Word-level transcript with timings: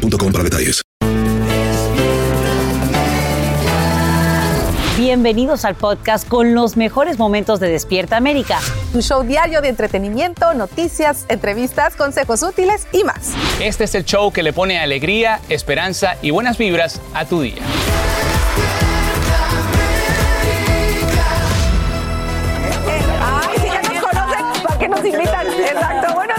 boostmobile.com 0.00 0.32
para 0.32 0.44
detalles. 0.44 0.82
Bienvenidos 4.96 5.64
al 5.64 5.76
podcast 5.76 6.28
con 6.28 6.54
los 6.54 6.76
mejores 6.76 7.18
momentos 7.18 7.58
de 7.58 7.68
Despierta 7.68 8.18
América. 8.18 8.60
Un 8.92 9.02
show 9.02 9.22
diario 9.22 9.62
de 9.62 9.68
entretenimiento, 9.68 10.52
noticias, 10.52 11.24
entrevistas, 11.28 11.96
consejos 11.96 12.42
útiles 12.42 12.86
y 12.92 13.04
más. 13.04 13.32
Este 13.60 13.84
es 13.84 13.94
el 13.94 14.04
show 14.04 14.30
que 14.30 14.42
le 14.42 14.52
pone 14.52 14.78
alegría, 14.78 15.40
esperanza 15.48 16.16
y 16.20 16.30
buenas 16.30 16.58
vibras 16.58 17.00
a 17.14 17.24
tu 17.24 17.40
día. 17.40 17.62
Ay, 23.22 23.58
si 23.58 23.66
ya 23.66 23.82
nos 23.82 24.04
conocen, 24.04 24.62
¿para 24.62 24.78
qué 24.78 24.88
nos 24.88 25.04
invitan? 25.04 25.46
Exacto, 25.46 26.14
buenos 26.14 26.26
días. 26.26 26.29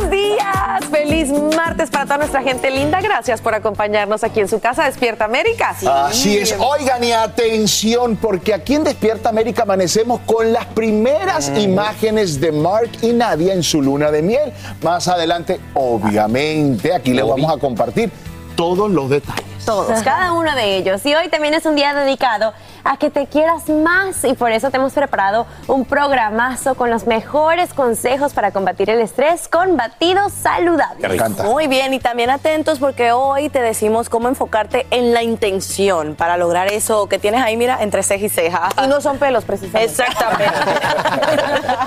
Feliz 0.92 1.30
martes 1.56 1.90
para 1.90 2.04
toda 2.04 2.18
nuestra 2.18 2.44
gente 2.44 2.70
linda. 2.70 3.00
Gracias 3.02 3.40
por 3.40 3.56
acompañarnos 3.56 4.24
aquí 4.24 4.42
en 4.42 4.50
su 4.50 4.60
casa 4.60 4.84
Despierta 4.84 5.26
América. 5.26 5.76
Así 5.88 6.38
es. 6.38 6.54
Oigan 6.60 7.04
y 7.04 7.14
atención, 7.14 8.18
porque 8.18 8.54
aquí 8.54 8.76
en 8.76 8.84
Despierta 8.84 9.30
América 9.30 9.64
amanecemos 9.64 10.20
con 10.26 10.52
las 10.52 10.66
primeras 10.66 11.50
imágenes 11.58 12.42
de 12.42 12.52
Mark 12.52 12.92
y 13.02 13.14
Nadia 13.14 13.54
en 13.54 13.64
su 13.64 13.82
luna 13.82 14.12
de 14.12 14.22
miel. 14.22 14.52
Más 14.84 15.08
adelante, 15.08 15.60
obviamente, 15.74 16.94
aquí 16.94 17.14
les 17.14 17.26
vamos 17.26 17.52
a 17.52 17.58
compartir 17.58 18.12
todos 18.56 18.92
los 18.92 19.10
detalles. 19.10 19.61
Todos, 19.66 20.02
cada 20.04 20.34
uno 20.34 20.56
de 20.56 20.78
ellos. 20.78 21.06
Y 21.06 21.14
hoy 21.14 21.30
también 21.30 21.54
es 21.54 21.66
un 21.66 21.76
día 21.76 21.94
dedicado 21.94 22.54
a 22.84 22.98
que 22.98 23.10
te 23.12 23.28
quieras 23.28 23.70
más 23.70 24.24
y 24.24 24.34
por 24.34 24.52
eso 24.52 24.72
te 24.72 24.78
hemos 24.78 24.94
preparado 24.94 25.46
un 25.68 25.86
programazo 25.86 26.76
con 26.76 26.90
los 26.90 27.06
mejores 27.06 27.74
consejos 27.74 28.34
para 28.34 28.52
combatir 28.52 28.90
el 28.90 29.00
estrés 29.00 29.48
con 29.48 29.78
batidos 29.78 30.34
saludables. 30.34 31.08
Me 31.08 31.16
encanta. 31.16 31.44
Muy 31.44 31.68
bien, 31.68 31.94
y 31.94 32.00
también 32.00 32.32
atentos 32.32 32.80
porque 32.80 33.12
hoy 33.12 33.50
te 33.50 33.62
decimos 33.62 34.10
cómo 34.10 34.28
enfocarte 34.28 34.88
en 34.90 35.14
la 35.14 35.22
intención 35.22 36.16
para 36.16 36.38
lograr 36.38 36.68
eso 36.68 37.08
que 37.08 37.20
tienes 37.20 37.44
ahí, 37.44 37.56
mira, 37.56 37.78
entre 37.82 38.02
ceja 38.02 38.26
y 38.26 38.30
ceja. 38.30 38.70
Y 38.84 38.88
no 38.88 39.00
son 39.00 39.18
pelos, 39.18 39.44
precisamente. 39.46 39.92
Exactamente. 39.92 40.54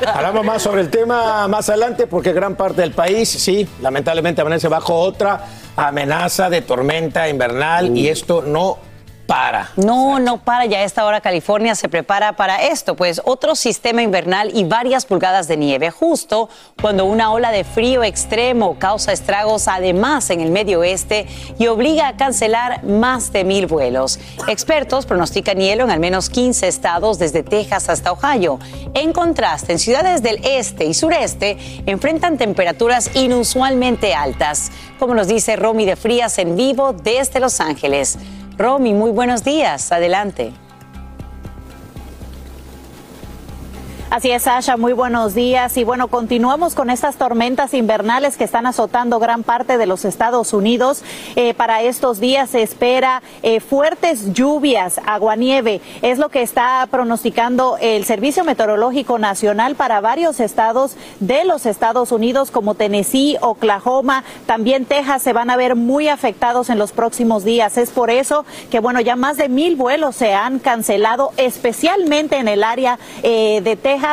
Hablamos 0.14 0.45
más 0.45 0.62
sobre 0.62 0.83
el 0.83 0.91
tema 0.91 1.48
más 1.48 1.69
adelante 1.69 2.06
porque 2.06 2.33
gran 2.33 2.55
parte 2.55 2.83
del 2.83 2.92
país, 2.92 3.28
sí, 3.28 3.69
lamentablemente 3.80 4.41
amanece 4.41 4.69
bajo 4.69 4.95
otra 4.95 5.41
amenaza 5.77 6.48
de 6.48 6.62
tormenta 6.62 7.28
invernal 7.28 7.64
y 7.83 8.09
esto 8.09 8.43
no 8.43 8.79
para. 9.27 9.70
No, 9.77 10.19
no 10.19 10.39
para. 10.39 10.67
Ya 10.67 10.78
a 10.78 10.83
esta 10.83 11.05
hora 11.05 11.20
California 11.20 11.75
se 11.75 11.89
prepara 11.89 12.36
para 12.36 12.62
esto, 12.62 12.97
pues 12.97 13.20
otro 13.25 13.55
sistema 13.55 14.03
invernal 14.03 14.50
y 14.55 14.64
varias 14.64 15.06
pulgadas 15.06 15.48
de 15.48 15.56
nieve, 15.56 15.91
justo 15.91 16.48
cuando 16.80 17.05
una 17.05 17.33
ola 17.33 17.50
de 17.50 17.64
frío 17.64 18.05
extremo 18.05 18.78
causa 18.78 19.12
estragos 19.12 19.69
además 19.69 20.30
en 20.30 20.41
el 20.41 20.50
medio 20.50 20.80
oeste 20.80 21.27
y 21.58 21.67
obliga 21.67 22.08
a 22.08 22.17
cancelar 22.17 22.84
más 22.84 23.33
de 23.33 23.45
mil 23.45 23.67
vuelos. 23.67 24.19
Expertos 24.48 25.06
pronostican 25.06 25.58
hielo 25.58 25.84
en 25.84 25.91
al 25.91 26.00
menos 26.00 26.30
15 26.30 26.69
estados 26.69 27.19
desde 27.19 27.42
Texas 27.42 27.89
hasta 27.89 28.12
Ohio. 28.12 28.58
En 28.95 29.12
contraste, 29.12 29.73
en 29.73 29.79
ciudades 29.79 30.23
del 30.23 30.40
este 30.45 30.84
y 30.84 30.95
sureste 30.95 31.57
enfrentan 31.86 32.39
temperaturas 32.39 33.11
inusualmente 33.14 34.14
altas, 34.14 34.70
como 34.98 35.14
nos 35.14 35.29
dice 35.29 35.57
Romy 35.57 35.84
de 35.84 35.96
Frías 35.96 36.39
en 36.39 36.57
vivo 36.57 36.92
desde 36.92 37.40
Los 37.40 37.61
Ángeles. 37.61 38.18
Romy, 38.57 38.95
muy 38.95 39.11
buenos 39.11 39.42
días. 39.42 39.91
Adelante. 39.91 40.53
Así 44.14 44.30
es, 44.30 44.45
Sasha, 44.45 44.77
muy 44.77 44.92
buenos 44.92 45.35
días. 45.35 45.77
Y 45.77 45.83
bueno, 45.83 46.07
continuamos 46.07 46.77
con 46.77 46.89
estas 46.89 47.17
tormentas 47.17 47.75
invernales 47.75 48.36
que 48.36 48.45
están 48.45 48.64
azotando 48.64 49.19
gran 49.19 49.42
parte 49.42 49.77
de 49.77 49.86
los 49.86 50.05
Estados 50.05 50.52
Unidos. 50.52 51.02
Eh, 51.35 51.52
para 51.52 51.83
estos 51.83 52.20
días 52.20 52.51
se 52.51 52.63
espera 52.63 53.25
eh, 53.42 53.58
fuertes 53.58 54.33
lluvias, 54.33 55.01
aguanieve. 55.05 55.80
Es 56.01 56.20
lo 56.20 56.29
que 56.29 56.42
está 56.42 56.86
pronosticando 56.92 57.77
el 57.80 58.05
Servicio 58.05 58.45
Meteorológico 58.45 59.19
Nacional 59.19 59.75
para 59.75 60.01
varios 60.01 60.39
estados 60.39 60.96
de 61.19 61.45
los 61.45 61.67
Estados 61.67 62.13
Unidos, 62.13 62.52
como 62.52 62.77
Tennessee, 62.77 63.36
Oklahoma, 63.41 64.23
también 64.46 64.85
Texas, 64.85 65.23
se 65.23 65.33
van 65.33 65.51
a 65.51 65.57
ver 65.57 65.75
muy 65.75 66.07
afectados 66.07 66.70
en 66.70 66.79
los 66.79 66.92
próximos 66.92 67.42
días. 67.42 67.77
Es 67.79 67.91
por 67.91 68.11
eso 68.11 68.46
que, 68.70 68.79
bueno, 68.79 69.01
ya 69.01 69.17
más 69.17 69.39
de 69.39 69.48
mil 69.48 69.75
vuelos 69.75 70.14
se 70.14 70.35
han 70.35 70.61
cancelado, 70.61 71.33
especialmente 71.36 72.36
en 72.36 72.46
el 72.46 72.63
área 72.63 73.01
eh, 73.25 73.61
de 73.64 73.75
Texas 73.75 74.04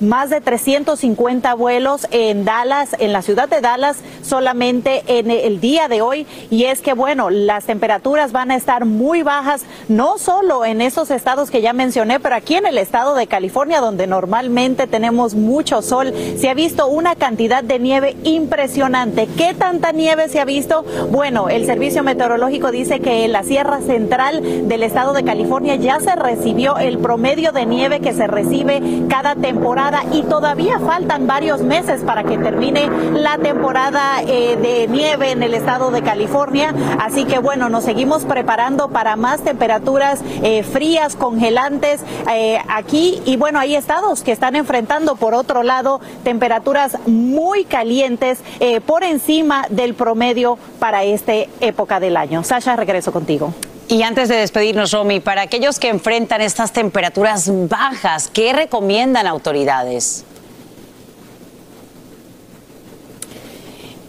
más 0.00 0.30
de 0.30 0.40
350 0.40 1.54
vuelos 1.54 2.06
en 2.10 2.44
Dallas, 2.44 2.96
en 2.98 3.12
la 3.12 3.22
ciudad 3.22 3.48
de 3.48 3.60
Dallas, 3.60 3.98
solamente 4.22 5.02
en 5.06 5.30
el 5.30 5.60
día 5.60 5.88
de 5.88 6.02
hoy. 6.02 6.26
Y 6.50 6.64
es 6.64 6.80
que, 6.80 6.94
bueno, 6.94 7.30
las 7.30 7.64
temperaturas 7.64 8.32
van 8.32 8.50
a 8.50 8.56
estar 8.56 8.84
muy 8.84 9.22
bajas, 9.22 9.64
no 9.88 10.18
solo 10.18 10.64
en 10.64 10.80
esos 10.80 11.10
estados 11.10 11.50
que 11.50 11.62
ya 11.62 11.72
mencioné, 11.72 12.20
pero 12.20 12.36
aquí 12.36 12.54
en 12.54 12.66
el 12.66 12.78
estado 12.78 13.14
de 13.14 13.26
California, 13.26 13.80
donde 13.80 14.06
normalmente 14.06 14.86
tenemos 14.86 15.34
mucho 15.34 15.82
sol, 15.82 16.14
se 16.36 16.48
ha 16.48 16.54
visto 16.54 16.86
una 16.86 17.16
cantidad 17.16 17.62
de 17.62 17.78
nieve 17.78 18.16
impresionante. 18.24 19.28
¿Qué 19.36 19.54
tanta 19.54 19.92
nieve 19.92 20.28
se 20.28 20.40
ha 20.40 20.44
visto? 20.44 20.84
Bueno, 21.10 21.48
el 21.48 21.66
Servicio 21.66 22.02
Meteorológico 22.02 22.70
dice 22.70 23.00
que 23.00 23.24
en 23.24 23.32
la 23.32 23.42
Sierra 23.42 23.80
Central 23.80 24.68
del 24.68 24.82
estado 24.82 25.12
de 25.12 25.24
California 25.24 25.74
ya 25.74 26.00
se 26.00 26.14
recibió 26.14 26.78
el 26.78 26.98
promedio 26.98 27.52
de 27.52 27.66
nieve 27.66 28.00
que 28.00 28.14
se 28.14 28.26
recibe 28.26 28.80
cada 29.08 29.39
temporada 29.40 30.02
y 30.12 30.22
todavía 30.22 30.78
faltan 30.78 31.26
varios 31.26 31.62
meses 31.62 32.02
para 32.02 32.24
que 32.24 32.38
termine 32.38 32.88
la 33.12 33.38
temporada 33.38 34.22
eh, 34.22 34.56
de 34.56 34.88
nieve 34.88 35.32
en 35.32 35.42
el 35.42 35.54
estado 35.54 35.90
de 35.90 36.02
California. 36.02 36.74
Así 37.00 37.24
que 37.24 37.38
bueno, 37.38 37.68
nos 37.68 37.84
seguimos 37.84 38.24
preparando 38.24 38.88
para 38.88 39.16
más 39.16 39.42
temperaturas 39.42 40.20
eh, 40.42 40.62
frías, 40.62 41.16
congelantes 41.16 42.00
eh, 42.32 42.58
aquí. 42.68 43.22
Y 43.24 43.36
bueno, 43.36 43.58
hay 43.58 43.74
estados 43.74 44.22
que 44.22 44.32
están 44.32 44.56
enfrentando 44.56 45.16
por 45.16 45.34
otro 45.34 45.62
lado 45.62 46.00
temperaturas 46.24 46.96
muy 47.06 47.64
calientes 47.64 48.38
por 48.86 49.04
encima 49.04 49.66
del 49.70 49.94
promedio 49.94 50.58
para 50.78 51.04
esta 51.04 51.32
época 51.60 52.00
del 52.00 52.16
año. 52.16 52.44
Sasha, 52.44 52.76
regreso 52.76 53.12
contigo. 53.12 53.52
Y 53.90 54.04
antes 54.04 54.28
de 54.28 54.36
despedirnos, 54.36 54.92
Romy, 54.92 55.18
para 55.18 55.42
aquellos 55.42 55.80
que 55.80 55.88
enfrentan 55.88 56.40
estas 56.40 56.70
temperaturas 56.72 57.50
bajas, 57.68 58.30
¿qué 58.32 58.52
recomiendan 58.52 59.26
autoridades? 59.26 60.24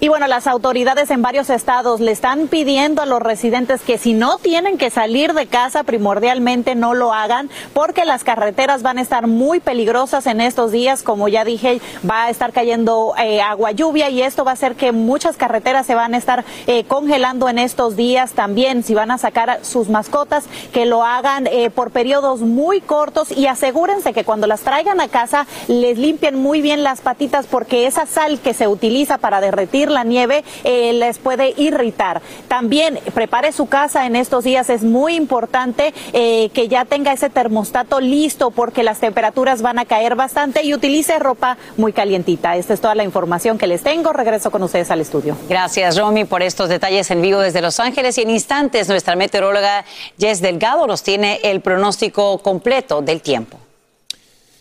Y 0.04 0.08
bueno, 0.08 0.26
las 0.26 0.48
autoridades 0.48 1.12
en 1.12 1.22
varios 1.22 1.52
estados 1.52 2.00
le 2.00 2.12
están 2.12 2.48
pidiendo 2.48 3.04
a 3.04 3.06
los 3.06 3.22
residentes 3.22 3.82
que 3.82 4.00
si 4.00 4.14
no 4.14 4.40
tienen 4.40 4.80
que 4.80 4.90
salir 4.90 5.36
de 5.36 5.46
casa, 5.46 5.84
primordialmente 5.84 6.74
no 6.74 6.96
lo 6.96 7.14
hagan, 7.14 7.52
porque 7.76 8.04
las 8.04 8.24
carreteras 8.24 8.82
van 8.82 8.98
a 8.98 9.04
estar 9.04 9.28
muy 9.28 9.60
peligrosas 9.60 10.26
en 10.26 10.42
estos 10.42 10.72
días. 10.72 11.04
Como 11.04 11.28
ya 11.28 11.46
dije, 11.46 11.82
va 12.10 12.24
a 12.24 12.30
estar 12.32 12.52
cayendo 12.52 13.14
eh, 13.24 13.42
agua 13.42 13.74
lluvia 13.74 14.10
y 14.10 14.24
esto 14.24 14.44
va 14.44 14.50
a 14.50 14.54
hacer 14.56 14.74
que 14.74 14.92
muchas 14.92 15.38
carreteras 15.38 15.86
se 15.86 15.94
van 15.94 16.16
a 16.16 16.18
estar 16.18 16.46
eh, 16.66 16.84
congelando 16.86 17.48
en 17.48 17.60
estos 17.60 17.96
días 17.96 18.32
también. 18.32 18.82
Si 18.82 18.96
van 18.96 19.12
a 19.12 19.20
sacar 19.20 19.60
sus 19.62 19.88
mascotas, 19.88 20.46
que 20.74 20.88
lo 20.88 21.04
hagan 21.04 21.46
eh, 21.46 21.70
por 21.70 21.92
periodos 21.92 22.42
muy 22.42 22.82
cortos 22.82 23.32
y 23.32 23.46
asegúrense 23.46 24.14
que 24.14 24.24
cuando 24.24 24.48
las 24.48 24.62
traigan 24.62 25.00
a 25.00 25.10
casa 25.10 25.46
les 25.68 26.00
limpien 26.00 26.42
muy 26.42 26.60
bien 26.62 26.82
las 26.82 27.02
patitas 27.02 27.46
porque 27.46 27.86
esa 27.86 28.08
sal 28.08 28.40
que 28.40 28.56
se 28.56 28.68
utiliza 28.68 29.20
para 29.20 29.42
derretir 29.42 29.91
la 29.92 30.04
nieve 30.04 30.44
eh, 30.64 30.94
les 30.94 31.20
puede 31.20 31.54
irritar. 31.58 32.22
También 32.48 33.00
prepare 33.14 33.52
su 33.52 33.68
casa 33.68 34.06
en 34.06 34.16
estos 34.16 34.44
días. 34.44 34.70
Es 34.70 34.84
muy 34.84 35.16
importante 35.16 35.94
eh, 36.14 36.50
que 36.54 36.68
ya 36.68 36.86
tenga 36.86 37.14
ese 37.14 37.30
termostato 37.30 38.00
listo 38.00 38.52
porque 38.52 38.84
las 38.84 39.00
temperaturas 39.00 39.62
van 39.62 39.80
a 39.80 39.86
caer 39.86 40.16
bastante 40.16 40.64
y 40.64 40.74
utilice 40.74 41.20
ropa 41.20 41.58
muy 41.78 41.94
calientita. 41.94 42.56
Esta 42.56 42.74
es 42.74 42.82
toda 42.82 42.96
la 42.96 43.04
información 43.04 43.58
que 43.58 43.68
les 43.68 43.84
tengo. 43.84 44.14
Regreso 44.14 44.52
con 44.52 44.64
ustedes 44.64 44.92
al 44.92 45.02
estudio. 45.02 45.38
Gracias, 45.50 45.98
Romy, 45.98 46.26
por 46.26 46.42
estos 46.42 46.70
detalles 46.70 47.12
en 47.12 47.22
vivo 47.22 47.40
desde 47.40 47.62
Los 47.62 47.80
Ángeles. 47.80 48.18
Y 48.18 48.22
en 48.22 48.30
instantes, 48.30 48.88
nuestra 48.88 49.16
meteoróloga 49.16 49.86
Jess 50.18 50.42
Delgado 50.42 50.88
nos 50.88 51.04
tiene 51.04 51.40
el 51.44 51.62
pronóstico 51.62 52.40
completo 52.40 53.02
del 53.02 53.22
tiempo. 53.22 53.58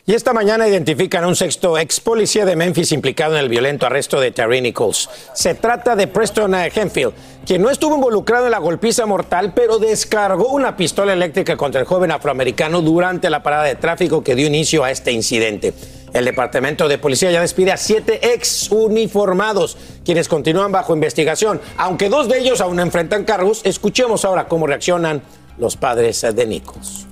Y 0.06 0.14
esta 0.14 0.32
mañana 0.32 0.66
identifican 0.66 1.24
a 1.24 1.28
un 1.28 1.36
sexto 1.36 1.78
ex 1.78 2.00
policía 2.00 2.46
de 2.46 2.56
Memphis 2.56 2.90
implicado 2.90 3.34
en 3.34 3.40
el 3.42 3.48
violento 3.50 3.84
arresto 3.84 4.18
de 4.18 4.30
Terry 4.30 4.62
Nichols. 4.62 5.10
Se 5.34 5.54
trata 5.54 5.94
de 5.94 6.06
Preston 6.06 6.54
Henfield, 6.54 7.12
quien 7.44 7.60
no 7.60 7.68
estuvo 7.68 7.96
involucrado 7.96 8.46
en 8.46 8.52
la 8.52 8.58
golpiza 8.58 9.04
mortal, 9.04 9.52
pero 9.54 9.78
descargó 9.78 10.48
una 10.48 10.74
pistola 10.76 11.12
eléctrica 11.12 11.56
contra 11.56 11.82
el 11.82 11.86
joven 11.86 12.12
afroamericano 12.12 12.80
durante 12.80 13.28
la 13.28 13.42
parada 13.42 13.64
de 13.64 13.74
tráfico 13.74 14.24
que 14.24 14.34
dio 14.34 14.46
inicio 14.46 14.84
a 14.84 14.90
este 14.90 15.12
incidente. 15.12 15.74
El 16.14 16.24
Departamento 16.24 16.88
de 16.88 16.98
Policía 16.98 17.30
ya 17.30 17.42
despide 17.42 17.70
a 17.70 17.76
siete 17.76 18.32
ex 18.32 18.70
uniformados, 18.70 19.76
quienes 20.04 20.28
continúan 20.28 20.72
bajo 20.72 20.94
investigación. 20.94 21.60
Aunque 21.76 22.08
dos 22.08 22.26
de 22.28 22.38
ellos 22.38 22.60
aún 22.62 22.80
enfrentan 22.80 23.24
cargos, 23.24 23.60
escuchemos 23.64 24.24
ahora 24.24 24.48
cómo 24.48 24.66
reaccionan 24.66 25.22
los 25.58 25.76
padres 25.76 26.22
de 26.22 26.46
Nichols. 26.46 27.09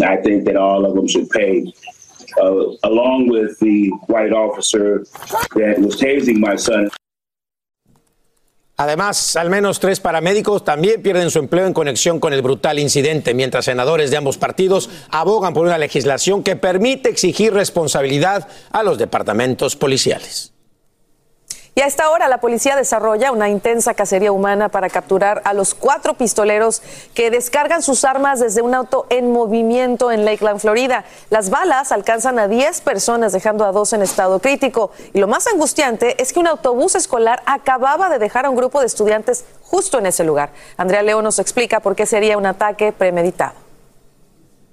I 0.00 0.16
think 0.22 0.44
that 0.46 0.56
all 0.56 0.86
of 0.86 0.94
them 0.94 1.06
should 1.06 1.28
pay, 1.28 1.72
uh, 2.40 2.64
along 2.84 3.28
with 3.28 3.58
the 3.58 3.90
white 4.06 4.32
officer 4.32 5.04
that 5.54 5.78
was 5.80 5.96
tasing 5.96 6.40
my 6.40 6.56
son. 6.56 6.88
Además, 8.78 9.36
al 9.36 9.50
menos 9.50 9.78
tres 9.80 10.00
paramédicos 10.00 10.64
también 10.64 11.02
pierden 11.02 11.30
su 11.30 11.38
empleo 11.38 11.66
en 11.66 11.74
conexión 11.74 12.18
con 12.18 12.32
el 12.32 12.40
brutal 12.40 12.78
incidente, 12.78 13.34
mientras 13.34 13.66
senadores 13.66 14.10
de 14.10 14.16
ambos 14.16 14.38
partidos 14.38 14.88
abogan 15.10 15.52
por 15.52 15.66
una 15.66 15.78
legislación 15.78 16.42
que 16.42 16.56
permite 16.56 17.10
exigir 17.10 17.52
responsabilidad 17.52 18.48
a 18.70 18.82
los 18.82 18.98
departamentos 18.98 19.76
policiales. 19.76 20.51
Y 21.74 21.80
a 21.80 21.86
esta 21.86 22.10
hora 22.10 22.28
la 22.28 22.36
policía 22.36 22.76
desarrolla 22.76 23.32
una 23.32 23.48
intensa 23.48 23.94
cacería 23.94 24.30
humana 24.30 24.68
para 24.68 24.90
capturar 24.90 25.40
a 25.46 25.54
los 25.54 25.74
cuatro 25.74 26.12
pistoleros 26.12 26.82
que 27.14 27.30
descargan 27.30 27.80
sus 27.80 28.04
armas 28.04 28.40
desde 28.40 28.60
un 28.60 28.74
auto 28.74 29.06
en 29.08 29.32
movimiento 29.32 30.12
en 30.12 30.26
Lakeland, 30.26 30.60
Florida. 30.60 31.06
Las 31.30 31.48
balas 31.48 31.90
alcanzan 31.90 32.38
a 32.38 32.46
10 32.46 32.82
personas, 32.82 33.32
dejando 33.32 33.64
a 33.64 33.72
dos 33.72 33.94
en 33.94 34.02
estado 34.02 34.38
crítico. 34.38 34.90
Y 35.14 35.20
lo 35.20 35.28
más 35.28 35.46
angustiante 35.46 36.20
es 36.20 36.34
que 36.34 36.40
un 36.40 36.46
autobús 36.46 36.94
escolar 36.94 37.42
acababa 37.46 38.10
de 38.10 38.18
dejar 38.18 38.44
a 38.44 38.50
un 38.50 38.56
grupo 38.56 38.80
de 38.80 38.86
estudiantes 38.86 39.46
justo 39.62 39.98
en 39.98 40.04
ese 40.04 40.24
lugar. 40.24 40.50
Andrea 40.76 41.02
León 41.02 41.24
nos 41.24 41.38
explica 41.38 41.80
por 41.80 41.96
qué 41.96 42.04
sería 42.04 42.36
un 42.36 42.44
ataque 42.44 42.92
premeditado. 42.92 43.71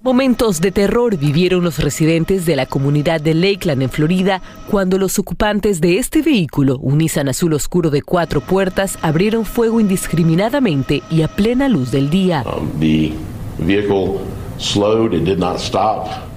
Momentos 0.02 0.62
de 0.62 0.72
terror 0.72 1.18
vivieron 1.18 1.62
los 1.66 1.80
residentes 1.80 2.46
de 2.46 2.56
la 2.56 2.66
comunidad 2.66 3.20
de 3.20 3.34
Lakeland 3.34 3.82
en 3.82 3.90
Florida 3.90 4.42
cuando 4.72 4.98
los 4.98 5.20
ocupantes 5.20 5.82
de 5.82 5.98
este 5.98 6.22
vehículo, 6.22 6.78
un 6.78 7.00
Nissan 7.00 7.28
azul 7.28 7.52
oscuro 7.52 7.90
de 7.90 8.02
cuatro 8.02 8.40
puertas, 8.40 8.98
abrieron 9.02 9.44
fuego 9.44 9.82
indiscriminadamente 9.82 11.04
y 11.12 11.24
a 11.24 11.28
plena 11.28 11.68
luz 11.68 11.92
del 11.92 12.10
día. 12.10 12.46
Um, 12.46 12.80
the 12.80 13.12
vehicle 13.58 14.22
slowed 14.58 15.14
and 15.14 15.26
did 15.26 15.38
not 15.38 15.58
stop. 15.58 16.29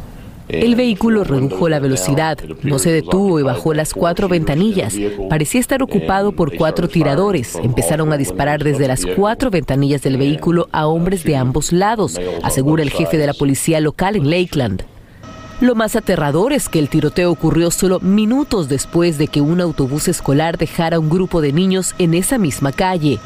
El 0.52 0.76
vehículo 0.76 1.25
redujo 1.25 1.70
la 1.70 1.81
velocidad, 1.81 2.38
no 2.62 2.78
se 2.78 2.93
detuvo 2.93 3.40
y 3.40 3.43
bajó 3.43 3.72
las 3.72 3.94
cuatro 3.94 4.28
ventanillas. 4.28 4.94
Parecía 5.31 5.60
estar 5.60 5.82
ocupado 5.82 6.32
por 6.32 6.54
cuatro 6.54 6.88
tiradores. 6.88 7.56
Empezaron 7.56 8.12
a 8.12 8.19
disparar 8.19 8.62
desde 8.62 8.87
las 8.87 9.06
cuatro 9.06 9.50
ventanillas 9.50 10.02
del 10.02 10.19
vehículo 10.19 10.69
a 10.70 10.87
hombres 10.87 11.25
de 11.25 11.37
ambos 11.37 11.72
lados, 11.72 12.20
asegura 12.43 12.82
el 12.82 12.90
jefe 12.90 13.16
de 13.16 13.26
la 13.26 13.34
policía 13.34 13.81
local 13.81 14.14
en 14.14 14.28
Lakeland. 14.28 14.84
Lo 15.62 15.75
más 15.75 15.96
aterrador 15.96 16.52
es 16.52 16.69
que 16.69 16.81
el 16.81 16.88
tiroteo 16.88 17.31
ocurrió 17.31 17.70
solo 17.70 18.00
minutos 18.00 18.69
después 18.69 19.16
de 19.16 19.28
que 19.28 19.40
un 19.40 19.60
autobús 19.60 20.08
escolar 20.08 20.58
dejara 20.58 20.96
a 20.96 21.00
un 21.00 21.08
grupo 21.08 21.40
de 21.40 21.52
niños 21.52 21.94
en 21.99 22.14
esa 22.14 22.37
misma 22.37 22.72
calle. 22.72 23.19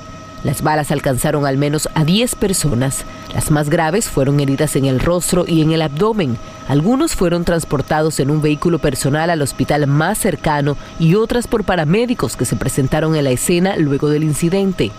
Las 0.44 0.62
balas 0.62 0.90
alcanzaron 0.90 1.46
al 1.46 1.56
menos 1.56 1.88
a 1.94 2.04
10 2.04 2.34
personas. 2.36 3.04
Las 3.34 3.50
más 3.50 3.68
graves 3.68 4.08
fueron 4.08 4.40
heridas 4.40 4.76
en 4.76 4.84
el 4.84 5.00
rostro 5.00 5.44
y 5.46 5.62
en 5.62 5.72
el 5.72 5.82
abdomen. 5.82 6.36
Algunos 6.68 7.14
fueron 7.14 7.44
transportados 7.44 8.18
en 8.20 8.30
un 8.30 8.42
vehículo 8.42 8.78
personal 8.78 9.30
al 9.30 9.42
hospital 9.42 9.86
más 9.86 10.18
cercano 10.18 10.76
y 10.98 11.14
otras 11.14 11.46
por 11.46 11.64
paramédicos 11.64 12.36
que 12.36 12.44
se 12.44 12.56
presentaron 12.56 13.14
en 13.16 13.24
la 13.24 13.30
escena 13.30 13.76
luego 13.76 14.08
del 14.08 14.24
incidente. 14.24 14.90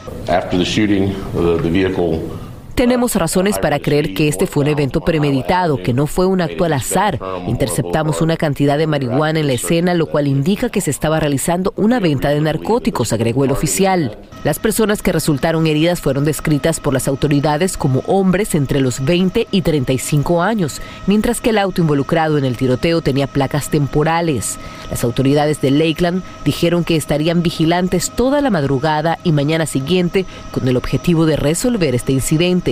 Tenemos 2.78 3.16
razones 3.16 3.58
para 3.58 3.80
creer 3.80 4.14
que 4.14 4.28
este 4.28 4.46
fue 4.46 4.62
un 4.62 4.70
evento 4.70 5.02
premeditado, 5.02 5.82
que 5.82 5.94
no 5.94 6.06
fue 6.06 6.28
un 6.28 6.42
acto 6.42 6.64
al 6.64 6.74
azar. 6.74 7.20
Interceptamos 7.48 8.22
una 8.22 8.38
cantidad 8.38 8.78
de 8.78 8.86
marihuana 8.86 9.40
en 9.40 9.48
la 9.48 9.54
escena, 9.54 9.96
lo 9.96 10.06
cual 10.06 10.28
indica 10.28 10.70
que 10.70 10.80
se 10.80 10.92
estaba 10.92 11.20
realizando 11.20 11.74
una 11.76 12.00
venta 12.00 12.30
de 12.30 12.40
narcóticos, 12.40 13.14
agregó 13.14 13.46
el 13.46 13.52
oficial. 13.52 14.20
Las 14.44 14.60
personas 14.60 15.02
que 15.02 15.12
resultaron 15.12 15.66
heridas 15.66 16.00
fueron 16.00 16.24
descritas 16.24 16.80
por 16.80 16.94
las 16.94 17.08
autoridades 17.08 17.78
como 17.78 18.02
hombres 18.06 18.54
entre 18.54 18.80
los 18.80 19.04
20 19.04 19.48
y 19.50 19.62
35 19.64 20.44
años, 20.44 20.80
mientras 21.08 21.42
que 21.42 21.50
el 21.50 21.58
auto 21.58 21.82
involucrado 21.82 22.38
en 22.38 22.46
el 22.46 22.58
tiroteo 22.58 23.02
tenía 23.02 23.26
placas 23.26 23.72
temporales. 23.72 24.60
Las 24.92 25.04
autoridades 25.04 25.62
de 25.62 25.72
Lakeland 25.72 26.22
dijeron 26.46 26.84
que 26.84 26.96
estarían 26.96 27.42
vigilantes 27.42 28.12
toda 28.12 28.40
la 28.42 28.52
madrugada 28.52 29.18
y 29.24 29.32
mañana 29.32 29.66
siguiente 29.66 30.28
con 30.52 30.68
el 30.68 30.78
objetivo 30.78 31.26
de 31.26 31.38
resolver 31.38 31.96
este 31.96 32.14
incidente. 32.14 32.67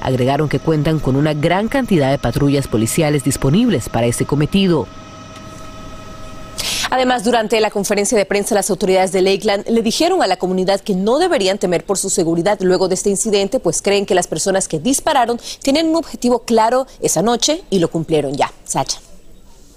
Agregaron 0.00 0.48
que 0.48 0.58
cuentan 0.58 0.98
con 0.98 1.16
una 1.16 1.34
gran 1.34 1.68
cantidad 1.68 2.10
de 2.10 2.18
patrullas 2.18 2.68
policiales 2.68 3.24
disponibles 3.24 3.88
para 3.88 4.06
ese 4.06 4.24
cometido. 4.24 4.86
Además, 6.90 7.22
durante 7.22 7.60
la 7.60 7.70
conferencia 7.70 8.18
de 8.18 8.26
prensa, 8.26 8.54
las 8.54 8.68
autoridades 8.68 9.12
de 9.12 9.22
Lakeland 9.22 9.68
le 9.68 9.82
dijeron 9.82 10.22
a 10.22 10.26
la 10.26 10.36
comunidad 10.36 10.80
que 10.80 10.94
no 10.94 11.18
deberían 11.18 11.58
temer 11.58 11.84
por 11.84 11.98
su 11.98 12.10
seguridad 12.10 12.58
luego 12.60 12.88
de 12.88 12.94
este 12.94 13.10
incidente, 13.10 13.60
pues 13.60 13.80
creen 13.80 14.06
que 14.06 14.14
las 14.14 14.26
personas 14.26 14.66
que 14.66 14.80
dispararon 14.80 15.38
tienen 15.62 15.88
un 15.88 15.96
objetivo 15.96 16.40
claro 16.40 16.86
esa 17.00 17.22
noche 17.22 17.62
y 17.70 17.78
lo 17.78 17.90
cumplieron 17.90 18.34
ya. 18.34 18.52
Sacha. 18.64 18.98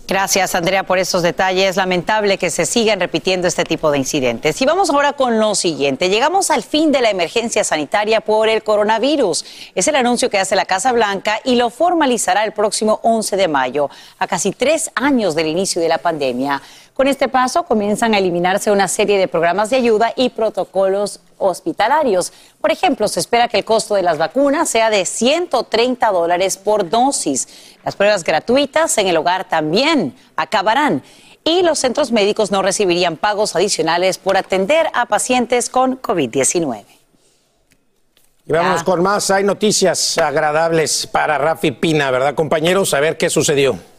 Gracias, 0.05 0.53
Andrea, 0.53 0.83
por 0.83 0.99
esos 0.99 1.21
detalles. 1.21 1.77
Lamentable 1.77 2.37
que 2.37 2.49
se 2.49 2.65
sigan 2.65 2.99
repitiendo 2.99 3.47
este 3.47 3.63
tipo 3.63 3.89
de 3.89 3.99
incidentes. 3.99 4.61
Y 4.61 4.65
vamos 4.65 4.89
ahora 4.89 5.13
con 5.13 5.39
lo 5.39 5.55
siguiente. 5.55 6.09
Llegamos 6.09 6.51
al 6.51 6.61
fin 6.61 6.91
de 6.91 6.99
la 6.99 7.09
emergencia 7.09 7.63
sanitaria 7.63 8.19
por 8.19 8.49
el 8.49 8.63
coronavirus. 8.63 9.45
Es 9.75 9.87
el 9.87 9.95
anuncio 9.95 10.29
que 10.29 10.39
hace 10.39 10.57
la 10.57 10.65
Casa 10.65 10.91
Blanca 10.91 11.39
y 11.45 11.55
lo 11.55 11.69
formalizará 11.69 12.43
el 12.43 12.51
próximo 12.51 12.99
11 13.03 13.37
de 13.37 13.47
mayo, 13.47 13.89
a 14.19 14.27
casi 14.27 14.51
tres 14.51 14.91
años 14.93 15.35
del 15.35 15.47
inicio 15.47 15.81
de 15.81 15.87
la 15.87 15.99
pandemia. 15.99 16.61
Con 16.93 17.07
este 17.07 17.27
paso 17.27 17.63
comienzan 17.63 18.13
a 18.13 18.19
eliminarse 18.19 18.69
una 18.69 18.87
serie 18.87 19.17
de 19.17 19.27
programas 19.27 19.71
de 19.71 19.77
ayuda 19.77 20.13
y 20.15 20.29
protocolos 20.29 21.21
hospitalarios. 21.39 22.31
Por 22.61 22.71
ejemplo, 22.71 23.07
se 23.07 23.19
espera 23.19 23.47
que 23.47 23.57
el 23.57 23.65
costo 23.65 23.95
de 23.95 24.03
las 24.03 24.19
vacunas 24.19 24.69
sea 24.69 24.91
de 24.91 25.05
130 25.05 26.11
dólares 26.11 26.57
por 26.57 26.87
dosis. 26.89 27.47
Las 27.83 27.95
pruebas 27.95 28.23
gratuitas 28.23 28.95
en 28.99 29.07
el 29.07 29.17
hogar 29.17 29.49
también 29.49 30.15
acabarán 30.35 31.01
y 31.43 31.63
los 31.63 31.79
centros 31.79 32.11
médicos 32.11 32.51
no 32.51 32.61
recibirían 32.61 33.17
pagos 33.17 33.55
adicionales 33.55 34.19
por 34.19 34.37
atender 34.37 34.87
a 34.93 35.07
pacientes 35.07 35.69
con 35.69 35.99
COVID-19. 35.99 36.85
Vamos 38.45 38.83
con 38.83 39.01
más. 39.01 39.31
Hay 39.31 39.43
noticias 39.43 40.17
agradables 40.19 41.07
para 41.07 41.37
Rafi 41.37 41.71
Pina, 41.71 42.11
¿verdad, 42.11 42.35
compañeros? 42.35 42.93
A 42.93 42.99
ver 42.99 43.17
qué 43.17 43.29
sucedió. 43.29 43.92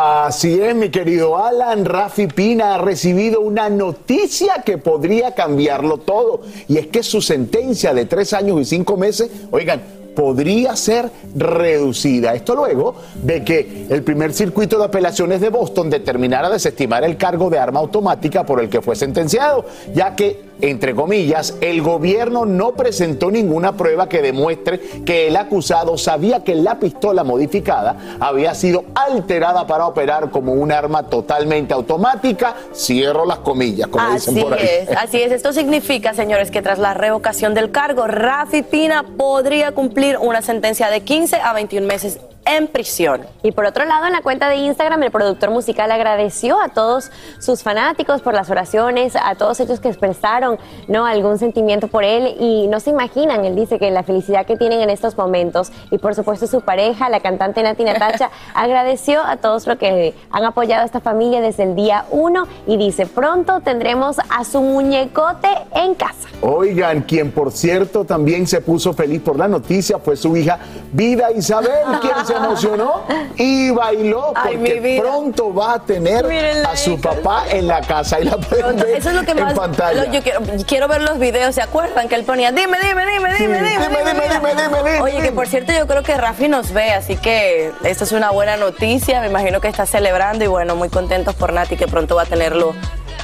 Así 0.00 0.60
es, 0.60 0.76
mi 0.76 0.90
querido 0.90 1.36
Alan. 1.44 1.84
Rafi 1.84 2.28
Pina 2.28 2.76
ha 2.76 2.78
recibido 2.78 3.40
una 3.40 3.68
noticia 3.68 4.62
que 4.64 4.78
podría 4.78 5.34
cambiarlo 5.34 5.98
todo. 5.98 6.42
Y 6.68 6.78
es 6.78 6.86
que 6.86 7.02
su 7.02 7.20
sentencia 7.20 7.92
de 7.92 8.04
tres 8.04 8.32
años 8.32 8.60
y 8.60 8.64
cinco 8.64 8.96
meses, 8.96 9.28
oigan, 9.50 9.82
podría 10.14 10.76
ser 10.76 11.10
reducida. 11.34 12.32
Esto 12.34 12.54
luego 12.54 12.94
de 13.24 13.42
que 13.42 13.86
el 13.90 14.04
primer 14.04 14.32
circuito 14.32 14.78
de 14.78 14.84
apelaciones 14.84 15.40
de 15.40 15.48
Boston 15.48 15.90
determinara 15.90 16.48
desestimar 16.48 17.02
el 17.02 17.16
cargo 17.16 17.50
de 17.50 17.58
arma 17.58 17.80
automática 17.80 18.46
por 18.46 18.60
el 18.60 18.68
que 18.68 18.80
fue 18.80 18.94
sentenciado, 18.94 19.64
ya 19.94 20.14
que 20.14 20.47
entre 20.60 20.94
comillas, 20.94 21.54
el 21.60 21.82
gobierno 21.82 22.44
no 22.44 22.72
presentó 22.72 23.30
ninguna 23.30 23.76
prueba 23.76 24.08
que 24.08 24.22
demuestre 24.22 24.80
que 25.04 25.28
el 25.28 25.36
acusado 25.36 25.96
sabía 25.98 26.42
que 26.44 26.54
la 26.54 26.78
pistola 26.78 27.24
modificada 27.24 28.16
había 28.20 28.54
sido 28.54 28.84
alterada 28.94 29.66
para 29.66 29.86
operar 29.86 30.30
como 30.30 30.52
un 30.52 30.72
arma 30.72 31.04
totalmente 31.04 31.74
automática. 31.74 32.54
Cierro 32.74 33.24
las 33.24 33.38
comillas, 33.38 33.88
como 33.88 34.04
así 34.04 34.30
dicen 34.30 34.42
por 34.42 34.54
ahí. 34.54 34.64
Es, 34.64 34.90
así 34.96 35.22
es. 35.22 35.32
Esto 35.32 35.52
significa, 35.52 36.14
señores, 36.14 36.50
que 36.50 36.62
tras 36.62 36.78
la 36.78 36.94
revocación 36.94 37.54
del 37.54 37.70
cargo, 37.70 38.06
Rafi 38.06 38.62
Pina 38.62 39.04
podría 39.16 39.72
cumplir 39.72 40.18
una 40.18 40.42
sentencia 40.42 40.90
de 40.90 41.00
15 41.00 41.36
a 41.36 41.52
21 41.52 41.86
meses 41.86 42.18
en 42.48 42.66
prisión. 42.66 43.22
Y 43.42 43.52
por 43.52 43.66
otro 43.66 43.84
lado, 43.84 44.06
en 44.06 44.12
la 44.12 44.22
cuenta 44.22 44.48
de 44.48 44.56
Instagram, 44.56 45.02
el 45.02 45.10
productor 45.10 45.50
musical 45.50 45.90
agradeció 45.90 46.60
a 46.60 46.68
todos 46.70 47.10
sus 47.38 47.62
fanáticos 47.62 48.22
por 48.22 48.34
las 48.34 48.50
oraciones, 48.50 49.16
a 49.16 49.34
todos 49.34 49.60
ellos 49.60 49.80
que 49.80 49.88
expresaron 49.88 50.58
no 50.88 51.06
algún 51.06 51.38
sentimiento 51.38 51.88
por 51.88 52.04
él 52.04 52.36
y 52.40 52.66
no 52.68 52.80
se 52.80 52.90
imaginan, 52.90 53.44
él 53.44 53.54
dice 53.54 53.78
que 53.78 53.90
la 53.90 54.02
felicidad 54.02 54.46
que 54.46 54.56
tienen 54.56 54.80
en 54.80 54.90
estos 54.90 55.16
momentos 55.16 55.70
y 55.90 55.98
por 55.98 56.14
supuesto 56.14 56.46
su 56.46 56.62
pareja, 56.62 57.08
la 57.08 57.20
cantante 57.20 57.62
Nati 57.62 57.84
Natacha, 57.84 58.30
agradeció 58.54 59.22
a 59.22 59.36
todos 59.36 59.66
los 59.66 59.76
que 59.76 60.14
han 60.30 60.44
apoyado 60.44 60.82
a 60.82 60.86
esta 60.86 61.00
familia 61.00 61.40
desde 61.40 61.64
el 61.64 61.74
día 61.74 62.06
uno 62.10 62.46
y 62.66 62.76
dice, 62.76 63.06
pronto 63.06 63.60
tendremos 63.60 64.16
a 64.30 64.44
su 64.44 64.60
muñecote 64.60 65.48
en 65.74 65.94
casa. 65.94 66.28
Oigan, 66.40 67.02
quien 67.02 67.30
por 67.30 67.52
cierto 67.52 68.04
también 68.04 68.46
se 68.46 68.60
puso 68.60 68.92
feliz 68.92 69.20
por 69.20 69.36
la 69.36 69.48
noticia 69.48 69.98
fue 69.98 70.16
su 70.16 70.36
hija 70.36 70.58
Vida 70.92 71.30
Isabel, 71.32 71.70
quien 72.00 72.26
se 72.26 72.32
emocionó 72.34 73.02
y 73.36 73.70
bailó 73.70 74.32
porque 74.42 74.98
pronto 75.00 75.52
va 75.54 75.74
a 75.74 75.78
tener 75.80 76.24
Mírenla 76.26 76.70
a 76.70 76.76
su 76.76 76.92
ahí, 76.92 76.96
papá 76.96 77.44
en 77.50 77.66
la 77.68 77.80
casa 77.82 78.18
y 78.20 78.24
la 78.24 78.36
pueden 78.38 78.76
ver 78.76 78.96
Eso 78.96 79.10
es 79.10 79.14
lo 79.16 79.22
que 79.22 79.32
en 79.32 79.42
más. 79.44 79.52
pantalla. 79.54 80.04
lo- 80.06 80.12
yo 80.12 80.22
quiero, 80.22 80.40
quiero 80.66 80.88
ver 80.88 81.02
los 81.02 81.18
videos. 81.18 81.54
¿Se 81.54 81.62
acuerdan 81.62 82.08
que 82.08 82.14
él 82.14 82.24
ponía? 82.24 82.52
Dime, 82.52 82.78
dime, 82.82 83.04
dime, 83.06 83.36
Sí. 83.36 83.42
dime, 83.46 83.58
dime, 83.58 83.70
Dime, 83.70 83.98
dime, 83.98 84.22
dime, 84.28 84.54
dime, 84.62 84.78
dime, 84.78 85.00
Oye, 85.02 85.16
que 85.16 85.22
dime. 85.22 85.32
por 85.34 85.46
cierto, 85.46 85.72
yo 85.72 85.86
creo 85.86 86.02
que 86.02 86.16
Rafi 86.16 86.48
nos 86.48 86.72
ve, 86.72 86.92
así 86.92 87.16
que 87.16 87.72
esta 87.84 88.04
es 88.04 88.12
una 88.12 88.30
buena 88.30 88.56
noticia. 88.56 89.20
Me 89.20 89.26
imagino 89.28 89.60
que 89.60 89.68
está 89.68 89.84
celebrando 89.86 90.44
y 90.44 90.48
bueno, 90.48 90.74
muy 90.74 90.88
contentos 90.88 91.34
por 91.34 91.52
Nati 91.52 91.76
que 91.76 91.86
pronto 91.86 92.16
va 92.16 92.22
a 92.22 92.26
tenerlo 92.26 92.74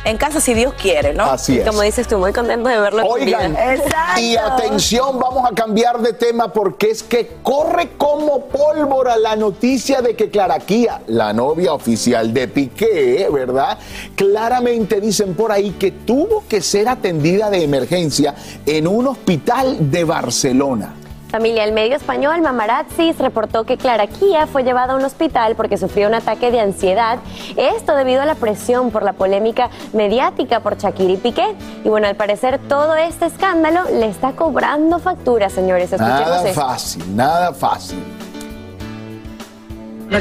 en 0.04 0.16
casa 0.16 0.40
si 0.40 0.54
Dios 0.54 0.74
quiere, 0.74 1.14
¿no? 1.14 1.24
Así 1.24 1.58
es. 1.58 1.66
Como 1.66 1.82
dices 1.82 2.06
tú, 2.06 2.18
muy 2.18 2.32
contento 2.32 2.68
de 2.68 2.78
verlo. 2.78 3.04
Oigan. 3.06 3.56
Exacto. 3.56 4.20
y 4.20 4.36
atención, 4.36 5.18
vamos 5.18 5.50
a 5.50 5.54
cambiar 5.54 6.00
de 6.00 6.12
tema 6.12 6.52
porque 6.52 6.90
es 6.90 7.02
que 7.02 7.36
corre 7.42 7.90
como 7.96 8.46
pólvora 8.46 9.16
la 9.16 9.36
noticia 9.36 10.02
de 10.02 10.14
que 10.14 10.30
Claraquía, 10.30 11.02
la 11.06 11.32
novia 11.32 11.72
oficial 11.72 12.34
de 12.34 12.48
Piqué, 12.48 13.28
¿verdad? 13.32 13.78
Claramente 14.16 15.00
dicen 15.00 15.34
por 15.34 15.52
ahí 15.52 15.70
que 15.72 15.90
tuvo 15.90 16.44
que 16.48 16.60
ser 16.60 16.88
atendida 16.88 17.50
de 17.50 17.62
emergencia 17.62 18.34
en 18.66 18.86
un 18.86 19.06
hospital 19.06 19.90
de 19.90 20.04
Barcelona. 20.04 20.94
Familia, 21.34 21.64
el 21.64 21.72
medio 21.72 21.96
español 21.96 22.42
Mamarazzis 22.42 23.18
reportó 23.18 23.64
que 23.64 23.76
Clara 23.76 24.06
Kia 24.06 24.46
fue 24.46 24.62
llevada 24.62 24.92
a 24.92 24.96
un 24.96 25.04
hospital 25.04 25.56
porque 25.56 25.76
sufrió 25.76 26.06
un 26.06 26.14
ataque 26.14 26.52
de 26.52 26.60
ansiedad. 26.60 27.18
Esto 27.56 27.96
debido 27.96 28.22
a 28.22 28.24
la 28.24 28.36
presión 28.36 28.92
por 28.92 29.02
la 29.02 29.14
polémica 29.14 29.68
mediática 29.92 30.60
por 30.60 30.76
Shakira 30.78 31.14
y 31.14 31.16
Piqué. 31.16 31.56
Y 31.82 31.88
bueno, 31.88 32.06
al 32.06 32.14
parecer 32.14 32.60
todo 32.68 32.94
este 32.94 33.26
escándalo 33.26 33.80
le 33.90 34.06
está 34.06 34.30
cobrando 34.36 35.00
facturas, 35.00 35.52
señores. 35.52 35.92
Escuchemos 35.92 36.20
Nada 36.20 36.48
esto. 36.48 36.60
fácil, 36.60 37.16
nada 37.16 37.52
fácil. 37.52 37.98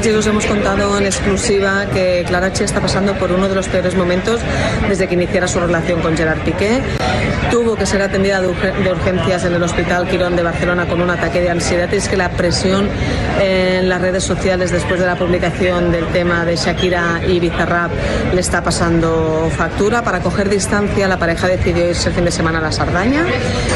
Chicos, 0.04 0.26
hemos 0.26 0.44
contado 0.44 0.98
en 0.98 1.06
exclusiva 1.06 1.86
que 1.86 2.24
Clara 2.26 2.52
Chi 2.52 2.64
está 2.64 2.80
pasando 2.80 3.14
por 3.14 3.32
uno 3.32 3.48
de 3.48 3.54
los 3.54 3.68
peores 3.68 3.94
momentos 3.94 4.40
desde 4.86 5.08
que 5.08 5.14
iniciara 5.14 5.48
su 5.48 5.60
relación 5.60 6.02
con 6.02 6.14
Gerard 6.14 6.40
Piqué. 6.40 6.82
Tuvo 7.50 7.76
que 7.76 7.86
ser 7.86 8.02
atendida 8.02 8.40
de 8.40 8.48
urgencias 8.48 9.44
en 9.44 9.54
el 9.54 9.62
Hospital 9.62 10.06
Quirón 10.08 10.36
de 10.36 10.42
Barcelona 10.42 10.86
con 10.86 11.00
un 11.00 11.08
ataque 11.08 11.40
de 11.40 11.50
ansiedad. 11.50 11.88
Y 11.92 11.96
es 11.96 12.08
que 12.08 12.16
la 12.16 12.30
presión 12.30 12.88
en 13.40 13.88
las 13.88 14.00
redes 14.00 14.24
sociales 14.24 14.72
después 14.72 15.00
de 15.00 15.06
la 15.06 15.16
publicación 15.16 15.92
del 15.92 16.06
tema 16.08 16.44
de 16.44 16.56
Shakira 16.56 17.20
y 17.26 17.38
Bizarrap 17.40 17.92
le 18.34 18.40
está 18.40 18.62
pasando 18.62 19.48
factura. 19.56 20.02
Para 20.02 20.20
coger 20.20 20.50
distancia, 20.50 21.06
la 21.08 21.18
pareja 21.18 21.46
decidió 21.46 21.88
irse 21.88 22.08
el 22.08 22.14
fin 22.14 22.24
de 22.24 22.32
semana 22.32 22.58
a 22.58 22.62
la 22.62 22.72
Sardaña. 22.72 23.24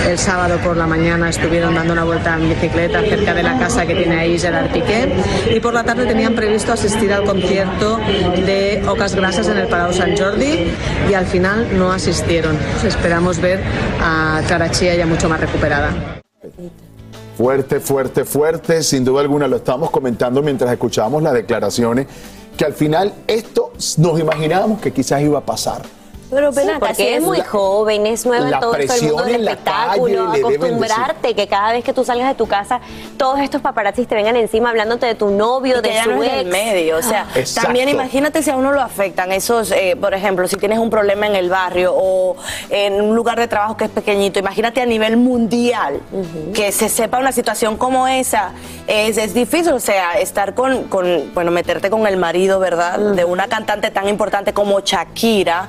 El 0.06 0.18
sábado 0.18 0.58
por 0.58 0.76
la 0.76 0.86
mañana 0.86 1.30
estuvieron 1.30 1.74
dando 1.74 1.92
una 1.92 2.04
vuelta 2.04 2.34
en 2.34 2.48
bicicleta 2.48 3.00
cerca 3.02 3.32
de 3.32 3.42
la 3.42 3.58
casa 3.58 3.86
que 3.86 3.94
tiene 3.94 4.18
ahí 4.18 4.38
Gerard 4.38 4.70
Piqué. 4.72 5.08
Y 5.54 5.60
por 5.60 5.72
la 5.72 5.84
tarde 5.84 5.97
tenían 6.06 6.34
previsto 6.34 6.72
asistir 6.72 7.12
al 7.12 7.24
concierto 7.24 7.98
de 8.44 8.82
Ocas 8.88 9.14
Grasas 9.14 9.48
en 9.48 9.58
el 9.58 9.68
Palau 9.68 9.92
Sant 9.92 10.18
Jordi 10.18 10.66
y 11.10 11.14
al 11.14 11.26
final 11.26 11.66
no 11.78 11.92
asistieron. 11.92 12.56
Esperamos 12.84 13.40
ver 13.40 13.60
a 14.00 14.40
Clara 14.46 14.70
Chía 14.70 14.94
ya 14.94 15.06
mucho 15.06 15.28
más 15.28 15.40
recuperada. 15.40 16.20
Fuerte, 17.36 17.80
fuerte, 17.80 18.24
fuerte. 18.24 18.82
Sin 18.82 19.04
duda 19.04 19.20
alguna 19.20 19.46
lo 19.46 19.56
estábamos 19.56 19.90
comentando 19.90 20.42
mientras 20.42 20.70
escuchábamos 20.72 21.22
las 21.22 21.34
declaraciones, 21.34 22.06
que 22.56 22.64
al 22.64 22.72
final 22.72 23.12
esto 23.26 23.72
nos 23.98 24.18
imaginábamos 24.18 24.80
que 24.80 24.92
quizás 24.92 25.22
iba 25.22 25.38
a 25.38 25.46
pasar. 25.46 25.82
Pero 26.30 26.52
ven 26.52 26.64
Sí, 26.64 26.70
acá, 26.70 26.78
porque 26.80 26.94
si 26.94 27.08
es 27.08 27.22
muy 27.22 27.40
joven, 27.40 28.06
es 28.06 28.26
nueva 28.26 28.48
en 28.50 28.60
todo 28.60 28.74
esto 28.76 28.92
del 28.94 29.02
mundo 29.04 29.24
del 29.24 29.34
en 29.34 29.48
espectáculo, 29.48 30.26
calle, 30.26 30.40
acostumbrarte 30.40 31.34
que 31.34 31.46
cada 31.48 31.72
vez 31.72 31.84
que 31.84 31.92
tú 31.92 32.04
salgas 32.04 32.28
de 32.28 32.34
tu 32.34 32.46
casa, 32.46 32.80
todos 33.16 33.40
estos 33.40 33.62
paparazzis 33.62 34.06
te 34.06 34.14
vengan 34.14 34.36
encima 34.36 34.68
hablándote 34.70 35.06
de 35.06 35.14
tu 35.14 35.30
novio, 35.30 35.78
Y 35.78 35.80
de 35.80 36.02
su 36.02 36.22
ex. 36.22 36.32
del 36.36 36.46
medio, 36.48 36.98
o 36.98 37.02
sea, 37.02 37.26
Exacto. 37.34 37.68
también 37.68 37.88
imagínate 37.88 38.42
si 38.42 38.50
a 38.50 38.56
uno 38.56 38.72
lo 38.72 38.82
afectan 38.82 39.32
esos, 39.32 39.70
eh, 39.70 39.96
por 39.98 40.12
ejemplo, 40.12 40.46
si 40.48 40.56
tienes 40.56 40.78
un 40.78 40.90
problema 40.90 41.26
en 41.26 41.34
el 41.34 41.48
barrio 41.48 41.94
o 41.94 42.36
en 42.68 43.00
un 43.00 43.16
lugar 43.16 43.38
de 43.38 43.48
trabajo 43.48 43.76
que 43.76 43.84
es 43.84 43.90
pequeñito, 43.90 44.38
imagínate 44.38 44.82
a 44.82 44.86
nivel 44.86 45.16
mundial 45.16 46.00
que 46.54 46.72
se 46.72 46.88
sepa 46.90 47.18
una 47.18 47.32
situación 47.32 47.76
como 47.78 48.06
esa, 48.06 48.52
es, 48.86 49.16
es 49.16 49.32
difícil, 49.32 49.72
o 49.72 49.80
sea, 49.80 50.18
estar 50.18 50.54
con, 50.54 50.84
con, 50.84 51.32
bueno, 51.32 51.50
meterte 51.50 51.88
con 51.88 52.06
el 52.06 52.18
marido, 52.18 52.58
¿verdad? 52.58 52.98
De 52.98 53.24
una 53.24 53.48
cantante 53.48 53.90
tan 53.90 54.08
importante 54.08 54.52
como 54.52 54.80
Shakira. 54.80 55.68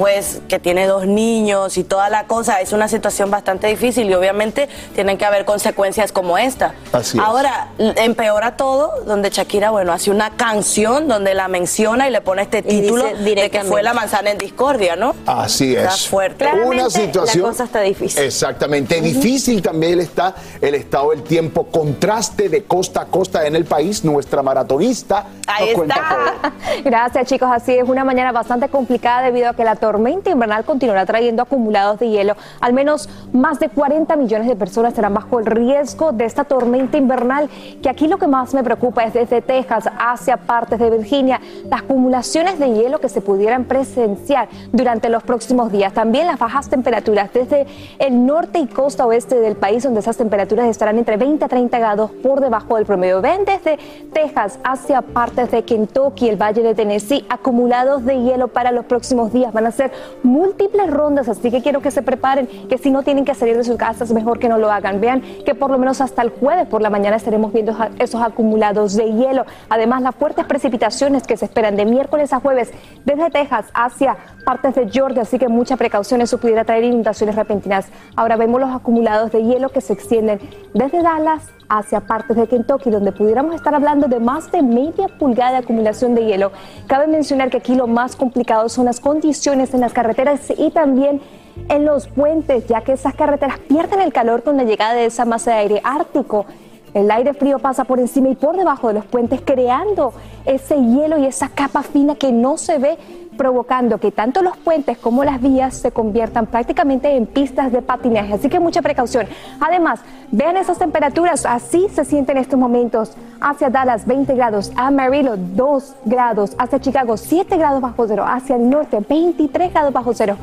Pues 0.00 0.40
que 0.48 0.58
tiene 0.58 0.86
dos 0.86 1.06
niños 1.06 1.76
y 1.76 1.84
toda 1.84 2.08
la 2.08 2.24
cosa, 2.24 2.62
es 2.62 2.72
una 2.72 2.88
situación 2.88 3.30
bastante 3.30 3.66
difícil 3.66 4.08
y 4.08 4.14
obviamente 4.14 4.66
tienen 4.94 5.18
que 5.18 5.26
haber 5.26 5.44
consecuencias 5.44 6.10
como 6.10 6.38
esta. 6.38 6.72
Así 6.90 7.18
es. 7.18 7.22
Ahora, 7.22 7.68
empeora 7.76 8.56
todo, 8.56 9.04
donde 9.04 9.28
Shakira, 9.28 9.68
bueno, 9.68 9.92
hace 9.92 10.10
una 10.10 10.30
canción 10.30 11.06
donde 11.06 11.34
la 11.34 11.48
menciona 11.48 12.08
y 12.08 12.10
le 12.10 12.22
pone 12.22 12.40
este 12.40 12.62
título 12.62 13.04
de 13.14 13.50
que 13.50 13.62
fue 13.62 13.82
la 13.82 13.92
manzana 13.92 14.30
en 14.30 14.38
discordia, 14.38 14.96
¿no? 14.96 15.14
Así 15.26 15.76
es. 15.76 15.82
Está 15.82 15.96
fuerte. 16.08 16.46
Una 16.46 16.52
Claramente, 16.54 16.90
situación. 16.92 17.42
la 17.42 17.48
cosa 17.50 17.64
está 17.64 17.80
difícil. 17.82 18.22
Exactamente. 18.22 18.98
Difícil 19.02 19.60
también 19.60 20.00
está 20.00 20.34
el 20.62 20.76
estado 20.76 21.10
del 21.10 21.24
tiempo, 21.24 21.66
contraste 21.66 22.48
de 22.48 22.64
costa 22.64 23.02
a 23.02 23.04
costa 23.04 23.46
en 23.46 23.54
el 23.54 23.66
país. 23.66 24.02
Nuestra 24.02 24.42
maratonista 24.42 25.26
Ahí 25.46 25.66
nos 25.66 25.74
cuenta 25.74 25.94
está. 25.94 26.08
todo. 26.08 26.82
Gracias 26.84 27.26
chicos, 27.28 27.50
así 27.52 27.74
es 27.74 27.86
una 27.86 28.02
mañana 28.02 28.32
bastante 28.32 28.70
complicada 28.70 29.20
debido 29.26 29.50
a 29.50 29.54
que 29.54 29.62
la 29.62 29.76
tormenta 29.90 30.30
invernal 30.30 30.64
continuará 30.64 31.04
trayendo 31.04 31.42
acumulados 31.42 31.98
de 31.98 32.08
hielo. 32.08 32.36
Al 32.60 32.72
menos 32.72 33.08
más 33.32 33.58
de 33.58 33.68
40 33.68 34.14
millones 34.14 34.46
de 34.46 34.54
personas 34.54 34.92
estarán 34.92 35.14
bajo 35.14 35.40
el 35.40 35.46
riesgo 35.46 36.12
de 36.12 36.26
esta 36.26 36.44
tormenta 36.44 36.96
invernal, 36.96 37.50
que 37.82 37.88
aquí 37.88 38.06
lo 38.06 38.16
que 38.18 38.28
más 38.28 38.54
me 38.54 38.62
preocupa 38.62 39.02
es 39.02 39.14
desde 39.14 39.42
Texas 39.42 39.90
hacia 39.98 40.36
partes 40.36 40.78
de 40.78 40.90
Virginia, 40.90 41.40
las 41.68 41.82
acumulaciones 41.82 42.60
de 42.60 42.72
hielo 42.72 43.00
que 43.00 43.08
se 43.08 43.20
pudieran 43.20 43.64
presenciar 43.64 44.48
durante 44.70 45.08
los 45.08 45.24
próximos 45.24 45.72
días. 45.72 45.92
También 45.92 46.28
las 46.28 46.38
bajas 46.38 46.68
temperaturas 46.68 47.32
desde 47.32 47.66
el 47.98 48.24
norte 48.24 48.60
y 48.60 48.68
costa 48.68 49.06
oeste 49.06 49.40
del 49.40 49.56
país, 49.56 49.82
donde 49.82 49.98
esas 49.98 50.16
temperaturas 50.16 50.68
estarán 50.68 50.98
entre 50.98 51.16
20 51.16 51.44
a 51.44 51.48
30 51.48 51.78
grados 51.80 52.12
por 52.22 52.40
debajo 52.40 52.76
del 52.76 52.86
promedio. 52.86 53.20
Ven 53.20 53.44
desde 53.44 53.76
Texas 54.12 54.60
hacia 54.62 55.02
partes 55.02 55.50
de 55.50 55.64
Kentucky, 55.64 56.28
el 56.28 56.36
Valle 56.36 56.62
de 56.62 56.76
Tennessee, 56.76 57.26
acumulados 57.28 58.04
de 58.04 58.22
hielo 58.22 58.46
para 58.46 58.70
los 58.70 58.84
próximos 58.84 59.32
días. 59.32 59.52
Van 59.52 59.66
a 59.66 59.72
ser 59.72 59.79
múltiples 60.22 60.90
rondas, 60.90 61.28
así 61.28 61.50
que 61.50 61.62
quiero 61.62 61.80
que 61.80 61.90
se 61.90 62.02
preparen, 62.02 62.46
que 62.68 62.78
si 62.78 62.90
no 62.90 63.02
tienen 63.02 63.24
que 63.24 63.34
salir 63.34 63.56
de 63.56 63.64
sus 63.64 63.76
casas, 63.76 64.12
mejor 64.12 64.38
que 64.38 64.48
no 64.48 64.58
lo 64.58 64.70
hagan. 64.70 65.00
Vean 65.00 65.22
que 65.44 65.54
por 65.54 65.70
lo 65.70 65.78
menos 65.78 66.00
hasta 66.00 66.22
el 66.22 66.30
jueves 66.30 66.66
por 66.66 66.82
la 66.82 66.90
mañana 66.90 67.16
estaremos 67.16 67.52
viendo 67.52 67.76
esos 67.98 68.20
acumulados 68.20 68.96
de 68.96 69.12
hielo. 69.12 69.46
Además, 69.68 70.02
las 70.02 70.14
fuertes 70.14 70.44
precipitaciones 70.46 71.26
que 71.26 71.36
se 71.36 71.44
esperan 71.44 71.76
de 71.76 71.84
miércoles 71.84 72.32
a 72.32 72.40
jueves 72.40 72.70
desde 73.04 73.30
Texas 73.30 73.66
hacia 73.74 74.16
partes 74.44 74.74
de 74.74 74.88
Georgia, 74.88 75.22
así 75.22 75.38
que 75.38 75.48
mucha 75.48 75.76
precaución, 75.76 76.20
eso 76.20 76.38
pudiera 76.38 76.64
traer 76.64 76.84
inundaciones 76.84 77.34
repentinas. 77.34 77.86
Ahora 78.16 78.36
vemos 78.36 78.60
los 78.60 78.70
acumulados 78.70 79.30
de 79.32 79.44
hielo 79.44 79.70
que 79.70 79.80
se 79.80 79.92
extienden 79.92 80.40
desde 80.74 81.02
Dallas 81.02 81.42
hacia 81.70 82.00
partes 82.00 82.36
de 82.36 82.48
Kentucky, 82.48 82.90
donde 82.90 83.12
pudiéramos 83.12 83.54
estar 83.54 83.74
hablando 83.74 84.08
de 84.08 84.18
más 84.20 84.50
de 84.50 84.60
media 84.62 85.06
pulgada 85.18 85.52
de 85.52 85.56
acumulación 85.58 86.14
de 86.14 86.26
hielo. 86.26 86.50
Cabe 86.86 87.06
mencionar 87.06 87.48
que 87.48 87.58
aquí 87.58 87.74
lo 87.76 87.86
más 87.86 88.16
complicado 88.16 88.68
son 88.68 88.84
las 88.86 89.00
condiciones 89.00 89.72
en 89.72 89.80
las 89.80 89.92
carreteras 89.92 90.52
y 90.58 90.70
también 90.70 91.20
en 91.68 91.84
los 91.84 92.08
puentes, 92.08 92.66
ya 92.66 92.82
que 92.82 92.92
esas 92.92 93.14
carreteras 93.14 93.58
pierden 93.60 94.00
el 94.00 94.12
calor 94.12 94.42
con 94.42 94.56
la 94.56 94.64
llegada 94.64 94.94
de 94.94 95.06
esa 95.06 95.24
masa 95.24 95.52
de 95.52 95.58
aire 95.58 95.80
ártico. 95.84 96.44
El 96.92 97.08
aire 97.10 97.34
frío 97.34 97.60
pasa 97.60 97.84
por 97.84 98.00
encima 98.00 98.30
y 98.30 98.34
por 98.34 98.56
debajo 98.56 98.88
de 98.88 98.94
los 98.94 99.04
puentes, 99.04 99.40
creando 99.44 100.12
ese 100.44 100.74
hielo 100.74 101.18
y 101.18 101.26
esa 101.26 101.48
capa 101.48 101.84
fina 101.84 102.16
que 102.16 102.32
no 102.32 102.56
se 102.56 102.78
ve, 102.78 102.98
provocando 103.40 103.96
que 103.96 104.12
tanto 104.12 104.42
los 104.42 104.54
puentes 104.58 104.98
como 104.98 105.24
las 105.24 105.40
vías 105.40 105.74
se 105.74 105.92
conviertan 105.92 106.44
prácticamente 106.44 107.16
en 107.16 107.24
pistas 107.24 107.72
de 107.72 107.80
patinaje. 107.80 108.34
Así 108.34 108.50
que 108.50 108.60
mucha 108.60 108.82
precaución. 108.82 109.26
Además, 109.60 110.00
vean 110.30 110.58
esas 110.58 110.76
temperaturas, 110.76 111.46
así 111.46 111.88
se 111.88 112.04
sienten 112.04 112.36
en 112.36 112.42
estos 112.42 112.58
momentos. 112.58 113.12
Hacia 113.40 113.70
Dallas, 113.70 114.06
20 114.06 114.34
grados, 114.34 114.70
Amarillo, 114.76 115.38
2 115.38 115.94
grados, 116.04 116.54
hacia 116.58 116.80
Chicago, 116.80 117.16
7 117.16 117.56
grados 117.56 117.80
bajo 117.80 118.06
cero, 118.06 118.26
hacia 118.28 118.56
el 118.56 118.68
norte, 118.68 118.98
23 119.08 119.72
grados 119.72 119.94
bajo 119.94 120.12
cero. 120.12 120.36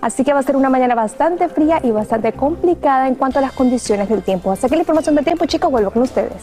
Así 0.00 0.24
que 0.24 0.32
va 0.32 0.40
a 0.40 0.42
ser 0.42 0.56
una 0.56 0.70
mañana 0.70 0.96
bastante 0.96 1.48
fría 1.48 1.78
y 1.84 1.92
bastante 1.92 2.32
complicada 2.32 3.06
en 3.06 3.14
cuanto 3.14 3.38
a 3.38 3.42
las 3.42 3.52
condiciones 3.52 4.08
del 4.08 4.22
tiempo. 4.24 4.50
Hasta 4.50 4.66
aquí 4.66 4.74
la 4.74 4.82
información 4.82 5.14
del 5.14 5.24
tiempo, 5.24 5.46
chicos, 5.46 5.70
vuelvo 5.70 5.92
con 5.92 6.02
ustedes. 6.02 6.42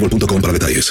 boostmobile.com 0.00 0.40
para 0.40 0.52
detalles. 0.52 0.90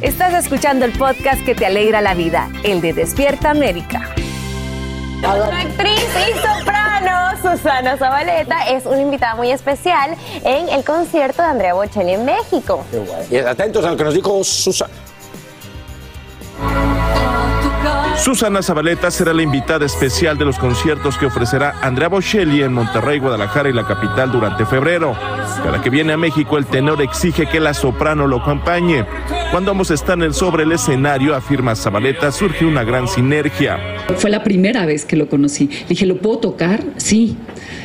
Estás 0.00 0.34
escuchando 0.44 0.84
el 0.84 0.92
podcast 0.92 1.44
que 1.44 1.54
te 1.54 1.64
alegra 1.64 2.00
la 2.00 2.14
vida, 2.14 2.50
el 2.64 2.80
de 2.80 2.92
Despierta 2.92 3.50
América. 3.50 4.14
Nuestra 5.20 5.60
actriz 5.60 6.04
y 6.28 6.32
soprano 6.32 7.36
Susana 7.40 7.96
Zabaleta 7.96 8.68
es 8.68 8.84
una 8.84 9.00
invitada 9.00 9.36
muy 9.36 9.52
especial 9.52 10.16
en 10.44 10.68
el 10.68 10.82
concierto 10.82 11.42
de 11.42 11.48
Andrea 11.48 11.74
Bocelli 11.74 12.14
en 12.14 12.24
México. 12.24 12.84
Y 13.30 13.36
atentos 13.36 13.84
a 13.84 13.90
lo 13.90 13.96
que 13.96 14.04
nos 14.04 14.14
dijo 14.14 14.42
Susana. 14.42 14.92
Susana 18.22 18.62
Zabaleta 18.62 19.10
será 19.10 19.34
la 19.34 19.42
invitada 19.42 19.84
especial 19.84 20.38
de 20.38 20.44
los 20.44 20.58
conciertos 20.58 21.18
que 21.18 21.26
ofrecerá 21.26 21.74
Andrea 21.82 22.08
Bocelli 22.08 22.62
en 22.62 22.72
Monterrey, 22.72 23.18
Guadalajara 23.18 23.68
y 23.68 23.72
la 23.72 23.84
capital 23.86 24.30
durante 24.30 24.64
febrero. 24.64 25.16
Cada 25.64 25.82
que 25.82 25.90
viene 25.90 26.12
a 26.12 26.16
México, 26.16 26.56
el 26.56 26.66
tenor 26.66 27.02
exige 27.02 27.46
que 27.46 27.58
la 27.58 27.74
soprano 27.74 28.26
lo 28.26 28.40
acompañe. 28.40 29.04
Cuando 29.50 29.72
ambos 29.72 29.90
están 29.90 30.32
sobre 30.32 30.62
el 30.62 30.72
escenario, 30.72 31.34
afirma 31.34 31.74
Zabaleta, 31.74 32.30
surge 32.30 32.64
una 32.64 32.84
gran 32.84 33.08
sinergia. 33.08 33.78
Fue 34.16 34.30
la 34.30 34.44
primera 34.44 34.86
vez 34.86 35.04
que 35.04 35.16
lo 35.16 35.28
conocí. 35.28 35.66
Le 35.66 35.88
dije, 35.88 36.06
¿lo 36.06 36.18
puedo 36.18 36.38
tocar? 36.38 36.84
Sí. 36.96 37.36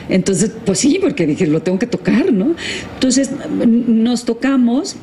Entonces, 0.07 0.51
pues 0.65 0.79
sí, 0.79 0.99
porque 1.01 1.25
dije, 1.25 1.47
lo 1.47 1.61
tengo 1.61 1.79
que 1.79 1.87
tocar, 1.87 2.31
¿no? 2.31 2.55
Entonces, 2.93 3.31
nos 3.49 4.25
tocamos 4.25 4.97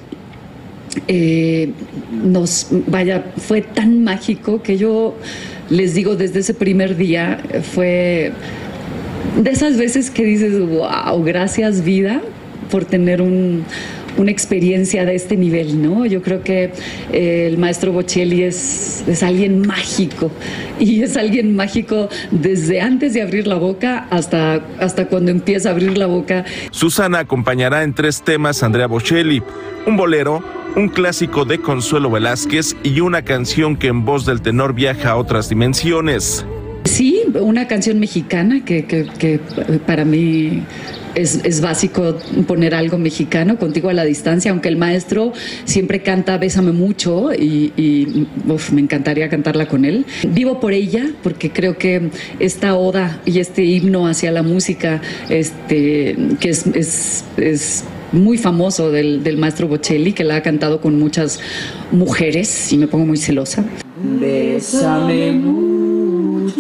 eh, 1.09 1.71
nos, 2.11 2.69
vaya, 2.87 3.33
fue 3.37 3.63
tan 3.63 4.05
mágico 4.05 4.63
que 4.63 4.77
yo 4.77 5.17
les 5.71 5.95
digo 5.95 6.17
desde 6.17 6.41
ese 6.41 6.55
primer 6.55 6.97
día, 6.97 7.41
fue 7.75 8.33
de 9.43 9.51
esas 9.51 9.77
veces 9.77 10.11
que 10.11 10.25
dices, 10.25 10.59
wow, 10.59 11.23
gracias 11.25 11.83
vida 11.83 12.23
por 12.71 12.85
tener 12.85 13.21
un, 13.21 13.65
una 14.17 14.31
experiencia 14.31 15.05
de 15.05 15.15
este 15.15 15.37
nivel, 15.37 15.83
¿no? 15.83 16.07
Yo 16.07 16.23
creo 16.23 16.43
que 16.43 16.73
eh, 17.13 17.47
el 17.47 17.59
maestro 17.59 17.93
Bocelli 17.93 18.43
es, 18.43 19.05
es 19.07 19.23
alguien 19.23 19.67
mágico 19.67 20.31
y 20.79 21.03
es 21.03 21.17
alguien 21.17 21.55
mágico 21.55 22.09
desde 22.31 22.81
antes 22.81 23.15
de 23.15 23.23
abrir 23.23 23.47
la 23.47 23.57
boca 23.57 24.07
hasta, 24.11 24.67
hasta 24.79 25.07
cuando 25.07 25.31
empieza 25.31 25.69
a 25.69 25.73
abrir 25.73 25.99
la 25.99 26.07
boca. 26.07 26.45
Susana 26.71 27.21
acompañará 27.21 27.83
en 27.83 27.95
tres 27.95 28.23
temas 28.23 28.63
a 28.63 28.67
Andrea 28.67 28.87
Bocelli, 28.87 29.43
un 29.87 29.97
bolero, 29.97 30.43
un 30.77 30.89
clásico 30.89 31.45
de 31.45 31.61
Consuelo 31.61 32.11
Velázquez 32.11 32.77
y 32.83 33.01
una 33.01 33.23
canción 33.23 33.77
que 33.77 33.89
en 33.89 34.05
voz 34.05 34.27
del 34.27 34.43
tenor 34.43 34.75
viaja 34.75 35.11
a 35.11 35.17
otras 35.17 35.49
dimensiones. 35.49 36.45
Sí, 36.85 37.23
una 37.41 37.67
canción 37.67 37.99
mexicana 37.99 38.65
que, 38.65 38.85
que, 38.85 39.07
que 39.19 39.39
para 39.87 40.05
mí 40.05 40.63
es, 41.15 41.41
es, 41.45 41.61
básico 41.61 42.19
poner 42.47 42.75
algo 42.75 42.99
mexicano, 42.99 43.59
contigo 43.59 43.89
a 43.89 43.93
la 43.93 44.05
distancia, 44.05 44.51
aunque 44.51 44.69
el 44.69 44.77
maestro 44.77 45.33
siempre 45.65 46.03
canta 46.03 46.39
Bésame 46.39 46.73
mucho 46.73 47.33
y, 47.33 47.73
me 48.73 48.81
encantaría 48.81 49.29
cantarla 49.29 49.67
con 49.67 49.85
él. 49.85 50.07
Vivo 50.29 50.61
por 50.61 50.73
ella 50.73 51.07
porque 51.23 51.51
creo 51.51 51.77
que 51.79 52.11
esta 52.39 52.75
oda 52.77 53.21
y 53.25 53.39
este 53.39 53.65
himno 53.65 54.07
hacia 54.07 54.31
la 54.31 54.43
música, 54.43 55.01
este, 55.29 56.17
que 56.41 56.51
es, 56.51 56.67
es, 56.69 57.25
es 57.37 57.85
muy 58.13 58.39
famoso 58.39 58.91
del, 58.91 59.23
del, 59.23 59.37
maestro 59.37 59.69
Bocelli, 59.69 60.13
que 60.13 60.25
la 60.25 60.37
ha 60.37 60.43
cantado 60.43 60.81
con 60.81 60.99
muchas 60.99 61.41
mujeres 61.93 62.73
y 62.73 62.79
me 62.79 62.87
pongo 62.87 63.07
muy 63.07 63.19
celosa. 63.19 63.65
Bésame 64.03 65.33
mucho, 65.33 66.55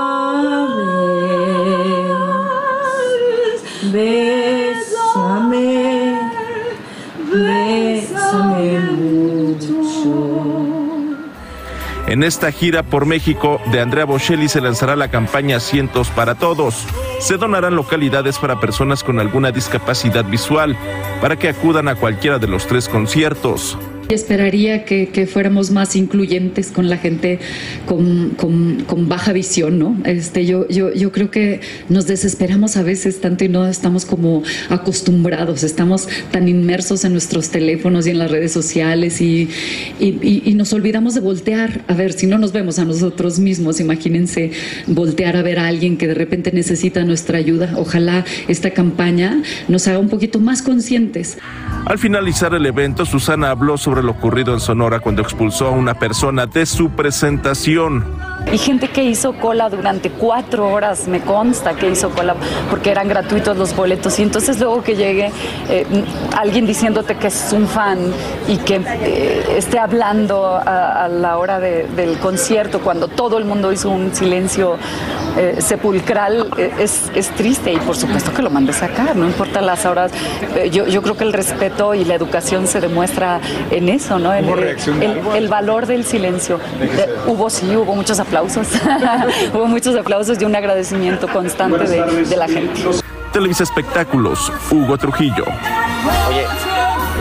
vez. 0.77 1.61
Bésame, 3.91 5.51
bésame 7.33 8.79
mucho. 8.79 10.13
En 12.07 12.23
esta 12.23 12.53
gira 12.53 12.83
por 12.83 13.05
México 13.05 13.59
de 13.73 13.81
Andrea 13.81 14.05
Bocelli 14.05 14.47
se 14.47 14.61
lanzará 14.61 14.95
la 14.95 15.09
campaña 15.11 15.59
Cientos 15.59 16.09
para 16.09 16.35
Todos. 16.35 16.85
Se 17.19 17.35
donarán 17.35 17.75
localidades 17.75 18.39
para 18.39 18.61
personas 18.61 19.03
con 19.03 19.19
alguna 19.19 19.51
discapacidad 19.51 20.23
visual 20.23 20.77
para 21.19 21.35
que 21.35 21.49
acudan 21.49 21.89
a 21.89 21.95
cualquiera 21.95 22.39
de 22.39 22.47
los 22.47 22.65
tres 22.65 22.87
conciertos. 22.87 23.77
Esperaría 24.09 24.85
que, 24.85 25.27
fuéramos 25.31 25.69
más 25.69 25.95
incluyentes 25.95 26.71
con 26.71 26.89
la 26.89 26.97
gente 26.97 27.37
con, 27.85 29.07
baja 29.07 29.33
visión, 29.33 29.77
¿no? 29.77 29.95
Este, 30.03 30.47
yo, 30.47 30.67
yo, 30.67 30.91
yo 30.91 31.11
creo 31.11 31.29
que 31.29 31.61
nos 31.89 32.07
desesperamos 32.07 32.75
a 32.75 32.81
veces 32.81 33.21
tanto 33.21 33.43
y 33.43 33.49
no 33.49 33.67
estamos 33.67 34.05
como 34.05 34.41
acostumbrados, 34.69 35.63
estamos 35.63 36.07
tan 36.31 36.47
inmersos 36.47 37.05
en 37.05 37.11
nuestros 37.11 37.49
teléfonos 37.49 38.07
y 38.07 38.09
en 38.09 38.17
las 38.17 38.31
redes 38.31 38.51
sociales 38.51 39.21
y, 39.21 39.49
y 39.99 40.53
nos 40.55 40.73
olvidamos 40.73 41.13
de 41.13 41.21
voltear. 41.21 41.81
A 41.87 41.93
ver, 41.93 42.13
si 42.13 42.25
no 42.25 42.39
nos 42.39 42.51
vemos 42.51 42.79
a 42.79 42.85
nosotros 42.85 43.37
mismos, 43.37 43.79
imagínense 43.79 44.51
voltear 44.87 45.37
a 45.37 45.43
ver 45.43 45.59
a 45.59 45.67
alguien 45.67 45.97
que 45.97 46.07
de 46.07 46.15
repente 46.15 46.51
necesita 46.51 47.03
nuestra 47.03 47.37
ayuda. 47.37 47.73
Ojalá 47.77 48.25
esta 48.47 48.71
campaña 48.71 49.43
nos 49.67 49.87
haga 49.87 49.99
un 49.99 50.09
poquito 50.09 50.39
más 50.39 50.63
conscientes. 50.63 51.37
Al 51.85 51.97
finalizar 51.97 52.53
el 52.53 52.65
evento, 52.65 53.05
Susana 53.05 53.51
habló 53.51 53.77
sobre 53.77 53.98
lo 54.01 54.11
ocurrido 54.11 54.53
en 54.53 54.59
Sonora 54.59 54.99
cuando 54.99 55.21
expulsó 55.21 55.67
a 55.67 55.71
una 55.71 55.95
persona 55.95 56.45
de 56.45 56.65
su 56.65 56.89
presentación. 56.91 58.28
Y 58.51 58.57
gente 58.57 58.87
que 58.87 59.03
hizo 59.03 59.33
cola 59.33 59.69
durante 59.69 60.09
cuatro 60.09 60.69
horas, 60.69 61.07
me 61.07 61.21
consta 61.21 61.75
que 61.75 61.89
hizo 61.89 62.09
cola 62.09 62.35
porque 62.69 62.89
eran 62.89 63.07
gratuitos 63.07 63.55
los 63.57 63.75
boletos. 63.75 64.17
Y 64.19 64.23
entonces 64.23 64.59
luego 64.59 64.81
que 64.81 64.95
llegue 64.95 65.31
eh, 65.69 65.85
alguien 66.35 66.65
diciéndote 66.65 67.15
que 67.15 67.27
es 67.27 67.53
un 67.53 67.67
fan 67.67 67.99
y 68.47 68.57
que 68.57 68.81
eh, 68.83 69.55
esté 69.57 69.77
hablando 69.77 70.47
a, 70.47 71.05
a 71.05 71.07
la 71.07 71.37
hora 71.37 71.59
de, 71.59 71.87
del 71.95 72.17
concierto, 72.17 72.79
cuando 72.79 73.07
todo 73.07 73.37
el 73.37 73.45
mundo 73.45 73.71
hizo 73.71 73.89
un 73.89 74.15
silencio 74.15 74.77
eh, 75.37 75.57
sepulcral, 75.59 76.49
es, 76.79 77.11
es, 77.15 77.29
triste. 77.29 77.71
Y 77.71 77.77
por 77.77 77.95
supuesto 77.95 78.33
que 78.33 78.41
lo 78.41 78.49
mandé 78.49 78.73
sacar, 78.73 79.15
no 79.15 79.25
importa 79.25 79.61
las 79.61 79.85
horas. 79.85 80.11
yo, 80.71 80.87
yo 80.87 81.01
creo 81.03 81.15
que 81.15 81.23
el 81.23 81.33
respeto 81.33 81.93
y 81.93 82.03
la 82.03 82.15
educación 82.15 82.65
se 82.65 82.81
demuestra 82.81 83.39
en 83.69 83.89
eso, 83.89 84.17
¿no? 84.17 84.33
En 84.33 84.49
el, 84.49 84.77
el, 85.01 85.21
el, 85.35 85.47
valor 85.47 85.85
del 85.85 86.03
silencio. 86.03 86.59
hubo, 87.27 87.49
sí, 87.49 87.75
hubo 87.75 87.95
muchos 87.95 88.19
aplausos. 88.33 88.67
Hubo 89.53 89.65
muchos 89.65 89.95
aplausos 89.95 90.39
y 90.41 90.45
un 90.45 90.55
agradecimiento 90.55 91.27
constante 91.27 91.83
de, 91.85 92.25
de 92.25 92.37
la 92.37 92.47
gente. 92.47 92.79
Televisa 93.33 93.63
Espectáculos, 93.63 94.51
Hugo 94.71 94.97
Trujillo. 94.97 95.45
Oye, 96.29 96.45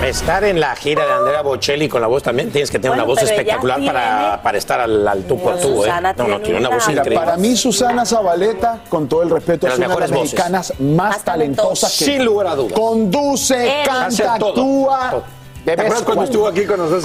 estar 0.09 0.45
en 0.45 0.61
la 0.61 0.75
gira 0.77 1.05
de 1.07 1.13
Andrea 1.13 1.43
Bocelli 1.43 1.89
con 1.89 2.01
la 2.01 2.07
voz 2.07 2.23
también 2.23 2.51
tienes 2.51 2.71
que 2.71 2.79
tener 2.79 2.91
Bueno, 2.97 3.05
una 3.05 3.13
voz 3.15 3.23
espectacular 3.23 3.77
para, 3.85 4.01
tiene- 4.21 4.43
para 4.43 4.59
estar 4.59 4.81
al, 4.81 5.07
al 5.09 5.25
tú 5.25 5.39
por 5.43 5.59
tú, 5.59 5.69
¿eh? 5.85 5.87
Susana 5.87 6.15
No, 6.17 6.29
no, 6.29 6.41
tiene 6.41 6.61
una 6.61 6.69
voz 6.71 6.89
Mira, 6.89 7.01
increíble. 7.03 7.25
para 7.27 7.37
mí 7.37 7.57
Susana 7.57 8.07
Zabaleta, 8.07 8.81
con 8.89 9.07
todo 9.09 9.23
el 9.23 9.31
respeto, 9.31 9.67
De 9.67 9.73
es 9.75 9.79
las 9.79 9.87
una 9.87 9.95
de 9.97 10.01
las 10.03 10.11
voces. 10.11 10.23
mexicanas 10.33 10.73
más, 10.81 11.23
talentosas 11.25 11.99
que 11.99 12.05
Sin 12.07 12.25
lugar 12.25 12.47
a 12.49 12.55
dudas. 12.55 12.73
conduce, 12.73 13.83
canta, 13.85 14.39
todo, 14.39 14.49
actúa. 14.51 15.11
todo. 15.11 15.25
¿Te 15.65 15.73
acuerdas 15.73 16.03
cuando 16.03 16.25
estuvo 16.25 16.47
aquí 16.49 16.65
con 16.65 16.79
nosotros? 16.79 17.05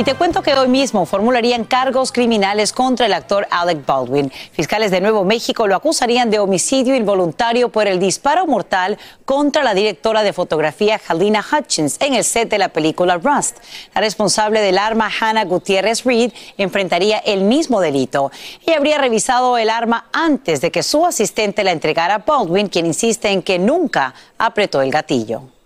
Y 0.00 0.02
te 0.02 0.14
cuento 0.14 0.40
que 0.40 0.54
hoy 0.54 0.68
mismo 0.68 1.04
formularían 1.04 1.64
cargos 1.64 2.10
criminales 2.10 2.72
contra 2.72 3.04
el 3.04 3.12
actor 3.12 3.46
Alec 3.50 3.84
Baldwin. 3.84 4.32
Fiscales 4.50 4.90
de 4.90 5.02
Nuevo 5.02 5.26
México 5.26 5.66
lo 5.66 5.76
acusarían 5.76 6.30
de 6.30 6.38
homicidio 6.38 6.96
involuntario 6.96 7.68
por 7.68 7.86
el 7.86 8.00
disparo 8.00 8.46
mortal 8.46 8.96
contra 9.26 9.62
la 9.62 9.74
directora 9.74 10.22
de 10.22 10.32
fotografía 10.32 10.98
Halina 11.06 11.44
Hutchins 11.44 11.98
en 12.00 12.14
el 12.14 12.24
set 12.24 12.48
de 12.48 12.56
la 12.56 12.70
película 12.70 13.18
Rust. 13.18 13.58
La 13.94 14.00
responsable 14.00 14.62
del 14.62 14.78
arma, 14.78 15.10
Hannah 15.20 15.44
Gutiérrez 15.44 16.04
Reed, 16.04 16.32
enfrentaría 16.56 17.18
el 17.18 17.42
mismo 17.42 17.82
delito. 17.82 18.32
Ella 18.64 18.78
habría 18.78 18.96
revisado 18.96 19.58
el 19.58 19.68
arma 19.68 20.06
antes 20.14 20.62
de 20.62 20.70
que 20.70 20.82
su 20.82 21.04
asistente 21.04 21.62
la 21.62 21.72
entregara 21.72 22.14
a 22.14 22.18
Baldwin, 22.24 22.68
quien 22.68 22.86
insiste 22.86 23.28
en 23.28 23.42
que 23.42 23.58
nunca 23.58 24.14
apretó 24.38 24.80
el 24.80 24.90
gatillo. 24.90 25.59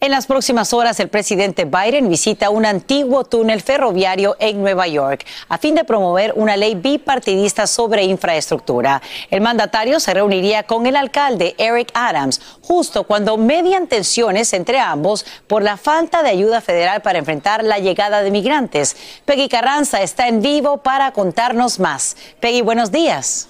En 0.00 0.12
las 0.12 0.26
próximas 0.26 0.72
horas, 0.72 1.00
el 1.00 1.08
presidente 1.08 1.64
Biden 1.64 2.08
visita 2.08 2.50
un 2.50 2.64
antiguo 2.64 3.24
túnel 3.24 3.60
ferroviario 3.60 4.36
en 4.38 4.60
Nueva 4.60 4.86
York 4.86 5.26
a 5.48 5.58
fin 5.58 5.74
de 5.74 5.82
promover 5.82 6.32
una 6.36 6.56
ley 6.56 6.76
bipartidista 6.76 7.66
sobre 7.66 8.04
infraestructura. 8.04 9.02
El 9.28 9.40
mandatario 9.40 9.98
se 9.98 10.14
reuniría 10.14 10.62
con 10.62 10.86
el 10.86 10.94
alcalde 10.94 11.56
Eric 11.58 11.90
Adams 11.94 12.40
justo 12.62 13.02
cuando 13.08 13.36
median 13.38 13.88
tensiones 13.88 14.52
entre 14.52 14.78
ambos 14.78 15.26
por 15.48 15.64
la 15.64 15.76
falta 15.76 16.22
de 16.22 16.30
ayuda 16.30 16.60
federal 16.60 17.02
para 17.02 17.18
enfrentar 17.18 17.64
la 17.64 17.80
llegada 17.80 18.22
de 18.22 18.30
migrantes. 18.30 18.96
Peggy 19.24 19.48
Carranza 19.48 20.00
está 20.00 20.28
en 20.28 20.42
vivo 20.42 20.76
para 20.76 21.10
contarnos 21.10 21.80
más. 21.80 22.16
Peggy, 22.38 22.62
buenos 22.62 22.92
días. 22.92 23.48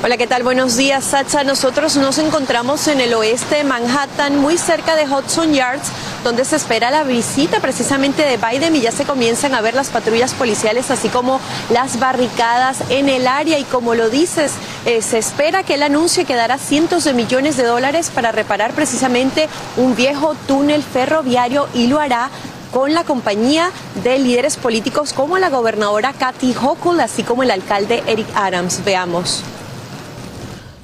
Hola, 0.00 0.16
¿qué 0.16 0.28
tal? 0.28 0.44
Buenos 0.44 0.76
días, 0.76 1.02
Sacha. 1.02 1.42
Nosotros 1.42 1.96
nos 1.96 2.18
encontramos 2.18 2.86
en 2.86 3.00
el 3.00 3.14
oeste 3.14 3.56
de 3.56 3.64
Manhattan, 3.64 4.38
muy 4.38 4.56
cerca 4.56 4.94
de 4.94 5.08
Hudson 5.08 5.52
Yards, 5.52 5.88
donde 6.22 6.44
se 6.44 6.54
espera 6.54 6.92
la 6.92 7.02
visita 7.02 7.58
precisamente 7.58 8.22
de 8.22 8.36
Biden 8.36 8.76
y 8.76 8.80
ya 8.80 8.92
se 8.92 9.02
comienzan 9.02 9.56
a 9.56 9.60
ver 9.60 9.74
las 9.74 9.88
patrullas 9.88 10.34
policiales, 10.34 10.92
así 10.92 11.08
como 11.08 11.40
las 11.70 11.98
barricadas 11.98 12.78
en 12.90 13.08
el 13.08 13.26
área. 13.26 13.58
Y 13.58 13.64
como 13.64 13.96
lo 13.96 14.08
dices, 14.08 14.52
eh, 14.86 15.02
se 15.02 15.18
espera 15.18 15.64
que 15.64 15.74
él 15.74 15.82
anuncie 15.82 16.24
que 16.24 16.36
dará 16.36 16.58
cientos 16.58 17.02
de 17.02 17.12
millones 17.12 17.56
de 17.56 17.64
dólares 17.64 18.12
para 18.14 18.30
reparar 18.30 18.74
precisamente 18.74 19.48
un 19.76 19.96
viejo 19.96 20.36
túnel 20.46 20.84
ferroviario 20.84 21.68
y 21.74 21.88
lo 21.88 21.98
hará 21.98 22.30
con 22.72 22.94
la 22.94 23.02
compañía 23.02 23.72
de 24.04 24.20
líderes 24.20 24.58
políticos 24.58 25.12
como 25.12 25.38
la 25.38 25.50
gobernadora 25.50 26.12
Kathy 26.12 26.54
Hochul, 26.54 27.00
así 27.00 27.24
como 27.24 27.42
el 27.42 27.50
alcalde 27.50 28.04
Eric 28.06 28.28
Adams. 28.36 28.84
Veamos. 28.84 29.42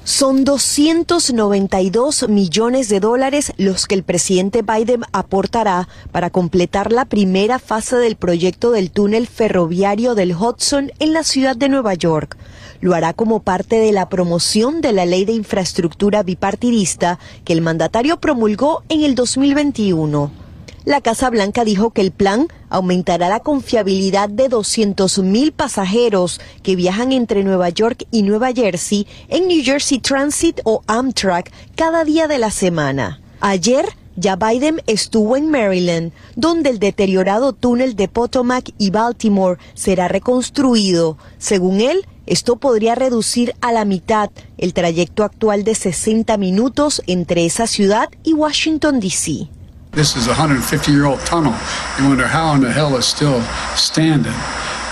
Son 0.07 0.45
292 0.45 2.29
millones 2.29 2.90
de 2.90 3.01
dólares 3.01 3.55
los 3.57 3.87
que 3.87 3.95
el 3.95 4.03
presidente 4.03 4.61
Biden 4.61 5.05
aportará 5.12 5.88
para 6.12 6.29
completar 6.29 6.93
la 6.93 7.07
primera 7.07 7.59
fase 7.59 7.97
del 7.97 8.17
proyecto 8.17 8.71
del 8.71 8.90
túnel 8.90 9.27
ferroviario 9.27 10.14
del 10.14 10.37
Hudson 10.37 10.93
en 10.99 11.14
la 11.14 11.25
ciudad 11.25 11.57
de 11.57 11.71
Nueva 11.71 11.95
York. 11.95 12.37
Lo 12.83 12.95
hará 12.95 13.14
como 13.14 13.40
parte 13.40 13.77
de 13.77 13.93
la 13.93 14.11
promoción 14.11 14.83
de 14.83 14.93
la 14.93 15.07
ley 15.07 15.25
de 15.25 15.33
infraestructura 15.33 16.23
bipartidista 16.23 17.19
que 17.47 17.55
el 17.55 17.62
mandatario 17.62 18.21
promulgó 18.21 18.83
en 18.90 19.05
el 19.05 19.14
2021. 19.14 20.43
La 20.85 21.01
Casa 21.01 21.31
Blanca 21.31 21.64
dijo 21.64 21.90
que 21.90 22.03
el 22.03 22.12
plan 22.12 22.47
aumentará 22.68 23.31
la 23.31 23.40
confiabilidad 23.40 24.29
de 24.29 24.51
200.000 24.51 25.51
pasajeros 25.53 26.42
que 26.62 26.77
viajan 26.77 27.11
entre 27.12 27.42
Nueva 27.42 27.70
York 27.70 28.07
y 28.11 28.23
Nueva 28.23 28.53
Jersey 28.53 29.07
en 29.29 29.49
New 29.49 29.64
Jersey 29.64 29.99
Transit 29.99 30.61
o 30.64 30.83
Amtrak 30.87 31.51
cada 31.75 32.05
día 32.05 32.29
de 32.29 32.37
la 32.37 32.51
semana. 32.51 33.23
Ayer, 33.40 33.87
ya 34.16 34.37
Biden 34.37 34.83
estuvo 34.87 35.38
en 35.38 35.51
Maryland, 35.51 36.12
donde 36.37 36.68
el 36.68 36.79
deteriorado 36.79 37.55
túnel 37.55 37.97
de 37.97 38.09
Potomac 38.09 38.70
y 38.77 38.90
Baltimore 38.90 39.59
será 39.73 40.09
reconstruido. 40.09 41.16
Según 41.38 41.81
él, 41.81 42.05
esto 42.27 42.57
podría 42.57 42.94
reducir 42.94 43.55
a 43.62 43.73
la 43.73 43.87
mitad 43.87 44.29
el 44.59 44.75
trayecto 44.75 45.25
actual 45.25 45.64
de 45.64 45.77
60 45.77 46.37
minutos 46.37 47.03
entre 47.07 47.47
esa 47.47 47.66
ciudad 47.66 48.11
y 48.23 48.35
Washington, 48.35 49.01
D.C. 49.01 49.49
This 49.94 50.16
is 50.16 50.26
a 50.26 50.30
150 50.30 50.90
year 50.90 51.04
old 51.04 51.20
tunnel. 51.20 51.54
You 52.00 52.09
wonder 52.09 52.26
how 52.26 52.52
in 52.57 52.61
the 52.61 52.72
hell 52.72 52.96
it's 52.96 53.07
still 53.07 53.40
standing. 53.76 54.35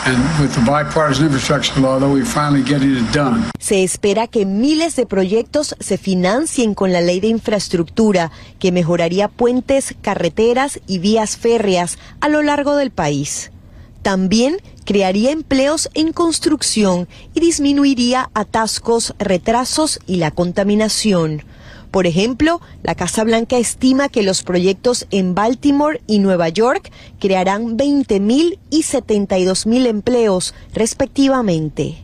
And 0.06 0.16
with 0.40 0.54
the 0.54 0.60
bipartisan 0.60 1.26
infrastructure 1.26 1.80
law, 1.80 1.98
though, 1.98 2.12
we're 2.12 2.24
finally 2.24 2.62
getting 2.62 2.94
it 2.94 3.12
done. 3.12 3.50
Se 3.58 3.82
espera 3.82 4.28
que 4.28 4.46
miles 4.46 4.94
de 4.94 5.04
proyectos 5.06 5.74
se 5.80 5.98
financien 5.98 6.74
con 6.74 6.92
la 6.92 7.00
ley 7.00 7.18
de 7.18 7.26
infraestructura 7.26 8.30
que 8.60 8.70
mejoraría 8.70 9.26
puentes, 9.26 9.96
carreteras 10.02 10.78
y 10.86 10.98
vías 10.98 11.36
férreas 11.36 11.98
a 12.20 12.28
lo 12.28 12.42
largo 12.44 12.76
del 12.76 12.92
país. 12.92 13.50
También 14.02 14.58
crearía 14.84 15.32
empleos 15.32 15.90
en 15.94 16.12
construcción 16.12 17.08
y 17.34 17.40
disminuiría 17.40 18.30
atascos, 18.34 19.14
retrasos 19.18 19.98
y 20.06 20.16
la 20.16 20.30
contaminación. 20.30 21.42
Por 21.92 22.06
ejemplo, 22.06 22.62
la 22.82 22.94
Casa 22.94 23.22
Blanca 23.22 23.58
estima 23.58 24.08
que 24.08 24.22
los 24.22 24.42
proyectos 24.42 25.06
en 25.10 25.34
Baltimore 25.34 26.00
y 26.06 26.20
Nueva 26.20 26.48
York 26.48 26.90
crearán 27.20 27.76
20.000 27.76 28.58
y 28.70 28.82
72.000 28.82 29.86
empleos, 29.86 30.54
respectivamente. 30.72 32.02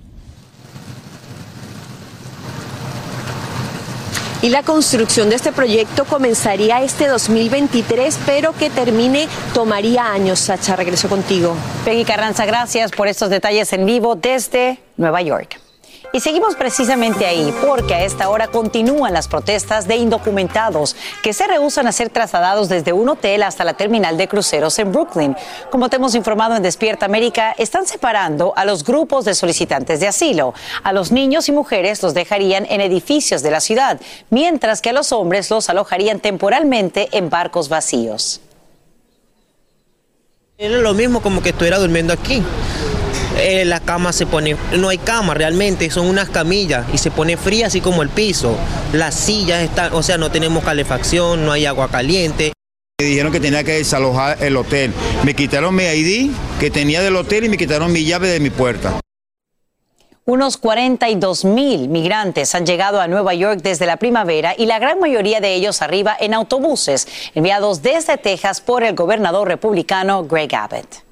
Y 4.42 4.51
la 4.51 4.62
construcción 4.62 5.31
de 5.31 5.37
este 5.37 5.53
proyecto 5.53 6.05
comenzaría 6.05 6.83
este 6.83 7.09
2023, 7.09 8.18
pero 8.27 8.53
que 8.53 8.68
termine 8.68 9.27
tomaría 9.55 10.12
años. 10.12 10.38
Sacha, 10.38 10.77
regreso 10.77 11.09
contigo. 11.09 11.57
Peggy 11.87 12.05
Carranza, 12.05 12.44
gracias 12.44 12.90
por 12.92 13.09
estos 13.09 13.31
detalles 13.31 13.72
en 13.72 13.87
vivo 13.87 14.16
desde 14.16 14.81
Nueva 14.98 15.22
York. 15.22 15.59
Y 16.11 16.21
seguimos 16.21 16.57
precisamente 16.57 17.27
ahí 17.27 17.55
porque 17.66 17.94
a 17.94 18.05
esta 18.05 18.31
hora 18.31 18.49
continúan 18.49 19.12
las 19.12 19.29
protestas 19.29 19.87
de 19.87 19.97
indocumentados 19.97 20.97
que 21.23 21.35
se 21.35 21.47
rehusan 21.47 21.87
a 21.87 21.92
ser 21.92 22.09
trasladados 22.09 22.71
desde 22.71 22.94
un 22.94 23.11
hotel 23.11 23.42
hasta 23.42 23.62
la 23.62 23.75
terminal 23.75 24.16
de 24.16 24.27
cruceros 24.27 24.79
en 24.79 24.90
Brooklyn. 24.90 25.37
Como 25.71 25.90
te 25.90 25.97
hemos 25.97 26.14
informado 26.14 26.57
en 26.57 26.62
Despierta 26.62 27.05
América, 27.05 27.55
están 27.59 27.87
separando 27.87 28.55
a 28.57 28.64
los 28.64 28.85
grupos 28.85 29.27
de 29.27 29.35
solicitantes 29.35 30.01
de 30.01 30.09
asilo. 30.09 30.55
A 30.83 30.94
los 30.94 31.12
niños 31.12 31.49
y 31.51 31.53
mujeres 31.53 32.03
los 32.03 32.14
dejarían 32.14 32.66
en 32.71 32.81
edificios 32.81 33.42
de 33.42 33.51
la 33.51 33.61
ciudad, 33.61 34.01
mientras 34.31 34.81
que 34.81 34.90
a 34.90 34.94
los 34.94 35.12
hombres 35.12 35.51
los 35.51 35.68
alojarían 35.68 36.21
temporalmente 36.21 37.09
en 37.12 37.29
barcos 37.29 37.68
vacíos. 37.68 38.40
Es 40.57 40.71
lo 40.71 40.94
mismo 40.94 41.21
como 41.21 41.42
que 41.42 41.51
estuviera 41.51 41.79
durmiendo 41.79 42.14
aquí. 42.14 42.42
Eh, 43.38 43.64
la 43.64 43.79
cama 43.79 44.12
se 44.12 44.27
pone, 44.27 44.57
no 44.77 44.88
hay 44.88 44.98
cama 44.98 45.33
realmente, 45.33 45.90
son 45.90 46.07
unas 46.07 46.29
camillas 46.29 46.87
y 46.92 46.98
se 46.98 47.12
pone 47.12 47.37
fría 47.37 47.68
así 47.68 47.81
como 47.81 48.03
el 48.03 48.09
piso. 48.09 48.57
Las 48.92 49.14
sillas 49.14 49.62
están, 49.62 49.92
o 49.94 50.03
sea, 50.03 50.18
no 50.18 50.31
tenemos 50.31 50.64
calefacción, 50.64 51.46
no 51.46 51.53
hay 51.53 51.64
agua 51.64 51.88
caliente. 51.88 52.53
Me 53.01 53.07
dijeron 53.07 53.31
que 53.31 53.38
tenía 53.38 53.62
que 53.62 53.74
desalojar 53.74 54.42
el 54.42 54.57
hotel. 54.57 54.92
Me 55.22 55.35
quitaron 55.35 55.72
mi 55.72 55.85
ID 55.85 56.33
que 56.59 56.68
tenía 56.70 57.01
del 57.01 57.14
hotel 57.14 57.44
y 57.44 57.48
me 57.48 57.57
quitaron 57.57 57.92
mi 57.92 58.05
llave 58.05 58.27
de 58.27 58.40
mi 58.40 58.51
puerta. 58.51 58.98
Unos 60.24 60.57
42 60.57 61.44
mil 61.44 61.88
migrantes 61.88 62.55
han 62.57 62.66
llegado 62.66 63.01
a 63.01 63.07
Nueva 63.07 63.35
York 63.35 63.61
desde 63.62 63.87
la 63.87 63.98
primavera 63.98 64.53
y 64.59 64.66
la 64.66 64.81
gran 64.81 64.98
mayoría 64.98 65.40
de 65.40 65.55
ellos 65.55 65.81
arriba 65.81 66.16
en 66.18 66.35
autobuses 66.35 67.07
enviados 67.37 67.83
desde 67.83 68.18
Texas 68.18 68.61
por 68.61 68.83
el 68.83 68.96
gobernador 68.96 69.46
republicano 69.46 70.24
Greg 70.24 70.55
Abbott. 70.55 71.08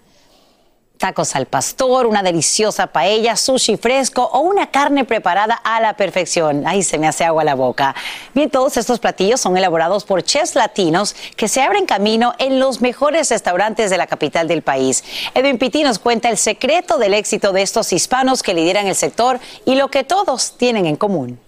Tacos 0.98 1.36
al 1.36 1.44
pastor, 1.46 2.06
una 2.06 2.22
deliciosa 2.22 2.86
paella, 2.86 3.36
sushi 3.36 3.76
fresco 3.76 4.22
o 4.32 4.40
una 4.40 4.70
carne 4.70 5.04
preparada 5.04 5.54
a 5.54 5.78
la 5.80 5.94
perfección. 5.94 6.66
Ahí 6.66 6.82
se 6.82 6.98
me 6.98 7.06
hace 7.06 7.24
agua 7.24 7.44
la 7.44 7.54
boca. 7.54 7.94
Bien, 8.34 8.48
todos 8.48 8.78
estos 8.78 8.98
platillos 8.98 9.40
son 9.40 9.58
elaborados 9.58 10.04
por 10.04 10.22
chefs 10.22 10.54
latinos 10.54 11.14
que 11.36 11.48
se 11.48 11.60
abren 11.60 11.84
camino 11.84 12.34
en 12.38 12.58
los 12.58 12.80
mejores 12.80 13.28
restaurantes 13.30 13.90
de 13.90 13.98
la 13.98 14.06
capital 14.06 14.48
del 14.48 14.62
país. 14.62 15.04
Edwin 15.34 15.58
Pitti 15.58 15.82
nos 15.82 15.98
cuenta 15.98 16.30
el 16.30 16.38
secreto 16.38 16.96
del 16.96 17.12
éxito 17.12 17.52
de 17.52 17.60
estos 17.60 17.92
hispanos 17.92 18.42
que 18.42 18.54
lideran 18.54 18.86
el 18.86 18.94
sector 18.94 19.38
y 19.66 19.74
lo 19.74 19.88
que 19.88 20.02
todos 20.02 20.56
tienen 20.56 20.86
en 20.86 20.96
común. 20.96 21.38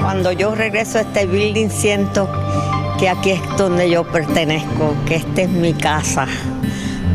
Cuando 0.00 0.32
yo 0.32 0.54
regreso 0.54 0.96
a 0.96 1.02
este 1.02 1.26
building 1.26 1.68
siento 1.68 2.45
que 2.98 3.08
aquí 3.08 3.30
es 3.30 3.40
donde 3.58 3.90
yo 3.90 4.04
pertenezco, 4.04 4.94
que 5.06 5.16
esta 5.16 5.42
es 5.42 5.48
mi 5.48 5.74
casa. 5.74 6.26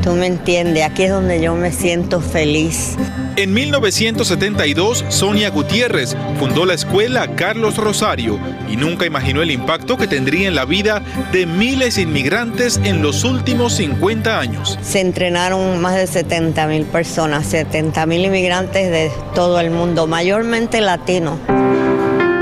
Tú 0.04 0.14
me 0.14 0.26
entiendes, 0.26 0.84
aquí 0.84 1.04
es 1.04 1.12
donde 1.12 1.42
yo 1.42 1.56
me 1.56 1.72
siento 1.72 2.22
feliz. 2.22 2.98
En 3.36 3.54
1972, 3.54 5.06
Sonia 5.10 5.50
Gutiérrez 5.50 6.18
fundó 6.40 6.66
la 6.66 6.74
escuela 6.74 7.36
Carlos 7.36 7.78
Rosario 7.78 8.40
y 8.70 8.78
nunca 8.78 9.06
imaginó 9.06 9.42
el 9.42 9.52
impacto 9.52 9.98
que 9.98 10.08
tendría 10.08 10.48
en 10.48 10.56
la 10.56 10.66
vida 10.66 11.02
de 11.32 11.46
miles 11.46 11.96
de 11.96 12.02
inmigrantes 12.02 12.80
en 12.84 13.02
los 13.02 13.24
últimos 13.24 13.74
50 13.74 14.40
años. 14.40 14.78
Se 14.82 15.02
entrenaron 15.02 15.80
más 15.82 15.96
de 15.96 16.08
70 16.08 16.68
mil 16.68 16.84
personas, 16.86 17.46
70 17.48 18.06
mil 18.08 18.26
inmigrantes 18.26 18.90
de 18.90 19.12
todo 19.36 19.60
el 19.60 19.70
mundo, 19.70 20.08
mayormente 20.08 20.82
latinos. 20.82 21.38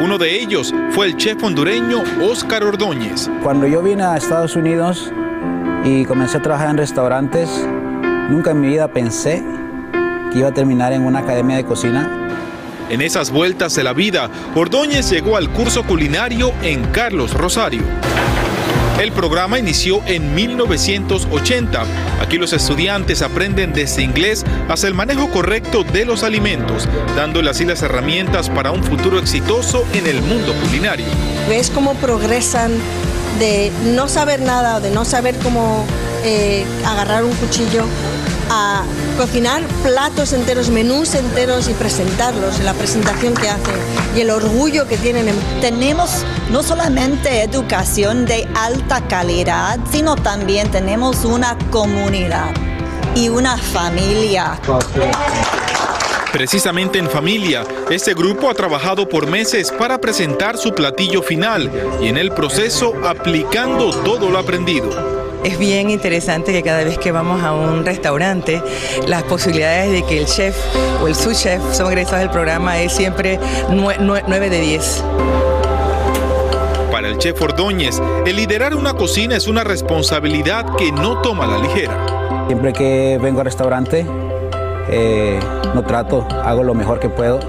Uno 0.02 0.18
de 0.18 0.42
ellos 0.42 0.74
fue 0.92 1.08
el 1.08 1.18
chef 1.18 1.44
hondureño 1.44 2.04
Óscar 2.22 2.64
Ordóñez. 2.64 3.30
Cuando 3.44 3.68
yo 3.68 3.84
vine 3.84 4.04
a 4.04 4.16
Estados 4.16 4.56
Unidos 4.56 5.12
y 5.84 6.06
comencé 6.06 6.38
a 6.38 6.42
trabajar 6.42 6.70
en 6.70 6.78
restaurantes, 6.78 7.50
nunca 8.30 8.52
en 8.52 8.62
mi 8.62 8.68
vida 8.68 8.88
pensé 8.88 9.44
que 10.32 10.40
iba 10.40 10.48
a 10.48 10.54
terminar 10.54 10.94
en 10.94 11.06
una 11.06 11.20
academia 11.20 11.58
de 11.58 11.66
cocina. 11.66 12.10
En 12.90 13.02
esas 13.02 13.30
vueltas 13.30 13.76
de 13.76 13.84
la 13.84 13.92
vida, 13.92 14.30
Ordóñez 14.56 15.10
llegó 15.10 15.36
al 15.36 15.50
curso 15.50 15.84
culinario 15.84 16.54
en 16.64 16.86
Carlos 16.92 17.34
Rosario. 17.34 17.84
El 19.00 19.14
programa 19.14 19.58
inició 19.58 20.02
en 20.08 20.36
1980. 20.36 21.84
Aquí 22.22 22.38
los 22.38 22.52
estudiantes 22.52 23.22
aprenden 23.22 23.72
desde 23.72 24.04
inglés 24.04 24.44
hasta 24.68 24.88
el 24.88 24.94
manejo 24.94 25.30
correcto 25.32 25.86
de 25.86 26.04
los 26.04 26.24
alimentos, 26.24 26.86
dándole 27.16 27.50
así 27.50 27.64
las 27.64 27.82
herramientas 27.82 28.50
para 28.50 28.72
un 28.72 28.84
futuro 28.84 29.18
exitoso 29.18 29.86
en 29.94 30.06
el 30.06 30.22
mundo 30.22 30.54
culinario. 30.66 31.06
ves 31.48 31.70
cómo 31.70 31.94
progresan 31.96 32.74
de 33.40 33.72
no 33.96 34.10
saber 34.10 34.42
nada, 34.42 34.82
de 34.82 34.92
no 34.92 35.06
saber 35.06 35.36
cómo 35.42 35.86
eh, 36.26 36.66
agarrar 36.86 37.24
un 37.24 37.34
cuchillo, 37.36 37.86
a 38.50 38.84
cocinar 39.18 39.64
platos 39.84 40.34
enteros, 40.34 40.70
menús 40.70 41.16
enteros 41.16 41.70
y 41.70 41.74
presentarlos, 41.74 42.60
la 42.60 42.74
presentación 42.74 43.34
que 43.34 43.50
hacen 43.50 43.76
y 44.16 44.22
el 44.22 44.30
orgullo 44.30 44.88
que 44.88 44.98
tienen. 44.98 45.36
Tenemos 45.62 46.26
no 46.52 46.64
solamente 46.64 47.44
educación 47.44 48.26
de 48.26 48.48
alta 48.56 49.08
calidad, 49.08 49.80
sino 49.92 50.16
también 50.16 50.72
tenemos 50.72 51.26
una 51.26 51.58
comunidad 51.70 52.52
y 53.16 53.30
una 53.30 53.58
familia. 53.58 54.60
Precisamente 56.32 57.00
en 57.00 57.10
familia, 57.10 57.64
este 57.90 58.14
grupo 58.14 58.50
ha 58.50 58.54
trabajado 58.54 59.10
por 59.10 59.28
meses 59.28 59.72
para 59.72 60.00
presentar 60.00 60.58
su 60.58 60.74
platillo 60.76 61.24
final 61.24 61.72
y 62.02 62.08
en 62.08 62.18
el 62.18 62.32
proceso 62.32 62.94
aplicando 63.04 63.90
todo 64.04 64.30
lo 64.30 64.38
aprendido. 64.38 65.19
Es 65.44 65.58
bien 65.58 65.90
interesante 65.90 66.52
que 66.52 66.62
cada 66.64 66.84
vez 66.84 66.98
que 66.98 67.12
vamos 67.12 67.44
a 67.44 67.54
un 67.54 67.86
restaurante, 67.86 68.62
las 69.08 69.24
posibilidades 69.24 69.92
de 69.92 70.04
que 70.04 70.20
el 70.20 70.26
chef 70.26 70.56
o 71.02 71.08
el 71.08 71.16
sous 71.16 71.42
chef 71.42 71.62
son 71.74 71.88
egresados 71.88 72.20
del 72.20 72.30
programa 72.30 72.80
es 72.80 72.92
siempre 72.92 73.40
9 73.70 74.50
de 74.50 74.60
10. 74.60 75.04
Para 76.92 77.08
el 77.08 77.18
chef 77.18 77.42
Ordóñez, 77.42 78.02
el 78.26 78.36
liderar 78.36 78.76
una 78.76 78.94
cocina 78.94 79.38
es 79.38 79.48
una 79.48 79.64
responsabilidad 79.64 80.76
que 80.76 80.92
no 80.92 81.22
toma 81.22 81.48
la 81.48 81.58
ligera. 81.58 82.46
Siempre 82.48 82.74
que 82.74 83.18
vengo 83.22 83.40
al 83.40 83.46
restaurante, 83.46 84.06
eh, 84.90 85.40
no 85.74 85.84
trato, 85.84 86.28
hago 86.44 86.64
lo 86.64 86.74
mejor 86.74 87.00
que 87.00 87.10
puedo 87.10 87.40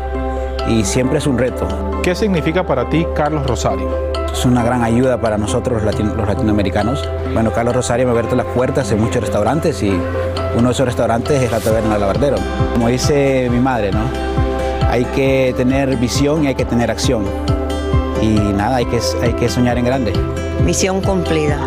y 0.69 0.85
siempre 0.85 1.19
es 1.19 1.27
un 1.27 1.39
reto. 1.39 1.67
¿Qué 2.03 2.15
significa 2.15 2.65
para 2.65 2.89
ti 2.89 3.07
Carlos 3.15 3.47
Rosario? 3.47 4.10
Es 4.33 4.45
una 4.47 4.63
gran 4.65 4.83
ayuda 4.85 5.21
para 5.21 5.37
nosotros 5.37 5.83
los, 5.83 5.85
latino- 5.95 6.15
los 6.15 6.27
latinoamericanos. 6.27 7.07
Bueno, 7.35 7.53
Carlos 7.53 7.75
Rosario 7.77 8.07
me 8.07 8.11
ha 8.13 8.15
abierto 8.17 8.37
las 8.37 8.47
puertas 8.47 8.91
en 8.93 9.01
muchos 9.01 9.21
restaurantes 9.23 9.83
y 9.83 9.91
uno 10.57 10.69
de 10.69 10.73
esos 10.73 10.87
restaurantes 10.87 11.43
es 11.43 11.51
la 11.51 11.61
Taberna 11.61 11.93
del 11.93 12.01
Labardero. 12.01 12.37
Como 12.73 12.89
dice 12.89 13.49
mi 13.51 13.59
madre, 13.61 13.91
¿no? 13.93 14.01
Hay 14.89 15.05
que 15.05 15.55
tener 15.57 15.97
visión 15.97 16.45
y 16.45 16.49
hay 16.49 16.55
que 16.55 16.65
tener 16.65 16.91
acción. 16.91 17.25
Y 18.23 18.29
nada, 18.31 18.77
hay 18.77 18.87
que, 18.87 18.99
hay 19.23 19.33
que 19.35 19.49
soñar 19.49 19.79
en 19.79 19.85
grande. 19.85 20.13
Misión 20.65 21.01
cumplida. 21.01 21.59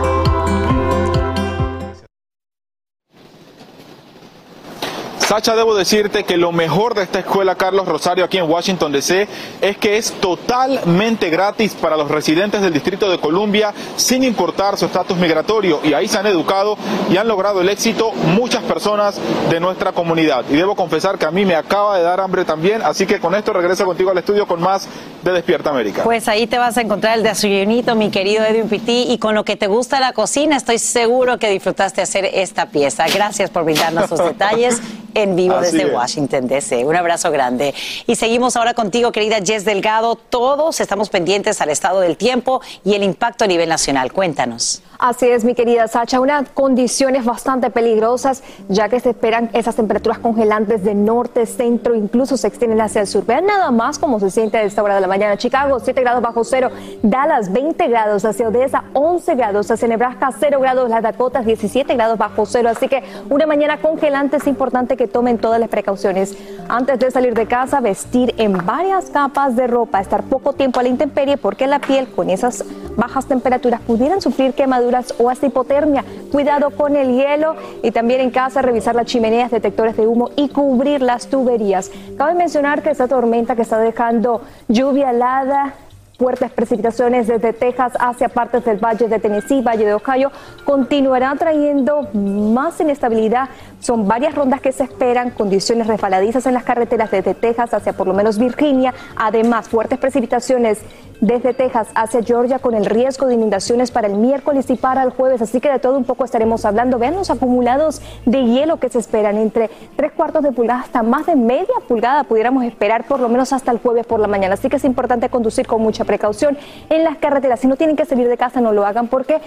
Sacha, 5.33 5.55
debo 5.55 5.73
decirte 5.73 6.25
que 6.25 6.37
lo 6.37 6.51
mejor 6.51 6.93
de 6.93 7.01
esta 7.01 7.17
escuela 7.17 7.55
Carlos 7.55 7.87
Rosario 7.87 8.23
aquí 8.23 8.37
en 8.37 8.47
Washington 8.47 8.91
DC 8.91 9.27
es 9.61 9.77
que 9.77 9.97
es 9.97 10.11
totalmente 10.11 11.31
gratis 11.31 11.73
para 11.73 11.97
los 11.97 12.11
residentes 12.11 12.61
del 12.61 12.71
Distrito 12.71 13.09
de 13.09 13.17
Columbia 13.17 13.73
sin 13.95 14.23
importar 14.23 14.77
su 14.77 14.85
estatus 14.85 15.17
migratorio 15.17 15.79
y 15.83 15.93
ahí 15.93 16.07
se 16.07 16.19
han 16.19 16.27
educado 16.27 16.77
y 17.09 17.17
han 17.17 17.27
logrado 17.27 17.61
el 17.61 17.69
éxito 17.69 18.11
muchas 18.11 18.61
personas 18.61 19.19
de 19.49 19.59
nuestra 19.59 19.91
comunidad. 19.91 20.45
Y 20.51 20.55
debo 20.55 20.75
confesar 20.75 21.17
que 21.17 21.25
a 21.25 21.31
mí 21.31 21.45
me 21.45 21.55
acaba 21.55 21.97
de 21.97 22.03
dar 22.03 22.21
hambre 22.21 22.45
también, 22.45 22.83
así 22.83 23.07
que 23.07 23.19
con 23.19 23.33
esto 23.33 23.53
regreso 23.53 23.85
contigo 23.85 24.11
al 24.11 24.19
estudio 24.19 24.45
con 24.45 24.61
más 24.61 24.87
de 25.23 25.31
Despierta 25.31 25.71
América. 25.71 26.03
Pues 26.03 26.27
ahí 26.27 26.45
te 26.45 26.59
vas 26.59 26.77
a 26.77 26.81
encontrar 26.81 27.17
el 27.17 27.23
desayunito, 27.23 27.95
mi 27.95 28.11
querido 28.11 28.45
Edwin 28.45 28.69
Pitti, 28.69 29.07
y 29.09 29.17
con 29.17 29.33
lo 29.33 29.43
que 29.43 29.55
te 29.55 29.65
gusta 29.65 29.99
la 29.99 30.13
cocina, 30.13 30.57
estoy 30.57 30.77
seguro 30.77 31.39
que 31.39 31.49
disfrutaste 31.49 32.03
hacer 32.03 32.25
esta 32.25 32.67
pieza. 32.67 33.05
Gracias 33.11 33.49
por 33.49 33.63
brindarnos 33.63 34.09
sus 34.09 34.19
detalles 34.23 34.79
en 35.23 35.35
vivo 35.35 35.55
Así 35.55 35.71
desde 35.71 35.89
es. 35.89 35.93
Washington 35.93 36.47
DC. 36.47 36.85
Un 36.85 36.95
abrazo 36.95 37.31
grande. 37.31 37.73
Y 38.07 38.15
seguimos 38.15 38.55
ahora 38.55 38.73
contigo, 38.73 39.11
querida 39.11 39.37
Jess 39.43 39.65
Delgado. 39.65 40.15
Todos 40.15 40.79
estamos 40.79 41.09
pendientes 41.09 41.61
al 41.61 41.69
estado 41.69 41.99
del 41.99 42.17
tiempo 42.17 42.61
y 42.85 42.93
el 42.93 43.03
impacto 43.03 43.45
a 43.45 43.47
nivel 43.47 43.69
nacional. 43.69 44.13
Cuéntanos. 44.13 44.81
Así 45.05 45.27
es, 45.27 45.43
mi 45.43 45.53
querida 45.53 45.89
Sacha, 45.89 46.21
unas 46.21 46.47
condiciones 46.51 47.25
bastante 47.25 47.69
peligrosas, 47.69 48.41
ya 48.69 48.87
que 48.87 49.01
se 49.01 49.09
esperan 49.09 49.49
esas 49.51 49.75
temperaturas 49.75 50.17
congelantes 50.17 50.81
de 50.85 50.95
norte, 50.95 51.45
centro, 51.45 51.93
incluso 51.93 52.37
se 52.37 52.47
extienden 52.47 52.79
hacia 52.79 53.01
el 53.01 53.07
sur. 53.07 53.25
Vean 53.25 53.45
nada 53.45 53.69
más 53.71 53.99
cómo 53.99 54.21
se 54.21 54.31
siente 54.31 54.59
a 54.59 54.61
esta 54.61 54.81
hora 54.81 54.95
de 54.95 55.01
la 55.01 55.07
mañana. 55.07 55.35
Chicago, 55.35 55.81
7 55.81 55.99
grados 55.99 56.21
bajo 56.21 56.45
cero. 56.45 56.69
Dallas, 57.01 57.51
20 57.51 57.85
grados. 57.89 58.23
Hacia 58.23 58.47
Odessa, 58.47 58.85
11 58.93 59.35
grados. 59.35 59.69
Hacia 59.69 59.89
Nebraska, 59.89 60.29
0 60.39 60.61
grados. 60.61 60.89
Las 60.89 61.03
Dakotas, 61.03 61.45
17 61.45 61.95
grados 61.95 62.17
bajo 62.17 62.45
cero. 62.45 62.69
Así 62.69 62.87
que 62.87 63.03
una 63.29 63.45
mañana 63.45 63.81
congelante 63.81 64.37
es 64.37 64.47
importante 64.47 64.95
que 64.95 65.09
tomen 65.09 65.37
todas 65.37 65.59
las 65.59 65.67
precauciones. 65.67 66.33
Antes 66.69 66.97
de 66.99 67.11
salir 67.11 67.33
de 67.33 67.45
casa, 67.45 67.81
vestir 67.81 68.33
en 68.37 68.65
varias 68.65 69.09
capas 69.09 69.57
de 69.57 69.67
ropa, 69.67 69.99
estar 69.99 70.23
poco 70.23 70.53
tiempo 70.53 70.79
a 70.79 70.83
la 70.83 70.87
intemperie, 70.87 71.35
porque 71.35 71.67
la 71.67 71.79
piel 71.79 72.07
con 72.07 72.29
esas 72.29 72.63
bajas 72.95 73.25
temperaturas 73.25 73.81
pudieran 73.81 74.21
sufrir 74.21 74.53
quemaduras 74.53 74.92
o 75.17 75.29
hasta 75.29 75.47
hipotermia. 75.47 76.03
Cuidado 76.31 76.71
con 76.71 76.95
el 76.95 77.15
hielo 77.15 77.55
y 77.81 77.91
también 77.91 78.21
en 78.21 78.31
casa 78.31 78.61
revisar 78.61 78.95
las 78.95 79.05
chimeneas, 79.05 79.51
detectores 79.51 79.97
de 79.97 80.07
humo 80.07 80.29
y 80.35 80.49
cubrir 80.49 81.01
las 81.01 81.27
tuberías. 81.27 81.91
Cabe 82.17 82.35
mencionar 82.35 82.81
que 82.81 82.91
esta 82.91 83.07
tormenta 83.07 83.55
que 83.55 83.63
está 83.63 83.79
dejando 83.79 84.41
lluvia 84.67 85.11
helada 85.11 85.73
fuertes 86.17 86.51
precipitaciones 86.51 87.27
desde 87.27 87.53
Texas 87.53 87.93
hacia 87.99 88.29
partes 88.29 88.63
del 88.63 88.77
Valle 88.77 89.07
de 89.07 89.19
Tennessee, 89.19 89.61
Valle 89.61 89.85
de 89.85 89.93
Ohio, 89.93 90.31
continuarán 90.63 91.37
trayendo 91.37 92.07
más 92.13 92.79
inestabilidad. 92.79 93.49
Son 93.83 94.07
varias 94.07 94.33
rondas 94.33 94.61
que 94.61 94.71
se 94.71 94.85
esperan, 94.85 95.31
condiciones 95.31 95.87
resbaladizas 95.87 96.45
en 96.45 96.53
las 96.53 96.63
carreteras 96.63 97.11
desde 97.11 97.33
Texas 97.33 97.73
hacia 97.73 97.91
por 97.91 98.07
lo 98.07 98.13
menos 98.13 98.37
Virginia, 98.37 98.93
además 99.17 99.67
fuertes 99.67 99.99
precipitaciones 99.99 100.79
desde 101.19 101.53
Texas 101.53 101.89
hacia 101.93 102.23
Georgia 102.23 102.59
con 102.59 102.75
el 102.75 102.85
riesgo 102.85 103.27
de 103.27 103.33
inundaciones 103.33 103.91
para 103.91 104.07
el 104.07 104.15
miércoles 104.15 104.69
y 104.69 104.75
para 104.75 105.03
el 105.03 105.09
jueves, 105.09 105.41
así 105.41 105.59
que 105.59 105.69
de 105.69 105.79
todo 105.79 105.97
un 105.97 106.05
poco 106.05 106.23
estaremos 106.23 106.63
hablando. 106.63 106.97
Vean 106.97 107.15
los 107.15 107.29
acumulados 107.29 108.01
de 108.25 108.45
hielo 108.45 108.77
que 108.77 108.87
se 108.87 108.99
esperan 108.99 109.35
entre 109.35 109.69
tres 109.97 110.13
cuartos 110.13 110.43
de 110.43 110.53
pulgada 110.53 110.79
hasta 110.79 111.03
más 111.03 111.25
de 111.25 111.35
media 111.35 111.67
pulgada 111.85 112.23
pudiéramos 112.23 112.63
esperar 112.63 113.05
por 113.05 113.19
lo 113.19 113.27
menos 113.27 113.51
hasta 113.51 113.71
el 113.71 113.79
jueves 113.79 114.05
por 114.05 114.21
la 114.21 114.29
mañana, 114.29 114.53
así 114.53 114.69
que 114.69 114.77
es 114.77 114.85
importante 114.85 115.27
conducir 115.27 115.67
con 115.67 115.81
mucha 115.81 116.05
precaución 116.05 116.57
en 116.89 117.03
las 117.03 117.17
carreteras. 117.17 117.59
Si 117.59 117.67
no 117.67 117.75
tienen 117.75 117.97
que 117.97 118.05
salir 118.05 118.29
de 118.29 118.37
casa, 118.37 118.61
no 118.61 118.71
lo 118.71 118.85
hagan 118.85 119.09
porque 119.09 119.41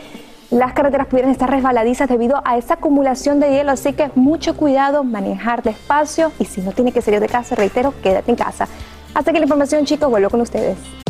las 0.50 0.72
carreteras 0.74 1.09
pudieran 1.09 1.32
estar 1.32 1.50
resbaladizas 1.50 2.09
debido 2.09 2.40
a 2.44 2.56
esa 2.56 2.74
acumulación 2.74 3.40
de 3.40 3.50
hielo, 3.50 3.72
así 3.72 3.92
que 3.92 4.11
mucho 4.14 4.56
cuidado, 4.56 5.02
manejar 5.02 5.62
despacio 5.62 6.30
y 6.38 6.44
si 6.44 6.61
no 6.61 6.72
tiene 6.72 6.92
que 6.92 7.02
salir 7.02 7.20
de 7.20 7.28
casa, 7.28 7.56
reitero, 7.56 7.92
quédate 8.02 8.30
en 8.30 8.37
casa. 8.37 8.68
Hasta 9.14 9.32
que 9.32 9.38
la 9.38 9.44
información, 9.44 9.85
chicos, 9.85 10.09
vuelvo 10.09 10.30
con 10.30 10.40
ustedes. 10.40 10.76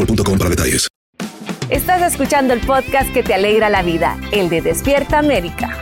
boostmobile.com 0.00 0.38
para 0.38 0.50
detalles. 0.50 0.88
Estás 1.68 2.02
escuchando 2.12 2.52
el 2.52 2.60
podcast 2.60 3.12
que 3.12 3.22
te 3.22 3.34
alegra 3.34 3.68
la 3.68 3.82
vida, 3.82 4.18
el 4.32 4.48
de 4.48 4.60
Despierta 4.60 5.18
América. 5.18 5.80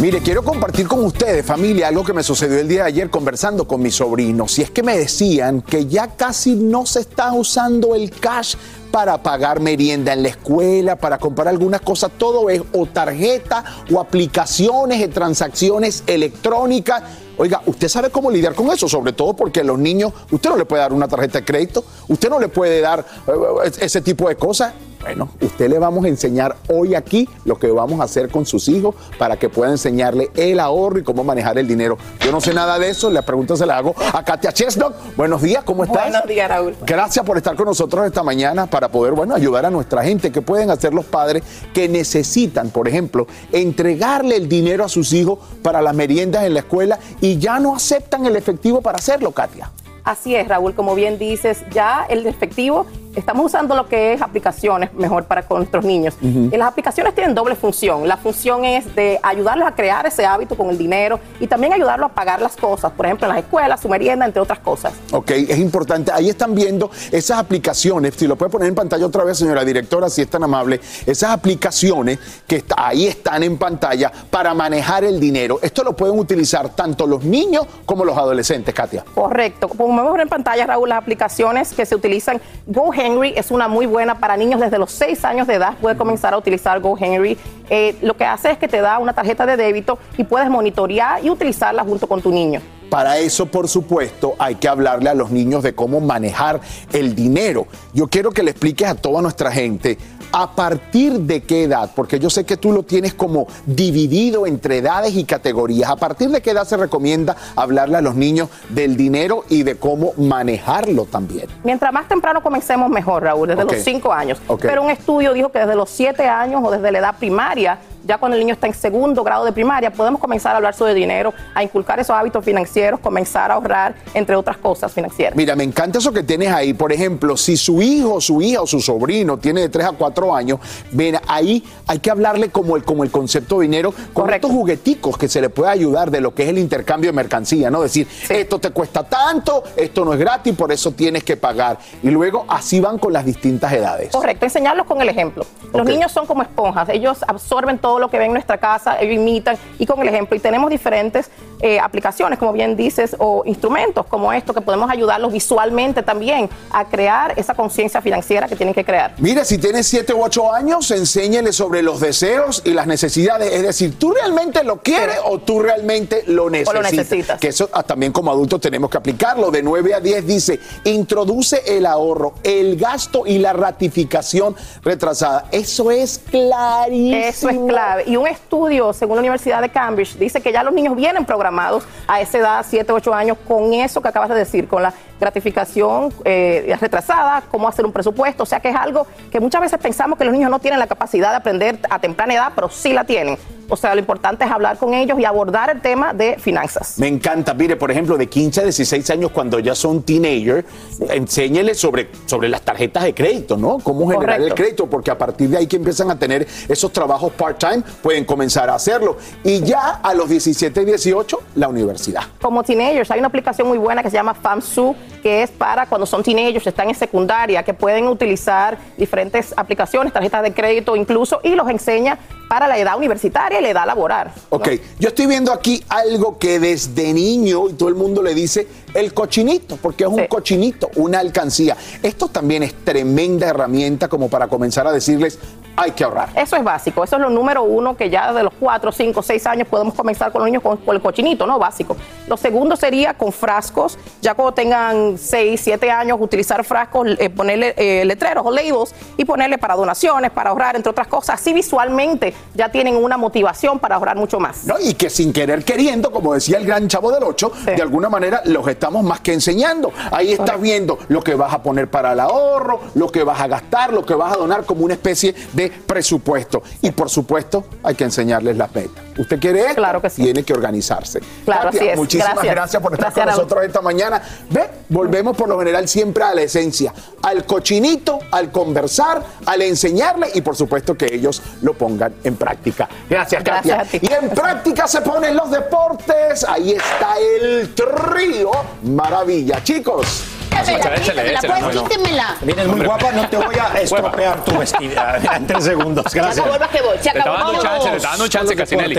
Mire, 0.00 0.22
quiero 0.22 0.42
compartir 0.42 0.88
con 0.88 1.04
ustedes, 1.04 1.44
familia, 1.44 1.88
algo 1.88 2.02
que 2.02 2.14
me 2.14 2.22
sucedió 2.22 2.58
el 2.58 2.66
día 2.66 2.84
de 2.84 2.88
ayer 2.88 3.10
conversando 3.10 3.68
con 3.68 3.82
mis 3.82 3.96
sobrinos. 3.96 4.58
Y 4.58 4.62
es 4.62 4.70
que 4.70 4.82
me 4.82 4.96
decían 4.96 5.60
que 5.60 5.84
ya 5.84 6.16
casi 6.16 6.54
no 6.54 6.86
se 6.86 7.00
está 7.00 7.34
usando 7.34 7.94
el 7.94 8.10
cash 8.10 8.54
para 8.90 9.22
pagar 9.22 9.60
merienda 9.60 10.14
en 10.14 10.22
la 10.22 10.30
escuela, 10.30 10.96
para 10.96 11.18
comprar 11.18 11.48
algunas 11.48 11.82
cosas. 11.82 12.12
Todo 12.16 12.48
es 12.48 12.62
o 12.72 12.86
tarjeta 12.86 13.62
o 13.92 14.00
aplicaciones 14.00 15.00
de 15.00 15.08
transacciones 15.08 16.02
electrónicas. 16.06 17.02
Oiga, 17.40 17.62
¿usted 17.64 17.88
sabe 17.88 18.10
cómo 18.10 18.30
lidiar 18.30 18.54
con 18.54 18.70
eso? 18.70 18.86
Sobre 18.86 19.14
todo 19.14 19.32
porque 19.32 19.64
los 19.64 19.78
niños, 19.78 20.12
usted 20.30 20.50
no 20.50 20.58
le 20.58 20.66
puede 20.66 20.82
dar 20.82 20.92
una 20.92 21.08
tarjeta 21.08 21.38
de 21.38 21.44
crédito, 21.46 21.82
usted 22.08 22.28
no 22.28 22.38
le 22.38 22.48
puede 22.48 22.82
dar 22.82 23.00
eh, 23.00 23.72
ese 23.80 24.02
tipo 24.02 24.28
de 24.28 24.36
cosas. 24.36 24.74
Bueno, 25.00 25.30
usted 25.40 25.70
le 25.70 25.78
vamos 25.78 26.04
a 26.04 26.08
enseñar 26.08 26.56
hoy 26.68 26.94
aquí 26.94 27.28
lo 27.46 27.58
que 27.58 27.70
vamos 27.70 28.00
a 28.00 28.04
hacer 28.04 28.28
con 28.28 28.44
sus 28.44 28.68
hijos 28.68 28.94
para 29.18 29.38
que 29.38 29.48
pueda 29.48 29.70
enseñarle 29.70 30.30
el 30.36 30.60
ahorro 30.60 30.98
y 30.98 31.02
cómo 31.02 31.24
manejar 31.24 31.56
el 31.58 31.66
dinero. 31.66 31.96
Yo 32.20 32.30
no 32.30 32.40
sé 32.40 32.52
nada 32.52 32.78
de 32.78 32.90
eso, 32.90 33.10
la 33.10 33.22
pregunta 33.22 33.56
se 33.56 33.64
la 33.64 33.78
hago 33.78 33.94
a 34.12 34.22
Katia 34.22 34.52
Chesnock. 34.52 34.94
Buenos 35.16 35.40
días, 35.40 35.64
¿cómo 35.64 35.84
estás? 35.84 36.02
Buenos 36.02 36.26
días, 36.26 36.48
Raúl. 36.48 36.76
Gracias 36.86 37.24
por 37.24 37.38
estar 37.38 37.56
con 37.56 37.66
nosotros 37.66 38.04
esta 38.04 38.22
mañana 38.22 38.66
para 38.66 38.88
poder, 38.88 39.14
bueno, 39.14 39.34
ayudar 39.34 39.64
a 39.64 39.70
nuestra 39.70 40.02
gente. 40.02 40.30
que 40.30 40.42
pueden 40.42 40.70
hacer 40.70 40.92
los 40.92 41.06
padres 41.06 41.42
que 41.72 41.88
necesitan, 41.88 42.70
por 42.70 42.86
ejemplo, 42.86 43.26
entregarle 43.52 44.36
el 44.36 44.48
dinero 44.48 44.84
a 44.84 44.88
sus 44.88 45.12
hijos 45.12 45.38
para 45.62 45.80
las 45.80 45.94
meriendas 45.94 46.44
en 46.44 46.54
la 46.54 46.60
escuela 46.60 46.98
y 47.20 47.38
ya 47.38 47.58
no 47.58 47.74
aceptan 47.74 48.26
el 48.26 48.36
efectivo 48.36 48.82
para 48.82 48.98
hacerlo, 48.98 49.32
Katia? 49.32 49.70
Así 50.04 50.34
es, 50.34 50.48
Raúl, 50.48 50.74
como 50.74 50.94
bien 50.94 51.18
dices, 51.18 51.62
ya 51.72 52.06
el 52.08 52.26
efectivo 52.26 52.86
estamos 53.14 53.46
usando 53.46 53.74
lo 53.74 53.88
que 53.88 54.12
es 54.12 54.22
aplicaciones 54.22 54.92
mejor 54.94 55.24
para 55.24 55.42
con 55.42 55.58
nuestros 55.58 55.84
niños. 55.84 56.14
Y 56.22 56.56
las 56.56 56.68
aplicaciones 56.68 57.14
tienen 57.14 57.34
doble 57.34 57.54
función. 57.54 58.06
La 58.06 58.16
función 58.16 58.64
es 58.64 58.94
de 58.94 59.18
ayudarlos 59.22 59.66
a 59.66 59.74
crear 59.74 60.06
ese 60.06 60.24
hábito 60.24 60.56
con 60.56 60.70
el 60.70 60.78
dinero 60.78 61.18
y 61.40 61.46
también 61.46 61.72
ayudarlos 61.72 62.10
a 62.10 62.14
pagar 62.14 62.40
las 62.40 62.56
cosas, 62.56 62.92
por 62.92 63.06
ejemplo, 63.06 63.26
en 63.26 63.34
las 63.34 63.44
escuelas, 63.44 63.80
su 63.80 63.88
merienda, 63.88 64.26
entre 64.26 64.40
otras 64.40 64.58
cosas. 64.60 64.92
Ok, 65.12 65.30
es 65.30 65.58
importante. 65.58 66.12
Ahí 66.12 66.28
están 66.28 66.54
viendo 66.54 66.90
esas 67.10 67.38
aplicaciones, 67.38 68.14
si 68.14 68.26
lo 68.26 68.36
puede 68.36 68.50
poner 68.50 68.68
en 68.68 68.74
pantalla 68.74 69.06
otra 69.06 69.24
vez, 69.24 69.38
señora 69.38 69.64
directora, 69.64 70.08
si 70.08 70.22
es 70.22 70.28
tan 70.28 70.44
amable, 70.44 70.80
esas 71.06 71.30
aplicaciones 71.30 72.18
que 72.46 72.64
ahí 72.76 73.06
están 73.06 73.42
en 73.42 73.58
pantalla 73.58 74.12
para 74.30 74.54
manejar 74.54 75.04
el 75.04 75.18
dinero. 75.18 75.58
Esto 75.62 75.82
lo 75.82 75.96
pueden 75.96 76.18
utilizar 76.18 76.68
tanto 76.70 77.06
los 77.06 77.24
niños 77.24 77.66
como 77.84 78.04
los 78.04 78.16
adolescentes, 78.16 78.74
Katia. 78.74 79.04
Correcto. 79.14 79.68
Como 79.68 80.02
vemos 80.02 80.18
en 80.18 80.28
pantalla, 80.28 80.66
Raúl, 80.66 80.88
las 80.88 80.98
aplicaciones 80.98 81.72
que 81.72 81.86
se 81.86 81.94
utilizan, 81.94 82.40
Go 82.66 82.92
Henry 83.00 83.32
es 83.36 83.50
una 83.50 83.68
muy 83.68 83.86
buena 83.86 84.18
para 84.18 84.36
niños 84.36 84.60
desde 84.60 84.78
los 84.78 84.92
6 84.92 85.24
años 85.24 85.46
de 85.46 85.54
edad. 85.54 85.74
Puede 85.80 85.96
comenzar 85.96 86.34
a 86.34 86.38
utilizar 86.38 86.80
Go 86.80 86.96
Henry. 86.98 87.38
Eh, 87.70 87.96
lo 88.02 88.16
que 88.16 88.24
hace 88.24 88.50
es 88.50 88.58
que 88.58 88.68
te 88.68 88.80
da 88.80 88.98
una 88.98 89.12
tarjeta 89.12 89.46
de 89.46 89.56
débito 89.56 89.98
y 90.18 90.24
puedes 90.24 90.50
monitorear 90.50 91.24
y 91.24 91.30
utilizarla 91.30 91.82
junto 91.82 92.06
con 92.06 92.20
tu 92.20 92.30
niño. 92.30 92.60
Para 92.90 93.18
eso, 93.18 93.46
por 93.46 93.68
supuesto, 93.68 94.34
hay 94.38 94.56
que 94.56 94.66
hablarle 94.66 95.08
a 95.10 95.14
los 95.14 95.30
niños 95.30 95.62
de 95.62 95.74
cómo 95.74 96.00
manejar 96.00 96.60
el 96.92 97.14
dinero. 97.14 97.68
Yo 97.94 98.08
quiero 98.08 98.32
que 98.32 98.42
le 98.42 98.50
expliques 98.50 98.88
a 98.88 98.96
toda 98.96 99.22
nuestra 99.22 99.52
gente 99.52 99.96
a 100.32 100.52
partir 100.52 101.20
de 101.20 101.42
qué 101.42 101.64
edad, 101.64 101.90
porque 101.94 102.18
yo 102.18 102.30
sé 102.30 102.44
que 102.44 102.56
tú 102.56 102.72
lo 102.72 102.82
tienes 102.82 103.14
como 103.14 103.46
dividido 103.66 104.46
entre 104.46 104.78
edades 104.78 105.14
y 105.16 105.24
categorías. 105.24 105.90
¿A 105.90 105.96
partir 105.96 106.30
de 106.30 106.40
qué 106.40 106.50
edad 106.50 106.64
se 106.64 106.76
recomienda 106.76 107.36
hablarle 107.56 107.96
a 107.96 108.00
los 108.00 108.14
niños 108.14 108.48
del 108.68 108.96
dinero 108.96 109.44
y 109.48 109.62
de 109.62 109.76
cómo 109.76 110.12
manejarlo 110.16 111.04
también? 111.04 111.46
Mientras 111.64 111.92
más 111.92 112.08
temprano 112.08 112.42
comencemos, 112.42 112.90
mejor, 112.90 113.22
Raúl, 113.24 113.48
desde 113.48 113.64
los 113.64 113.76
5 113.76 114.12
años. 114.12 114.38
Pero 114.60 114.82
un 114.82 114.90
estudio 114.90 115.32
dijo 115.32 115.50
que 115.50 115.58
desde 115.58 115.74
los 115.74 115.90
7 115.90 116.26
años 116.28 116.62
o 116.64 116.70
desde 116.70 116.90
la 116.92 116.98
edad 116.98 117.14
primaria 117.18 117.78
ya 118.04 118.18
cuando 118.18 118.36
el 118.36 118.40
niño 118.40 118.54
está 118.54 118.66
en 118.66 118.74
segundo 118.74 119.22
grado 119.22 119.44
de 119.44 119.52
primaria, 119.52 119.90
podemos 119.92 120.20
comenzar 120.20 120.52
a 120.52 120.56
hablar 120.56 120.74
sobre 120.74 120.94
dinero, 120.94 121.32
a 121.54 121.62
inculcar 121.62 122.00
esos 122.00 122.16
hábitos 122.16 122.44
financieros, 122.44 123.00
comenzar 123.00 123.50
a 123.50 123.54
ahorrar, 123.54 123.94
entre 124.14 124.36
otras 124.36 124.56
cosas 124.56 124.92
financieras. 124.92 125.36
Mira, 125.36 125.56
me 125.56 125.64
encanta 125.64 125.98
eso 125.98 126.12
que 126.12 126.22
tienes 126.22 126.52
ahí. 126.52 126.72
Por 126.74 126.92
ejemplo, 126.92 127.36
si 127.36 127.56
su 127.56 127.82
hijo, 127.82 128.20
su 128.20 128.40
hija 128.42 128.62
o 128.62 128.66
su 128.66 128.80
sobrino 128.80 129.38
tiene 129.38 129.62
de 129.62 129.68
3 129.68 129.86
a 129.86 129.92
4 129.92 130.34
años, 130.34 130.60
ven, 130.92 131.18
ahí 131.26 131.64
hay 131.86 131.98
que 131.98 132.10
hablarle 132.10 132.50
como 132.50 132.76
el, 132.76 132.84
como 132.84 133.04
el 133.04 133.10
concepto 133.10 133.58
de 133.58 133.62
dinero, 133.62 133.92
con 134.12 134.32
estos 134.32 134.50
jugueticos 134.50 135.16
que 135.18 135.28
se 135.28 135.40
le 135.40 135.50
puede 135.50 135.70
ayudar 135.70 136.10
de 136.10 136.20
lo 136.20 136.34
que 136.34 136.44
es 136.44 136.48
el 136.48 136.58
intercambio 136.58 137.10
de 137.10 137.16
mercancía, 137.16 137.70
¿no? 137.70 137.82
Decir, 137.82 138.06
esto 138.28 138.58
te 138.58 138.70
cuesta 138.70 139.04
tanto, 139.04 139.64
esto 139.76 140.04
no 140.04 140.12
es 140.12 140.18
gratis, 140.18 140.54
por 140.54 140.72
eso 140.72 140.92
tienes 140.92 141.24
que 141.24 141.36
pagar. 141.36 141.78
Y 142.02 142.10
luego 142.10 142.44
así 142.48 142.80
van 142.80 142.98
con 142.98 143.12
las 143.12 143.24
distintas 143.24 143.72
edades. 143.72 144.10
Correcto, 144.12 144.44
enseñarlos 144.44 144.86
con 144.86 145.00
el 145.00 145.08
ejemplo. 145.08 145.44
Los 145.72 145.86
niños 145.86 146.12
son 146.12 146.26
como 146.26 146.42
esponjas, 146.42 146.88
ellos 146.88 147.18
absorben 147.26 147.78
todo 147.78 147.89
lo 147.98 148.10
que 148.10 148.18
ven 148.18 148.28
en 148.28 148.34
nuestra 148.34 148.58
casa, 148.58 149.00
ellos 149.00 149.16
imitan 149.16 149.56
y 149.78 149.86
con 149.86 150.00
el 150.00 150.08
ejemplo. 150.08 150.36
Y 150.36 150.40
tenemos 150.40 150.70
diferentes 150.70 151.30
eh, 151.62 151.78
aplicaciones, 151.78 152.38
como 152.38 152.52
bien 152.52 152.76
dices, 152.76 153.16
o 153.18 153.42
instrumentos 153.44 154.06
como 154.06 154.32
esto 154.32 154.54
que 154.54 154.60
podemos 154.60 154.90
ayudarlos 154.90 155.32
visualmente 155.32 156.02
también 156.02 156.48
a 156.70 156.86
crear 156.86 157.34
esa 157.38 157.54
conciencia 157.54 158.00
financiera 158.00 158.48
que 158.48 158.56
tienen 158.56 158.74
que 158.74 158.84
crear. 158.84 159.14
Mira, 159.18 159.44
si 159.44 159.58
tienes 159.58 159.86
7 159.86 160.14
u 160.14 160.22
8 160.22 160.54
años, 160.54 160.90
enséñele 160.90 161.52
sobre 161.52 161.82
los 161.82 162.00
deseos 162.00 162.62
y 162.64 162.72
las 162.72 162.86
necesidades. 162.86 163.52
Es 163.52 163.62
decir, 163.62 163.98
¿tú 163.98 164.12
realmente 164.12 164.64
lo 164.64 164.80
quieres 164.80 165.16
o 165.24 165.38
tú 165.38 165.60
realmente 165.60 166.24
lo 166.26 166.48
necesitas? 166.48 166.74
lo 166.74 166.82
necesitas. 166.82 167.40
Que 167.40 167.48
eso 167.48 167.68
ah, 167.72 167.82
también 167.82 168.12
como 168.12 168.30
adultos 168.30 168.60
tenemos 168.60 168.90
que 168.90 168.96
aplicarlo. 168.96 169.50
De 169.50 169.62
9 169.62 169.94
a 169.94 170.00
10 170.00 170.26
dice, 170.26 170.60
introduce 170.84 171.62
el 171.66 171.86
ahorro, 171.86 172.34
el 172.42 172.76
gasto 172.76 173.26
y 173.26 173.38
la 173.38 173.52
ratificación 173.52 174.56
retrasada. 174.82 175.46
Eso 175.52 175.90
es 175.90 176.20
clarísimo. 176.30 177.16
Eso 177.16 177.48
es 177.48 177.58
Y 178.06 178.16
un 178.16 178.26
estudio, 178.26 178.92
según 178.92 179.16
la 179.16 179.20
Universidad 179.20 179.60
de 179.60 179.68
Cambridge, 179.68 180.16
dice 180.16 180.40
que 180.40 180.52
ya 180.52 180.62
los 180.62 180.72
niños 180.72 180.96
vienen 180.96 181.24
programados 181.24 181.84
a 182.06 182.20
esa 182.20 182.38
edad, 182.38 182.66
7, 182.68 182.92
8 182.92 183.14
años, 183.14 183.38
con 183.46 183.72
eso 183.72 184.00
que 184.00 184.08
acabas 184.08 184.28
de 184.28 184.34
decir, 184.34 184.68
con 184.68 184.82
la 184.82 184.92
gratificación 185.20 186.12
eh, 186.24 186.76
retrasada, 186.80 187.44
cómo 187.50 187.68
hacer 187.68 187.84
un 187.84 187.92
presupuesto. 187.92 188.42
O 188.42 188.46
sea 188.46 188.60
que 188.60 188.70
es 188.70 188.76
algo 188.76 189.06
que 189.30 189.38
muchas 189.40 189.60
veces 189.60 189.78
pensamos 189.78 190.18
que 190.18 190.24
los 190.24 190.32
niños 190.32 190.50
no 190.50 190.58
tienen 190.58 190.80
la 190.80 190.86
capacidad 190.86 191.30
de 191.30 191.36
aprender 191.36 191.78
a 191.88 191.98
temprana 191.98 192.34
edad, 192.34 192.52
pero 192.54 192.68
sí 192.68 192.92
la 192.92 193.04
tienen. 193.04 193.38
O 193.72 193.76
sea, 193.76 193.94
lo 193.94 194.00
importante 194.00 194.44
es 194.44 194.50
hablar 194.50 194.78
con 194.78 194.94
ellos 194.94 195.18
y 195.20 195.24
abordar 195.24 195.70
el 195.70 195.80
tema 195.80 196.12
de 196.12 196.36
finanzas. 196.38 196.98
Me 196.98 197.06
encanta. 197.06 197.54
Mire, 197.54 197.76
por 197.76 197.90
ejemplo, 197.90 198.18
de 198.18 198.28
15 198.28 198.62
a 198.62 198.64
16 198.64 199.10
años, 199.10 199.30
cuando 199.30 199.60
ya 199.60 199.76
son 199.76 200.02
teenagers, 200.02 200.66
enséñele 201.08 201.74
sobre, 201.74 202.08
sobre 202.26 202.48
las 202.48 202.62
tarjetas 202.62 203.04
de 203.04 203.14
crédito, 203.14 203.56
¿no? 203.56 203.78
Cómo 203.78 204.08
generar 204.10 204.40
el 204.40 204.54
crédito, 204.54 204.88
porque 204.88 205.12
a 205.12 205.16
partir 205.16 205.50
de 205.50 205.58
ahí 205.58 205.66
que 205.68 205.76
empiezan 205.76 206.10
a 206.10 206.18
tener 206.18 206.48
esos 206.68 206.92
trabajos 206.92 207.32
part-time, 207.32 207.84
pueden 208.02 208.24
comenzar 208.24 208.68
a 208.68 208.74
hacerlo. 208.74 209.16
Y 209.44 209.60
ya 209.60 210.00
a 210.02 210.14
los 210.14 210.28
17 210.28 210.82
y 210.82 210.84
18, 210.86 211.38
la 211.54 211.68
universidad. 211.68 212.22
Como 212.40 212.64
teenagers, 212.64 213.08
hay 213.12 213.20
una 213.20 213.28
aplicación 213.28 213.68
muy 213.68 213.78
buena 213.78 214.02
que 214.02 214.10
se 214.10 214.16
llama 214.16 214.34
FAMSU, 214.34 214.96
que 215.20 215.42
es 215.42 215.50
para 215.50 215.86
cuando 215.86 216.06
son 216.06 216.22
teenagers, 216.22 216.66
están 216.66 216.88
en 216.88 216.94
secundaria, 216.94 217.62
que 217.62 217.74
pueden 217.74 218.06
utilizar 218.08 218.78
diferentes 218.96 219.54
aplicaciones, 219.56 220.12
tarjetas 220.12 220.42
de 220.42 220.52
crédito 220.52 220.96
incluso, 220.96 221.40
y 221.42 221.54
los 221.54 221.68
enseña 221.68 222.18
para 222.48 222.66
la 222.66 222.78
edad 222.78 222.96
universitaria 222.96 223.60
y 223.60 223.62
la 223.62 223.70
edad 223.70 223.86
laboral. 223.86 224.32
Ok, 224.48 224.70
yo 224.98 225.08
estoy 225.08 225.26
viendo 225.26 225.52
aquí 225.52 225.84
algo 225.88 226.36
que 226.36 226.58
desde 226.58 227.12
niño 227.12 227.68
y 227.68 227.74
todo 227.74 227.88
el 227.88 227.94
mundo 227.94 228.22
le 228.24 228.34
dice 228.34 228.66
el 228.92 229.14
cochinito, 229.14 229.76
porque 229.76 230.02
es 230.02 230.10
un 230.10 230.26
cochinito, 230.26 230.90
una 230.96 231.20
alcancía. 231.20 231.76
Esto 232.02 232.26
también 232.26 232.64
es 232.64 232.74
tremenda 232.84 233.46
herramienta 233.46 234.08
como 234.08 234.28
para 234.28 234.48
comenzar 234.48 234.86
a 234.88 234.92
decirles, 234.92 235.38
hay 235.76 235.92
que 235.92 236.04
ahorrar. 236.04 236.30
Eso 236.34 236.56
es 236.56 236.64
básico, 236.64 237.04
eso 237.04 237.16
es 237.16 237.22
lo 237.22 237.30
número 237.30 237.62
uno 237.62 237.96
que 237.96 238.10
ya 238.10 238.32
de 238.32 238.42
los 238.42 238.52
cuatro, 238.58 238.92
cinco, 238.92 239.22
seis 239.22 239.46
años 239.46 239.68
podemos 239.68 239.94
comenzar 239.94 240.32
con 240.32 240.40
los 240.40 240.50
niños 240.50 240.62
con, 240.62 240.78
el 240.94 241.00
cochinito, 241.00 241.46
¿no? 241.46 241.58
Básico. 241.58 241.96
Lo 242.26 242.36
segundo 242.36 242.76
sería 242.76 243.14
con 243.14 243.32
frascos, 243.32 243.98
ya 244.20 244.34
cuando 244.34 244.52
tengan 244.52 245.18
seis, 245.18 245.60
siete 245.62 245.90
años, 245.90 246.18
utilizar 246.20 246.64
frascos, 246.64 247.08
eh, 247.18 247.30
ponerle 247.30 247.74
eh, 247.76 248.04
letreros 248.04 248.44
o 248.46 248.50
labels 248.50 248.94
y 249.16 249.24
ponerle 249.24 249.58
para 249.58 249.74
donaciones, 249.74 250.30
para 250.30 250.50
ahorrar, 250.50 250.76
entre 250.76 250.90
otras 250.90 251.06
cosas. 251.06 251.40
Así 251.40 251.52
visualmente 251.52 252.34
ya 252.54 252.70
tienen 252.70 252.96
una 252.96 253.16
motivación 253.16 253.78
para 253.78 253.96
ahorrar 253.96 254.16
mucho 254.16 254.38
más. 254.38 254.64
No, 254.64 254.74
y 254.78 254.94
que 254.94 255.10
sin 255.10 255.32
querer 255.32 255.64
queriendo, 255.64 256.10
como 256.10 256.34
decía 256.34 256.58
el 256.58 256.66
gran 256.66 256.88
chavo 256.88 257.10
del 257.12 257.22
8, 257.22 257.52
de 257.76 257.82
alguna 257.82 258.08
manera 258.08 258.42
los 258.44 258.66
estamos 258.68 259.02
más 259.04 259.20
que 259.20 259.32
enseñando. 259.32 259.92
Ahí 260.10 260.32
estás 260.32 260.60
viendo 260.60 260.98
lo 261.08 261.22
que 261.22 261.34
vas 261.34 261.52
a 261.52 261.62
poner 261.62 261.88
para 261.88 262.12
el 262.12 262.20
ahorro, 262.20 262.80
lo 262.94 263.08
que 263.08 263.22
vas 263.24 263.40
a 263.40 263.46
gastar, 263.46 263.92
lo 263.92 264.04
que 264.04 264.14
vas 264.14 264.32
a 264.32 264.36
donar 264.36 264.64
como 264.64 264.84
una 264.84 264.94
especie 264.94 265.34
de 265.52 265.59
presupuesto. 265.68 266.62
Y 266.82 266.90
por 266.92 267.10
supuesto, 267.10 267.64
hay 267.82 267.94
que 267.94 268.04
enseñarles 268.04 268.56
las 268.56 268.74
metas. 268.74 269.04
¿Usted 269.18 269.38
quiere 269.38 269.60
esto? 269.62 269.74
Claro 269.74 270.00
que 270.00 270.08
sí. 270.08 270.22
Tiene 270.22 270.42
que 270.42 270.52
organizarse. 270.54 271.20
Claro, 271.44 271.68
así 271.68 271.86
es. 271.86 271.96
Muchísimas 271.96 272.42
gracias, 272.42 272.82
por 272.82 272.94
estar 272.94 273.12
con 273.12 273.26
nosotros 273.26 273.64
esta 273.64 273.80
mañana. 273.82 274.22
Ve, 274.48 274.68
volvemos 274.88 275.36
por 275.36 275.48
lo 275.48 275.58
general 275.58 275.86
siempre 275.88 276.24
a 276.24 276.34
la 276.34 276.42
esencia, 276.42 276.94
al 277.22 277.44
cochinito, 277.44 278.18
al 278.30 278.50
conversar, 278.50 279.22
al 279.44 279.62
enseñarle 279.62 280.28
y 280.34 280.40
por 280.40 280.56
supuesto 280.56 280.96
que 280.96 281.14
ellos 281.14 281.42
lo 281.62 281.74
pongan 281.74 282.14
en 282.24 282.36
práctica. 282.36 282.88
Gracias, 283.08 283.42
Katia. 283.42 283.86
Y 283.92 284.12
en 284.12 284.30
práctica 284.30 284.86
se 284.86 285.00
ponen 285.02 285.36
los 285.36 285.50
deportes. 285.50 286.44
Ahí 286.44 286.72
está 286.72 287.14
el 287.18 287.74
trío. 287.74 288.50
Maravilla, 288.82 289.62
chicos. 289.62 290.29
Quítemela, 290.64 292.36
Vienes 292.40 292.66
muy 292.66 292.80
guapa, 292.84 293.12
no 293.12 293.28
te 293.28 293.36
voy 293.36 293.54
a 293.56 293.80
estropear 293.80 294.44
tu 294.44 294.58
vestida 294.58 295.20
en 295.36 295.46
tres 295.46 295.64
segundos. 295.64 296.04
Gracias. 296.12 296.34
Se 296.34 296.40
acabó 296.40 296.54
el 296.54 296.60
basquetbol, 296.60 296.98
se 297.00 297.10
acabó. 297.10 297.50
Te 297.50 297.56
está 297.56 297.60
dando 297.60 297.62
chance, 297.62 297.90
te 297.90 297.96
está 297.96 298.08
dando 298.10 298.28
chance, 298.28 298.56
Casinelli. 298.56 298.94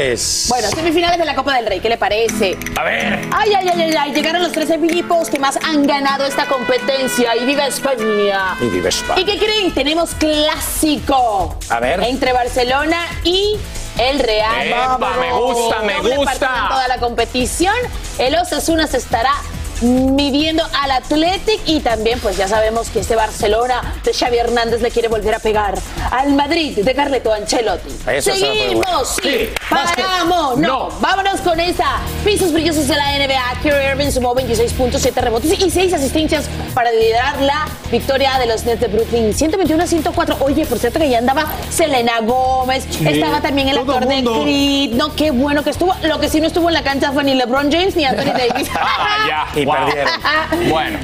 Bueno, 0.50 0.68
semifinales 0.70 1.18
de 1.20 1.26
la 1.26 1.36
Copa 1.36 1.56
del 1.56 1.66
Rey, 1.66 1.80
¿qué 1.80 1.90
le 1.90 1.98
parece? 1.98 2.58
A 2.78 2.84
ver. 2.84 3.28
Ay, 3.32 3.54
ay, 3.54 3.70
ay, 3.70 3.82
ay, 3.82 3.96
ay. 3.98 4.14
Llegaron 4.14 4.42
los 4.42 4.52
13 4.52 4.76
equipos 4.76 5.30
que 5.30 5.40
más 5.40 5.58
han 5.58 5.86
ganado 5.86 6.26
esta 6.26 6.46
competencia. 6.46 7.36
Y 7.36 7.46
viva 7.46 7.68
España. 7.68 8.56
Y 8.60 8.66
viva 8.66 8.90
España. 8.90 9.20
¿Y 9.20 9.26
qué 9.26 9.38
creen? 9.38 9.74
Tenemos 9.74 10.12
clásico. 10.16 11.58
A 11.70 11.80
ver. 11.80 12.02
Entre 12.04 12.34
Barcelona 12.34 13.06
y 13.24 13.58
el 13.98 14.20
Real. 14.20 14.68
Epa, 14.68 14.98
me 15.20 15.32
gusta, 15.34 15.82
me 15.82 16.00
gusta. 16.00 16.68
toda 16.70 16.88
la 16.88 16.98
competición. 16.98 17.76
El 18.18 18.36
Osasuna 18.36 18.88
se 18.88 18.98
estará 18.98 19.34
midiendo 19.82 20.64
al 20.82 20.92
Athletic 20.92 21.60
y 21.66 21.80
también 21.80 22.20
pues 22.20 22.38
ya 22.38 22.48
sabemos 22.48 22.90
que 22.90 23.00
este 23.00 23.16
Barcelona 23.16 23.96
de 24.04 24.14
Xavi 24.14 24.38
Hernández 24.38 24.82
le 24.82 24.92
quiere 24.92 25.08
volver 25.08 25.36
a 25.36 25.40
pegar 25.40 25.76
al 26.12 26.34
Madrid 26.34 26.78
de 26.78 26.96
Carleto 26.96 27.34
Ancelotti. 27.34 27.90
Eso 28.08 28.32
bueno. 28.32 28.46
Seguimos, 28.54 29.18
sí, 29.22 29.50
paramos, 29.70 30.58
no. 30.58 30.90
vámonos 31.00 31.42
con 31.42 31.60
esa. 31.60 32.00
Pisos 32.24 32.52
brillosos 32.54 32.88
de 32.88 32.96
la 32.96 33.18
NBA, 33.18 33.62
Kyrie 33.64 33.92
Irving 33.92 34.12
sumó 34.12 34.34
26 34.36 34.74
puntos, 34.74 35.02
7 35.02 35.20
rebotes 35.22 35.60
y 35.60 35.70
6 35.70 35.94
asistencias 35.94 36.46
para 36.74 36.92
liderar 36.92 37.42
la 37.42 37.68
victoria 37.92 38.38
de 38.40 38.46
los 38.48 38.64
Nets 38.66 38.82
de 38.82 38.88
Brooklyn. 38.88 39.34
121 39.34 39.84
a 39.84 39.88
104. 39.88 40.38
Oye, 40.42 40.66
por 40.66 40.78
cierto 40.80 41.00
que 41.00 41.10
ya 41.10 41.18
andaba 41.18 41.46
Selena 41.70 42.20
Gómez, 42.22 42.86
Sí, 42.92 43.08
estaba 43.08 43.42
también 43.42 43.70
el 43.70 43.78
actor 43.80 44.06
de. 44.06 44.24
Creed. 44.24 44.92
No, 44.94 45.16
qué 45.16 45.32
bueno 45.32 45.64
que 45.64 45.72
estuvo. 45.72 45.96
Lo 46.04 46.20
que 46.20 46.30
sí 46.30 46.40
no 46.42 46.48
estuvo 46.48 46.68
en 46.70 46.74
la 46.74 46.84
cancha 46.84 47.12
fue 47.12 47.24
ni 47.24 47.34
LeBron 47.34 47.72
James 47.72 47.96
ni 47.96 48.06
Anthony 48.06 48.34
Davis. 48.38 48.70
Ah, 48.76 49.26
ya. 49.28 49.48
Wow. 49.78 49.86
perdieron. 49.86 50.14
Bueno. 50.70 51.00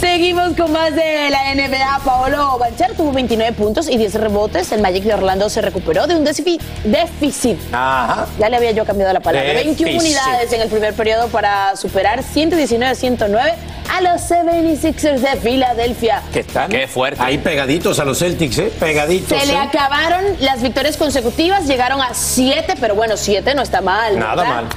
Seguimos 0.00 0.56
con 0.56 0.72
más 0.72 0.94
de 0.94 1.28
la 1.28 1.54
NBA. 1.54 2.00
Paolo 2.06 2.58
Banchero 2.58 2.94
tuvo 2.94 3.12
29 3.12 3.52
puntos 3.52 3.86
y 3.86 3.98
10 3.98 4.14
rebotes. 4.14 4.72
El 4.72 4.80
Magic 4.80 5.04
de 5.04 5.12
Orlando 5.12 5.50
se 5.50 5.60
recuperó 5.60 6.06
de 6.06 6.16
un 6.16 6.24
déficit. 6.24 7.60
Ajá. 7.70 8.26
Ya 8.38 8.48
le 8.48 8.56
había 8.56 8.70
yo 8.70 8.86
cambiado 8.86 9.12
la 9.12 9.20
palabra. 9.20 9.50
Déficit. 9.50 9.84
21 9.84 10.00
unidades 10.00 10.52
en 10.54 10.62
el 10.62 10.70
primer 10.70 10.94
periodo 10.94 11.28
para 11.28 11.76
superar 11.76 12.22
119-109 12.22 13.52
a 13.92 14.00
los 14.00 14.22
76ers 14.22 15.18
de 15.18 15.36
Filadelfia. 15.38 16.22
¿Qué 16.32 16.40
están? 16.40 16.70
Qué 16.70 16.88
fuerte. 16.88 17.22
Ahí 17.22 17.36
pegaditos 17.36 17.98
a 17.98 18.06
los 18.06 18.20
Celtics, 18.20 18.56
¿eh? 18.56 18.72
Pegaditos. 18.80 19.38
Se 19.38 19.46
le 19.46 19.52
¿eh? 19.52 19.56
acabaron 19.58 20.24
las 20.40 20.62
victorias 20.62 20.96
consecutivas, 20.96 21.66
llegaron 21.66 22.00
a 22.00 22.14
7, 22.14 22.74
pero 22.80 22.94
bueno, 22.94 23.18
7 23.18 23.54
no 23.54 23.60
está 23.60 23.82
mal. 23.82 24.18
Nada 24.18 24.36
¿verdad? 24.36 24.62
mal. 24.62 24.68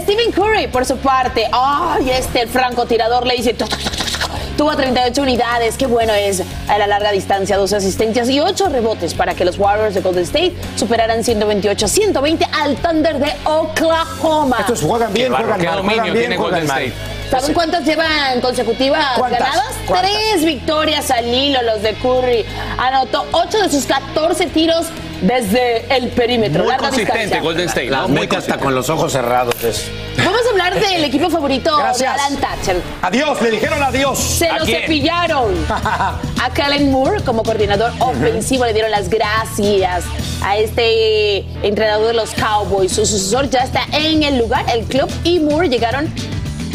Stephen 0.00 0.32
Curry, 0.32 0.66
por 0.68 0.84
su 0.84 0.96
parte, 0.96 1.48
ay, 1.52 2.10
este 2.10 2.42
el 2.42 2.48
francotirador 2.48 3.26
le 3.26 3.34
dice, 3.36 3.54
"Tuc, 3.54 3.68
tuc, 3.68 3.78
tuc, 3.80 3.90
tuc". 4.20 4.30
tuvo 4.56 4.74
38 4.76 5.22
unidades, 5.22 5.76
qué 5.76 5.86
bueno 5.86 6.12
es 6.12 6.42
a 6.68 6.78
la 6.78 6.86
larga 6.86 7.12
distancia, 7.12 7.56
12 7.56 7.76
asistencias 7.76 8.28
y 8.28 8.40
8 8.40 8.68
rebotes 8.68 9.14
para 9.14 9.34
que 9.34 9.44
los 9.44 9.58
Warriors 9.58 9.94
de 9.94 10.00
Golden 10.00 10.24
State 10.24 10.54
superaran 10.76 11.22
128-120 11.22 12.48
al 12.52 12.76
Thunder 12.76 13.18
de 13.18 13.32
Oklahoma. 13.44 14.56
Estos 14.60 14.82
juegan 14.82 15.12
bien, 15.12 15.26
Qué 15.26 15.32
bárbaro, 15.32 15.54
juegan 15.54 15.60
qué 15.60 15.66
mal, 15.66 15.76
dominio 15.76 15.96
juegan 16.02 16.12
bien, 16.14 16.26
tiene 16.28 16.36
juegan 16.36 16.66
Golden. 16.66 16.84
State. 16.88 17.16
¿Saben 17.30 17.54
cuántas 17.54 17.84
llevan 17.84 18.40
consecutivas 18.40 19.18
¿Cuántas? 19.18 19.40
ganadas? 19.40 19.74
¿Cuántas? 19.86 20.10
Tres 20.12 20.44
victorias 20.44 21.10
al 21.10 21.26
hilo 21.26 21.60
los 21.62 21.82
de 21.82 21.94
Curry. 21.94 22.44
Anotó 22.78 23.26
8 23.32 23.62
de 23.62 23.70
sus 23.70 23.84
14 23.86 24.46
tiros 24.46 24.86
desde 25.22 25.84
el 25.96 26.08
perímetro. 26.08 26.62
Muy 26.62 26.72
larga 26.72 26.88
consistente 26.88 27.20
distancia. 27.20 27.40
Golden 27.42 27.68
State, 27.68 27.90
¿no? 27.90 28.08
Muy 28.08 28.28
hasta 28.36 28.58
con 28.58 28.74
los 28.74 28.88
ojos 28.90 29.12
cerrados. 29.12 29.54
es. 29.62 29.90
Vamos 30.18 30.40
a 30.46 30.50
hablar 30.50 30.74
del 30.80 31.04
equipo 31.04 31.30
favorito 31.30 31.76
Gracias. 31.76 32.14
de 32.14 32.20
Alan 32.20 32.36
Thatcher. 32.40 32.82
Adiós, 33.02 33.40
le 33.42 33.50
dijeron 33.50 33.82
adiós. 33.82 34.18
Se 34.18 34.48
¿A 34.48 34.58
lo 34.58 34.64
quién? 34.64 34.82
cepillaron. 34.82 35.54
A 35.68 36.50
Kellen 36.54 36.90
Moore 36.90 37.22
como 37.22 37.42
coordinador 37.42 37.92
ofensivo 38.00 38.64
le 38.64 38.72
dieron 38.72 38.90
las 38.90 39.08
gracias 39.08 40.04
a 40.42 40.56
este 40.56 41.38
entrenador 41.62 42.08
de 42.08 42.12
los 42.14 42.30
Cowboys. 42.34 42.92
Su 42.92 43.04
sucesor 43.06 43.48
ya 43.50 43.60
está 43.60 43.82
en 43.92 44.22
el 44.22 44.38
lugar, 44.38 44.64
el 44.72 44.84
club 44.84 45.10
y 45.24 45.38
Moore 45.40 45.68
llegaron, 45.68 46.12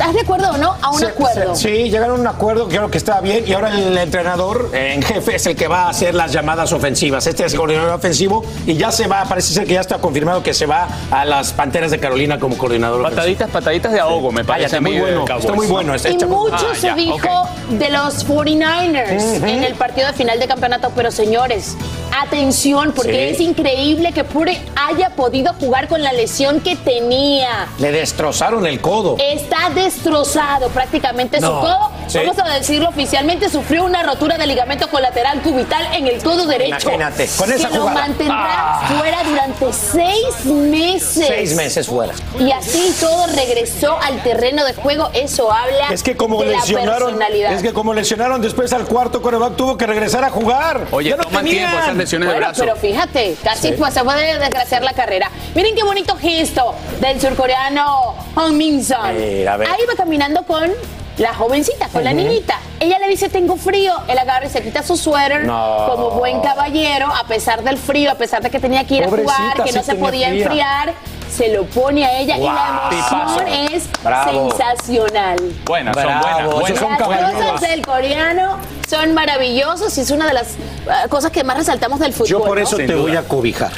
¿estás 0.02 0.14
de 0.16 0.22
acuerdo 0.22 0.50
o 0.52 0.58
no? 0.58 0.76
A 0.82 0.90
un 0.92 1.00
Se- 1.00 1.06
acuerdo. 1.08 1.56
se- 1.56 1.70
sí, 1.70 1.90
llegaron 1.90 2.18
a 2.18 2.22
un 2.22 2.28
acuerdo, 2.28 2.68
creo 2.68 2.90
que 2.90 2.98
está 2.98 3.22
bien. 3.22 3.44
Y 3.48 3.54
ahora 3.54 3.78
el 3.78 3.98
entrenador 3.98 4.70
en 4.74 5.02
jefe 5.04 5.36
es 5.36 5.46
el 5.46 5.56
que 5.56 5.68
va 5.68 5.84
a 5.84 5.90
hacer 5.90 6.16
las 6.16 6.32
llamadas 6.34 6.72
ofensivas. 6.74 7.28
Este 7.28 7.46
es 7.46 7.54
el 7.54 7.60
coordinador 7.60 7.92
ofensivo 7.94 8.44
y 8.66 8.76
ya 8.76 8.92
se 8.92 9.08
va, 9.08 9.24
parece 9.26 9.54
ser 9.54 9.66
que 9.68 9.74
ya 9.76 9.82
está 9.82 10.00
confirmado 10.00 10.42
que 10.44 10.54
se 10.54 10.66
va 10.66 10.88
a 11.12 11.24
las 11.26 11.54
Panteras 11.54 11.92
de 11.92 12.00
Carolina 12.00 12.40
como 12.40 12.58
coordinador 12.58 13.00
ofensivo. 13.02 13.16
Pataditas, 13.18 13.50
pataditas 13.52 13.92
de 13.92 14.00
ahogo, 14.00 14.32
me 14.32 14.44
parece. 14.44 14.70
Cállate, 14.72 14.78
a 14.78 14.82
mí, 14.82 14.92
muy 14.92 15.00
bueno. 15.02 15.26
Está 15.38 15.54
muy 15.54 15.68
bueno. 15.68 15.94
está 15.96 16.10
Y 16.10 16.18
muy- 16.18 16.26
mucho 16.26 16.56
Ah, 16.72 16.76
se 16.76 16.88
ya, 16.88 16.96
dijo 16.96 17.48
de 17.70 17.90
los 17.90 18.24
49ers 18.26 19.38
Ujú. 19.38 19.46
en 19.46 19.64
el 19.64 19.76
partido 19.76 20.08
de 20.08 20.14
final 20.14 20.40
de 20.40 20.48
campeonato, 20.48 20.92
pero 20.96 21.12
señores, 21.12 21.76
atención, 22.22 22.94
porque 22.96 23.12
Sí. 23.30 23.36
es 23.36 23.40
increíble 23.42 24.12
que 24.12 24.24
Pure 24.24 24.60
haya 24.76 25.12
podido 25.12 25.54
jugar 25.54 25.88
con 25.88 26.02
la 26.02 26.14
lesión 26.14 26.62
que 26.62 26.76
tenía. 26.76 27.68
Le 27.80 27.92
destrozaron 27.92 28.66
el 28.66 28.80
codo. 28.82 29.18
Está 29.20 29.70
destrozado 29.74 30.70
prácticamente 30.70 31.40
su 31.40 31.48
codo. 31.48 31.92
sí. 32.08 32.20
Vamos 32.20 32.38
a 32.40 32.50
decirlo 32.56 32.90
oficialmente, 32.90 33.50
sufrió 33.50 33.84
una 33.86 34.04
rotura 34.04 34.38
de 34.38 34.46
ligamento 34.48 34.90
colateral 34.90 35.42
cubital 35.42 35.86
en 35.96 36.08
el 36.08 36.22
codo 36.22 36.46
derecho. 36.46 36.90
Imagínate, 36.90 37.28
con 37.38 37.52
esa 37.52 37.70
que 37.70 37.78
lo 37.78 37.88
mantendrá 37.88 38.80
Ah. 38.82 38.94
fuera 38.98 39.24
durante 39.24 39.74
seis 39.74 40.46
meses. 40.46 41.28
Seis 41.28 41.56
meses 41.56 41.88
fuera. 41.88 42.14
Y 42.40 42.52
así 42.52 42.96
todo 43.00 43.28
regresó 43.28 43.98
al 44.02 44.22
terreno 44.24 44.64
de 44.66 44.74
juego. 44.74 45.10
Eso 45.14 45.52
habla 45.52 45.90
Es 45.92 46.04
que 46.04 46.16
como 46.18 46.42
de 46.42 46.52
la 46.52 46.58
lesionaron, 46.60 47.10
personalidad. 47.16 47.54
es 47.54 47.62
que 47.62 47.74
como 47.74 47.94
lesionaron 47.94 48.42
después 48.42 48.72
al 48.74 48.86
cuarto 48.86 49.22
coreback 49.22 49.56
tuvo 49.56 49.78
que 49.78 49.88
regresar 49.88 50.24
a 50.24 50.30
jugar. 50.30 50.88
Oye, 50.92 51.10
Ya 51.12 51.18
no 51.18 51.24
toman 51.24 51.46
tenían. 51.46 51.70
tiempo 51.70 51.86
lesiones 52.12 52.28
de 52.28 52.34
Bueno, 52.34 52.48
brazo. 52.48 52.62
pero 52.64 52.76
fíjate, 52.76 53.36
casi 53.44 53.70
Sí. 53.70 53.74
pues, 53.78 53.94
se 53.94 54.04
puede 54.04 54.38
desgraciar 54.40 54.84
la 54.84 54.94
carrera. 54.94 55.30
Miren 55.56 55.76
qué 55.76 55.84
bonito 55.84 56.16
gesto 56.18 56.76
del 57.00 57.20
surcoreano 57.22 58.16
Hong 58.36 58.54
Min 58.56 58.84
Son. 58.84 59.00
Ahí 59.06 59.46
va 59.46 59.96
caminando 59.96 60.44
con 60.44 60.70
la 61.18 61.34
jovencita, 61.34 61.88
con 61.90 62.04
la 62.04 62.14
niñita. 62.14 62.58
Ella 62.80 62.98
le 63.00 63.08
dice, 63.08 63.30
tengo 63.30 63.56
frío. 63.58 63.94
Él 64.08 64.18
agarra 64.18 64.46
y 64.46 64.50
se 64.50 64.62
quita 64.64 64.82
su 64.82 64.98
suéter 64.98 65.46
No. 65.46 65.88
como 65.90 66.12
buen 66.12 66.42
caballero, 66.42 67.08
a 67.14 67.26
pesar 67.28 67.64
del 67.64 67.78
frío, 67.78 68.12
a 68.12 68.16
pesar 68.16 68.42
de 68.42 68.50
que 68.50 68.60
tenía 68.60 68.86
que 68.86 68.96
ir 68.96 69.04
a 69.04 69.08
jugar, 69.08 69.64
que 69.64 69.72
no 69.72 69.80
sí 69.80 69.86
se 69.86 69.96
podía 69.96 70.30
fría. 70.30 70.44
enfriar. 70.44 70.94
Se 71.32 71.48
lo 71.54 71.64
pone 71.66 72.06
a 72.06 72.20
ella 72.20 72.38
y 72.38 72.42
la 72.42 72.90
emoción 72.92 73.48
es 73.48 73.90
Bravo. 74.04 74.52
sensacional. 74.52 75.38
Buenas, 75.66 75.96
son 75.96 76.04
Bravo, 76.04 76.52
buenas. 76.52 76.70
esos 76.72 76.82
buenas. 76.82 77.00
son 77.00 77.10
Las 77.22 77.34
cosas 77.54 77.70
del 77.70 77.86
coreano 77.86 78.58
son 78.88 79.14
maravillosas 79.14 79.98
y 79.98 80.02
es 80.02 80.12
una 80.12 80.28
de 80.28 80.34
las 80.34 80.48
eh, 80.56 81.08
cosas 81.10 81.32
que 81.32 81.44
más 81.46 81.58
resaltamos 81.58 82.00
del 82.00 82.12
fútbol. 82.12 82.28
Yo 82.28 82.44
por 82.44 82.58
¿no? 82.58 82.64
eso 82.64 82.76
Sin 82.76 82.88
te 82.88 82.94
duda. 82.94 83.02
voy 83.04 83.16
a 83.16 83.24
cobijar. 83.24 83.72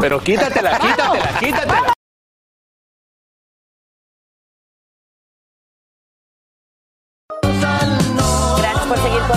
Pero 0.00 0.20
quítatela, 0.20 0.78
quítatela, 0.78 1.38
quítatela. 1.38 1.91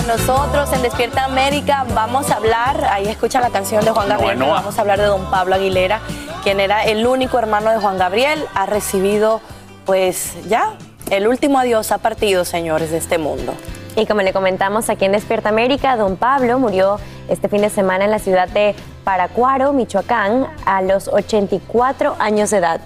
Con 0.06 0.18
nosotros 0.18 0.72
en 0.72 0.82
Despierta 0.82 1.24
América. 1.24 1.84
Vamos 1.94 2.30
a 2.30 2.36
hablar, 2.36 2.84
ahí 2.90 3.06
escucha 3.08 3.40
la 3.40 3.50
canción 3.50 3.84
de 3.84 3.90
Juan 3.90 4.08
Gabriel, 4.08 4.38
vamos 4.38 4.78
a 4.78 4.80
hablar 4.80 5.00
de 5.00 5.06
don 5.06 5.30
Pablo 5.30 5.54
Aguilera, 5.54 6.00
quien 6.42 6.60
era 6.60 6.84
el 6.84 7.06
único 7.06 7.38
hermano 7.38 7.70
de 7.70 7.78
Juan 7.78 7.98
Gabriel. 7.98 8.44
Ha 8.54 8.66
recibido, 8.66 9.40
pues 9.84 10.34
ya, 10.48 10.74
el 11.10 11.26
último 11.26 11.58
adiós 11.58 11.90
ha 11.92 11.98
partido, 11.98 12.44
señores, 12.44 12.90
de 12.90 12.98
este 12.98 13.18
mundo. 13.18 13.54
Y 13.96 14.06
como 14.06 14.22
le 14.22 14.32
comentamos 14.32 14.90
aquí 14.90 15.06
en 15.06 15.12
Despierta 15.12 15.48
América, 15.48 15.96
don 15.96 16.16
Pablo 16.16 16.58
murió 16.58 16.98
este 17.28 17.48
fin 17.48 17.62
de 17.62 17.70
semana 17.70 18.04
en 18.04 18.10
la 18.10 18.18
ciudad 18.18 18.48
de 18.48 18.74
Paracuaro, 19.02 19.72
Michoacán, 19.72 20.46
a 20.66 20.82
los 20.82 21.08
84 21.08 22.16
años 22.18 22.50
de 22.50 22.58
edad. 22.58 22.80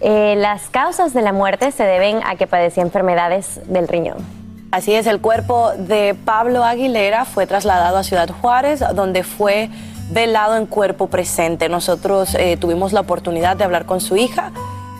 Eh, 0.00 0.34
las 0.36 0.68
causas 0.70 1.14
de 1.14 1.22
la 1.22 1.32
muerte 1.32 1.70
se 1.70 1.84
deben 1.84 2.20
a 2.24 2.36
que 2.36 2.46
padecía 2.46 2.82
enfermedades 2.82 3.60
del 3.66 3.88
riñón. 3.88 4.43
Así 4.74 4.92
es, 4.92 5.06
el 5.06 5.20
cuerpo 5.20 5.70
de 5.78 6.16
Pablo 6.24 6.64
Aguilera 6.64 7.26
fue 7.26 7.46
trasladado 7.46 7.96
a 7.96 8.02
Ciudad 8.02 8.28
Juárez, 8.28 8.82
donde 8.96 9.22
fue 9.22 9.70
velado 10.10 10.56
en 10.56 10.66
cuerpo 10.66 11.06
presente. 11.06 11.68
Nosotros 11.68 12.34
eh, 12.34 12.56
tuvimos 12.56 12.92
la 12.92 12.98
oportunidad 12.98 13.56
de 13.56 13.62
hablar 13.62 13.86
con 13.86 14.00
su 14.00 14.16
hija 14.16 14.50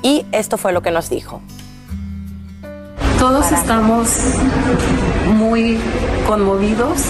y 0.01 0.27
esto 0.31 0.59
fue 0.59 0.72
lo 0.72 0.81
que 0.81 0.93
nos 0.93 1.11
dijo. 1.11 1.41
Todos 3.18 3.51
estamos 3.51 4.16
muy 5.35 5.81
conmovidos, 6.29 7.07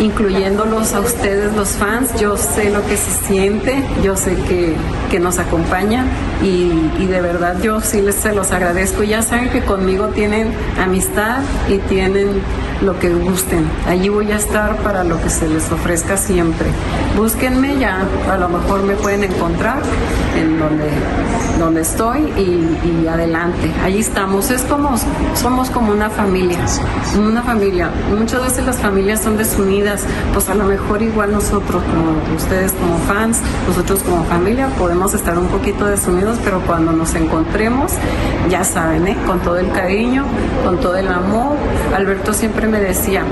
incluyéndolos 0.00 0.94
a 0.94 1.00
ustedes, 1.00 1.54
los 1.54 1.70
fans. 1.70 2.18
Yo 2.20 2.36
sé 2.36 2.70
lo 2.70 2.84
que 2.86 2.96
se 2.96 3.26
siente, 3.26 3.82
yo 4.02 4.16
sé 4.16 4.36
que, 4.48 4.74
que 5.10 5.20
nos 5.20 5.38
acompañan 5.38 6.06
y, 6.42 6.90
y 7.02 7.06
de 7.06 7.20
verdad 7.20 7.56
yo 7.62 7.80
sí 7.80 8.00
les 8.00 8.14
se 8.14 8.34
los 8.34 8.52
agradezco. 8.52 9.02
Ya 9.02 9.22
saben 9.22 9.50
que 9.50 9.62
conmigo 9.62 10.08
tienen 10.08 10.52
amistad 10.78 11.38
y 11.68 11.78
tienen 11.78 12.42
lo 12.82 12.98
que 12.98 13.10
gusten. 13.10 13.64
Allí 13.88 14.08
voy 14.08 14.30
a 14.32 14.36
estar 14.36 14.76
para 14.78 15.04
lo 15.04 15.20
que 15.20 15.30
se 15.30 15.48
les 15.48 15.70
ofrezca 15.70 16.16
siempre. 16.16 16.66
Búsquenme 17.16 17.78
ya, 17.78 18.06
a 18.30 18.36
lo 18.36 18.48
mejor 18.48 18.82
me 18.82 18.94
pueden 18.94 19.24
encontrar 19.24 19.78
en 20.36 20.58
donde, 20.58 20.90
donde 21.58 21.80
estoy 21.82 22.20
y, 22.36 23.02
y 23.02 23.06
adelante. 23.08 23.70
Allí 23.82 24.00
estamos. 24.00 24.50
Es 24.50 24.62
como, 24.62 24.96
somos 25.34 25.70
como 25.70 25.92
una 25.92 26.10
familia, 26.10 26.58
una 27.18 27.42
familia. 27.42 27.90
Muchas 28.16 28.42
veces 28.42 28.66
las 28.66 28.78
familias 28.78 29.22
son 29.22 29.36
desunidas, 29.36 29.83
pues 30.32 30.48
a 30.48 30.54
lo 30.54 30.64
mejor 30.64 31.02
igual 31.02 31.32
nosotros, 31.32 31.82
como 31.82 32.36
ustedes 32.36 32.72
como 32.72 32.98
fans, 32.98 33.40
nosotros 33.68 34.00
como 34.00 34.24
familia, 34.24 34.68
podemos 34.78 35.14
estar 35.14 35.38
un 35.38 35.48
poquito 35.48 35.86
desunidos, 35.86 36.38
pero 36.42 36.60
cuando 36.60 36.92
nos 36.92 37.14
encontremos, 37.14 37.92
ya 38.50 38.64
saben, 38.64 39.06
¿eh? 39.06 39.16
con 39.26 39.40
todo 39.40 39.58
el 39.58 39.70
cariño, 39.70 40.24
con 40.64 40.78
todo 40.78 40.96
el 40.96 41.08
amor. 41.08 41.56
Alberto 41.94 42.32
siempre 42.32 42.66
me 42.66 42.80
decía, 42.80 43.24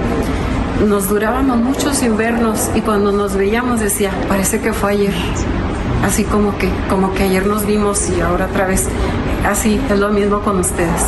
nos 0.87 1.09
durábamos 1.09 1.59
mucho 1.59 1.93
sin 1.95 2.17
vernos 2.17 2.71
y 2.75 2.81
cuando 2.81 3.13
nos 3.13 3.37
veíamos 3.37 3.81
decía, 3.81 4.11
parece 4.29 4.61
que 4.61 4.73
fue 4.73 4.93
ayer. 4.93 5.15
Así 6.05 6.25
como 6.25 6.59
que, 6.59 6.69
como 6.91 7.15
que 7.15 7.25
ayer 7.25 7.47
nos 7.47 7.65
vimos 7.65 8.11
y 8.11 8.21
ahora 8.21 8.47
otra 8.47 8.67
vez. 8.67 8.89
así 9.49 9.81
es 9.89 9.99
lo 9.99 10.09
mismo 10.09 10.41
con 10.41 10.59
ustedes. 10.59 11.03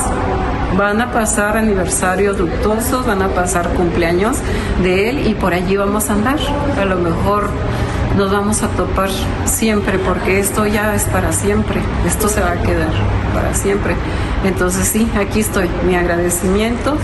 Van 0.76 1.00
a 1.00 1.12
pasar 1.12 1.56
aniversarios 1.56 2.38
luctuosos, 2.38 3.06
van 3.06 3.22
a 3.22 3.28
pasar 3.28 3.68
cumpleaños 3.74 4.38
de 4.82 5.08
él 5.08 5.26
y 5.28 5.34
por 5.34 5.54
allí 5.54 5.76
vamos 5.76 6.10
a 6.10 6.14
andar. 6.14 6.38
A 6.80 6.84
lo 6.84 6.96
mejor 6.96 7.48
nos 8.16 8.32
vamos 8.32 8.62
a 8.62 8.68
topar 8.68 9.10
siempre 9.44 9.98
porque 9.98 10.40
esto 10.40 10.66
ya 10.66 10.94
es 10.94 11.04
para 11.04 11.32
siempre, 11.32 11.80
esto 12.06 12.28
se 12.28 12.40
va 12.40 12.52
a 12.52 12.62
quedar 12.62 12.92
para 13.32 13.54
siempre. 13.54 13.94
Entonces 14.44 14.88
sí, 14.88 15.08
aquí 15.16 15.40
estoy, 15.40 15.68
mi 15.86 15.94
agradecimiento 15.94 16.96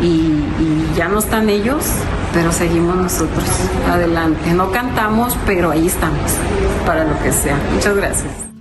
y, 0.00 0.06
y 0.06 0.92
ya 0.96 1.08
no 1.08 1.20
están 1.20 1.48
ellos, 1.48 1.84
pero 2.32 2.52
seguimos 2.52 2.96
nosotros 2.96 3.44
adelante. 3.88 4.52
No 4.52 4.70
cantamos, 4.72 5.36
pero 5.46 5.70
ahí 5.70 5.86
estamos 5.86 6.32
para 6.86 7.04
lo 7.04 7.20
que 7.22 7.32
sea. 7.32 7.56
Muchas 7.72 7.96
gracias. 7.96 8.51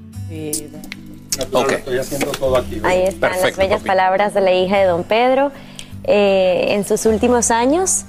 Ok. 1.51 1.73
Ahí 2.83 3.03
están 3.03 3.31
las 3.41 3.57
bellas 3.57 3.83
palabras 3.83 4.33
de 4.33 4.41
la 4.41 4.51
hija 4.51 4.77
de 4.77 4.85
don 4.85 5.03
Pedro. 5.03 5.51
Eh, 6.03 6.67
en 6.69 6.83
sus 6.83 7.05
últimos 7.05 7.51
años, 7.51 8.05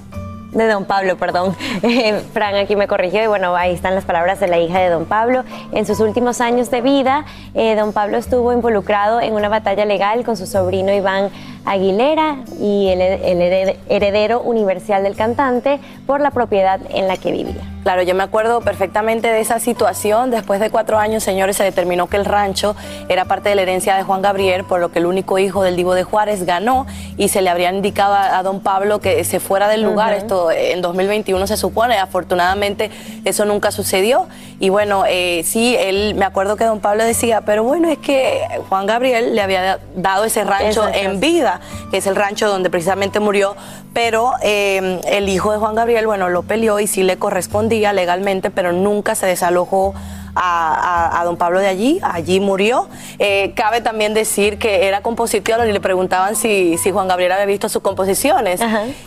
de 0.53 0.67
don 0.67 0.85
Pablo, 0.85 1.17
perdón. 1.17 1.55
Eh, 1.83 2.21
Fran 2.33 2.55
aquí 2.55 2.75
me 2.75 2.87
corrigió 2.87 3.23
y 3.23 3.27
bueno, 3.27 3.55
ahí 3.55 3.73
están 3.73 3.93
las 3.93 4.05
palabras 4.05 4.39
de 4.39 4.47
la 4.47 4.57
hija 4.57 4.79
de 4.79 4.89
don 4.89 5.05
Pablo. 5.05 5.43
En 5.73 5.85
sus 5.85 5.99
últimos 5.99 6.39
años 6.39 6.71
de 6.71 6.81
vida, 6.81 7.25
eh, 7.53 7.75
don 7.75 7.91
Pablo 7.91 8.17
estuvo 8.17 8.53
involucrado 8.53 9.19
en 9.19 9.33
una 9.33 9.49
batalla 9.49 9.85
legal 9.85 10.23
con 10.23 10.37
su 10.37 10.47
sobrino 10.47 10.93
Iván 10.93 11.29
Aguilera 11.65 12.37
y 12.59 12.89
el, 12.89 13.01
el 13.01 13.39
hered- 13.41 13.77
heredero 13.89 14.41
universal 14.41 15.03
del 15.03 15.15
cantante 15.15 15.79
por 16.05 16.19
la 16.21 16.31
propiedad 16.31 16.79
en 16.89 17.07
la 17.07 17.17
que 17.17 17.31
vivía. 17.31 17.61
Claro, 17.83 18.01
yo 18.01 18.15
me 18.15 18.23
acuerdo 18.23 18.61
perfectamente 18.61 19.27
de 19.27 19.41
esa 19.41 19.59
situación. 19.59 20.31
Después 20.31 20.61
de 20.61 20.69
cuatro 20.69 20.97
años, 20.99 21.21
señores, 21.21 21.57
se 21.57 21.65
determinó 21.65 22.07
que 22.07 22.15
el 22.15 22.23
rancho 22.23 22.77
era 23.09 23.25
parte 23.25 23.49
de 23.49 23.55
la 23.55 23.63
herencia 23.63 23.95
de 23.97 24.03
Juan 24.03 24.21
Gabriel, 24.21 24.63
por 24.63 24.79
lo 24.79 24.89
que 24.91 24.99
el 24.99 25.05
único 25.05 25.37
hijo 25.37 25.63
del 25.63 25.75
Divo 25.75 25.93
de 25.93 26.03
Juárez 26.03 26.45
ganó 26.45 26.85
y 27.17 27.27
se 27.27 27.41
le 27.41 27.49
habría 27.49 27.69
indicado 27.73 28.13
a, 28.13 28.37
a 28.37 28.43
don 28.43 28.61
Pablo 28.61 28.99
que 28.99 29.25
se 29.25 29.41
fuera 29.41 29.67
del 29.67 29.81
lugar. 29.83 30.13
Esto 30.13 30.49
eh, 30.49 30.71
en 30.71 30.81
2021 30.81 31.45
se 31.45 31.57
supone. 31.57 31.97
Afortunadamente, 31.97 32.89
eso 33.25 33.43
nunca 33.43 33.71
sucedió. 33.71 34.27
Y 34.61 34.69
bueno, 34.69 35.03
eh, 35.05 35.41
sí, 35.43 35.75
él, 35.77 36.15
me 36.15 36.23
acuerdo 36.23 36.55
que 36.55 36.63
don 36.63 36.79
Pablo 36.79 37.03
decía, 37.03 37.41
pero 37.41 37.65
bueno, 37.65 37.89
es 37.89 37.97
que 37.97 38.39
Juan 38.69 38.85
Gabriel 38.85 39.35
le 39.35 39.41
había 39.41 39.79
dado 39.97 40.23
ese 40.23 40.45
rancho 40.45 40.87
Exacto. 40.87 40.99
en 40.99 41.19
vida, 41.19 41.52
que 41.91 41.97
es 41.97 42.07
el 42.07 42.15
rancho 42.15 42.47
donde 42.49 42.69
precisamente 42.69 43.19
murió, 43.19 43.55
pero 43.93 44.31
eh, 44.41 44.99
el 45.05 45.29
hijo 45.29 45.51
de 45.51 45.57
Juan 45.57 45.75
Gabriel, 45.75 46.05
bueno, 46.07 46.29
lo 46.29 46.43
peleó 46.43 46.79
y 46.79 46.87
sí 46.87 47.03
le 47.03 47.17
correspondía 47.17 47.93
legalmente, 47.93 48.49
pero 48.51 48.71
nunca 48.71 49.15
se 49.15 49.25
desalojó 49.25 49.93
a, 50.35 51.11
a- 51.15 51.21
a 51.21 51.25
don 51.25 51.37
Pablo 51.37 51.59
de 51.59 51.67
allí, 51.67 51.99
allí 52.01 52.39
murió. 52.39 52.87
Eh, 53.19 53.53
cabe 53.55 53.81
también 53.81 54.15
decir 54.15 54.57
que 54.57 54.87
era 54.87 55.01
compositor 55.01 55.67
y 55.67 55.71
le 55.71 55.79
preguntaban 55.79 56.35
si, 56.35 56.77
si 56.79 56.91
Juan 56.91 57.07
Gabriel 57.07 57.31
había 57.33 57.45
visto 57.45 57.69
sus 57.69 57.83
composiciones 57.83 58.59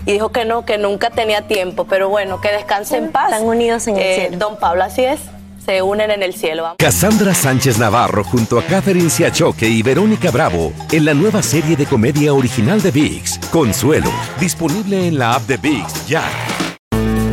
y 0.06 0.12
dijo 0.12 0.28
que 0.30 0.44
no, 0.44 0.64
que 0.64 0.78
nunca 0.78 1.10
tenía 1.10 1.42
tiempo, 1.48 1.84
pero 1.88 2.08
bueno, 2.08 2.40
que 2.40 2.52
descanse 2.52 2.96
en 2.98 3.10
paz. 3.10 3.32
Están 3.32 3.44
unidos 3.48 3.86
en 3.88 3.96
el 3.96 4.02
cielo. 4.14 4.38
Don 4.38 4.56
Pablo, 4.56 4.84
así 4.84 5.04
es, 5.04 5.18
se 5.66 5.82
unen 5.82 6.10
en 6.12 6.22
el 6.22 6.32
cielo. 6.32 6.76
Cassandra 6.78 7.34
Sánchez 7.34 7.78
Navarro 7.78 8.22
junto 8.22 8.58
a 8.58 8.62
Catherine 8.62 9.10
Siachoque 9.10 9.66
y 9.66 9.82
Verónica 9.82 10.30
Bravo 10.30 10.72
en 10.92 11.04
la 11.04 11.12
nueva 11.12 11.42
serie 11.42 11.76
de 11.76 11.86
comedia 11.86 12.32
original 12.32 12.80
de 12.80 12.92
VIX, 12.92 13.38
Consuelo, 13.50 14.10
disponible 14.38 15.08
en 15.08 15.18
la 15.18 15.34
app 15.34 15.42
de 15.42 15.56
VIX 15.56 16.06
ya. 16.06 16.22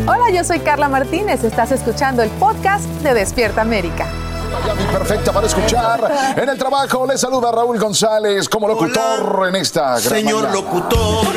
Hola, 0.08 0.32
yo 0.34 0.44
soy 0.44 0.60
Carla 0.60 0.90
Martínez. 0.90 1.44
Estás 1.44 1.72
escuchando 1.72 2.24
el 2.24 2.30
podcast 2.32 2.86
de 3.04 3.14
Despierta 3.14 3.62
América. 3.62 4.08
Miami 4.52 4.84
perfecta 4.92 5.32
para 5.32 5.48
escuchar. 5.48 6.36
En 6.36 6.50
el 6.50 6.58
trabajo 6.58 7.06
le 7.08 7.18
saluda 7.18 7.52
Raúl 7.52 7.80
González 7.80 8.50
como 8.50 8.68
locutor 8.68 9.48
en 9.48 9.56
esta 9.56 10.00
gran 10.00 10.02
Señor 10.02 10.44
mañana. 10.44 10.54
locutor. 10.54 11.28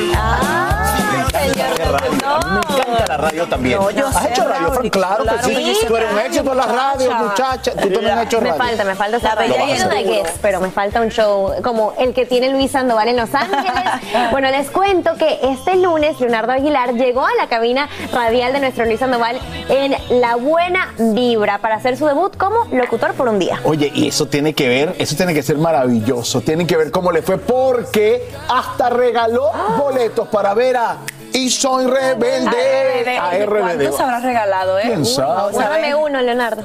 Me 2.55 2.66
encanta 2.83 3.07
la 3.09 3.17
radio 3.17 3.47
también. 3.47 3.79
No, 3.79 3.91
yo 3.91 4.07
¿Has 4.07 4.23
sé, 4.23 4.31
hecho 4.31 4.45
radio? 4.45 4.91
Claro, 4.91 5.23
Claro 5.25 5.49
que 5.49 5.55
sí. 5.55 5.77
Tú 5.87 5.97
eres 5.97 6.13
un 6.13 6.19
éxito 6.19 6.51
en 6.53 6.57
la 6.59 6.67
radio, 6.67 7.15
muchacha. 7.15 7.73
Tú 7.73 7.79
también 7.89 8.07
has 8.19 8.27
hecho 8.27 8.41
Me 8.41 8.51
radio. 8.51 8.65
falta, 8.65 8.85
me 8.85 8.95
falta 8.95 9.17
esa 9.19 9.35
radio. 9.35 9.55
Yo 9.57 9.89
de 9.89 10.23
pero 10.43 10.61
me 10.61 10.71
falta 10.71 11.01
un 11.01 11.09
show 11.11 11.53
como 11.63 11.95
el 11.99 12.13
que 12.15 12.27
tiene 12.27 12.51
Luis 12.51 12.71
Sandoval 12.73 13.09
en 13.09 13.17
Los 13.17 13.35
Ángeles. 13.35 13.83
bueno, 14.31 14.51
les 14.51 14.71
cuento 14.71 15.15
que 15.17 15.39
este 15.43 15.77
lunes 15.77 16.19
Leonardo 16.21 16.53
Aguilar 16.53 16.95
llegó 16.95 17.25
a 17.27 17.35
la 17.39 17.49
cabina 17.49 17.89
radial 18.13 18.53
de 18.53 18.61
nuestro 18.61 18.85
Luis 18.85 19.01
Sandoval 19.01 19.39
en 19.69 19.95
La 20.21 20.37
Buena 20.37 20.93
Vibra 20.99 21.59
para 21.59 21.77
hacer 21.77 21.97
su 21.97 22.07
debut 22.07 22.37
como 22.37 22.65
locutor 22.73 23.15
por 23.15 23.29
un 23.29 23.39
día. 23.39 23.61
Oye, 23.65 23.91
y 23.95 24.09
eso 24.09 24.27
tiene 24.27 24.55
que 24.55 24.69
ver, 24.69 24.95
eso 24.99 25.17
tiene 25.17 25.35
que 25.35 25.43
ser 25.43 25.59
maravilloso. 25.59 26.41
Tienen 26.41 26.67
que 26.67 26.77
ver 26.77 26.91
cómo 26.91 27.13
le 27.13 27.23
fue 27.23 27.39
porque 27.39 28.29
hasta 28.49 28.91
regaló 28.91 29.51
boletos 29.79 30.29
para 30.29 30.55
ver 30.55 30.77
a 30.77 30.97
Y 31.37 31.51
Soy 31.51 31.85
Rebelde. 31.87 33.19
A 33.19 33.33
RBD. 33.45 33.61
¿Cuántos 33.61 34.01
habrás 34.01 34.23
regalado, 34.23 34.79
eh? 34.79 34.85
¿Quién 34.87 35.01
Uno, 35.01 35.05
sabe? 35.05 35.53
¿sabes? 35.53 35.69
Dame 35.69 35.95
uno, 35.95 36.23
Leonardo. 36.23 36.63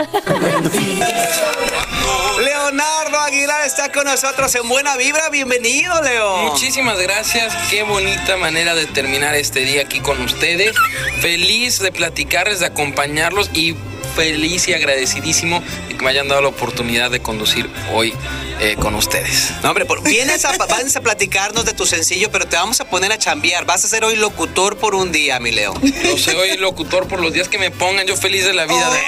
Leonardo 2.41 3.19
Aguilar 3.19 3.65
está 3.65 3.91
con 3.91 4.05
nosotros 4.05 4.55
en 4.55 4.69
Buena 4.69 4.95
Vibra. 4.95 5.27
Bienvenido, 5.29 6.01
Leo. 6.01 6.37
Muchísimas 6.37 6.97
gracias, 6.99 7.53
qué 7.69 7.83
bonita 7.83 8.37
manera 8.37 8.73
de 8.73 8.85
terminar 8.85 9.35
este 9.35 9.59
día 9.59 9.81
aquí 9.81 9.99
con 9.99 10.21
ustedes. 10.21 10.73
Feliz 11.19 11.79
de 11.79 11.91
platicarles, 11.91 12.61
de 12.61 12.67
acompañarlos 12.67 13.49
y 13.53 13.75
feliz 14.15 14.67
y 14.67 14.73
agradecidísimo 14.73 15.61
de 15.87 15.97
que 15.97 16.03
me 16.03 16.09
hayan 16.11 16.27
dado 16.27 16.41
la 16.41 16.47
oportunidad 16.49 17.09
de 17.11 17.19
conducir 17.21 17.69
hoy 17.93 18.13
eh, 18.59 18.75
con 18.79 18.95
ustedes. 18.95 19.51
No, 19.63 19.69
hombre, 19.69 19.85
por- 19.85 20.03
vienes 20.03 20.45
a, 20.45 20.55
vas 20.57 20.95
a 20.95 21.01
platicarnos 21.01 21.65
de 21.65 21.73
tu 21.73 21.85
sencillo, 21.85 22.29
pero 22.31 22.45
te 22.45 22.55
vamos 22.55 22.79
a 22.81 22.85
poner 22.85 23.11
a 23.11 23.17
chambear. 23.17 23.65
Vas 23.65 23.83
a 23.85 23.87
ser 23.87 24.03
hoy 24.05 24.15
locutor 24.15 24.77
por 24.77 24.93
un 24.95 25.11
día, 25.11 25.39
mi 25.39 25.51
Leo. 25.51 25.73
Yo 25.81 26.17
soy 26.17 26.57
locutor 26.57 27.07
por 27.07 27.21
los 27.21 27.33
días 27.33 27.47
que 27.47 27.57
me 27.57 27.71
pongan, 27.71 28.05
yo 28.05 28.15
feliz 28.15 28.45
de 28.45 28.53
la 28.53 28.65
vida. 28.65 28.89
de 28.91 28.99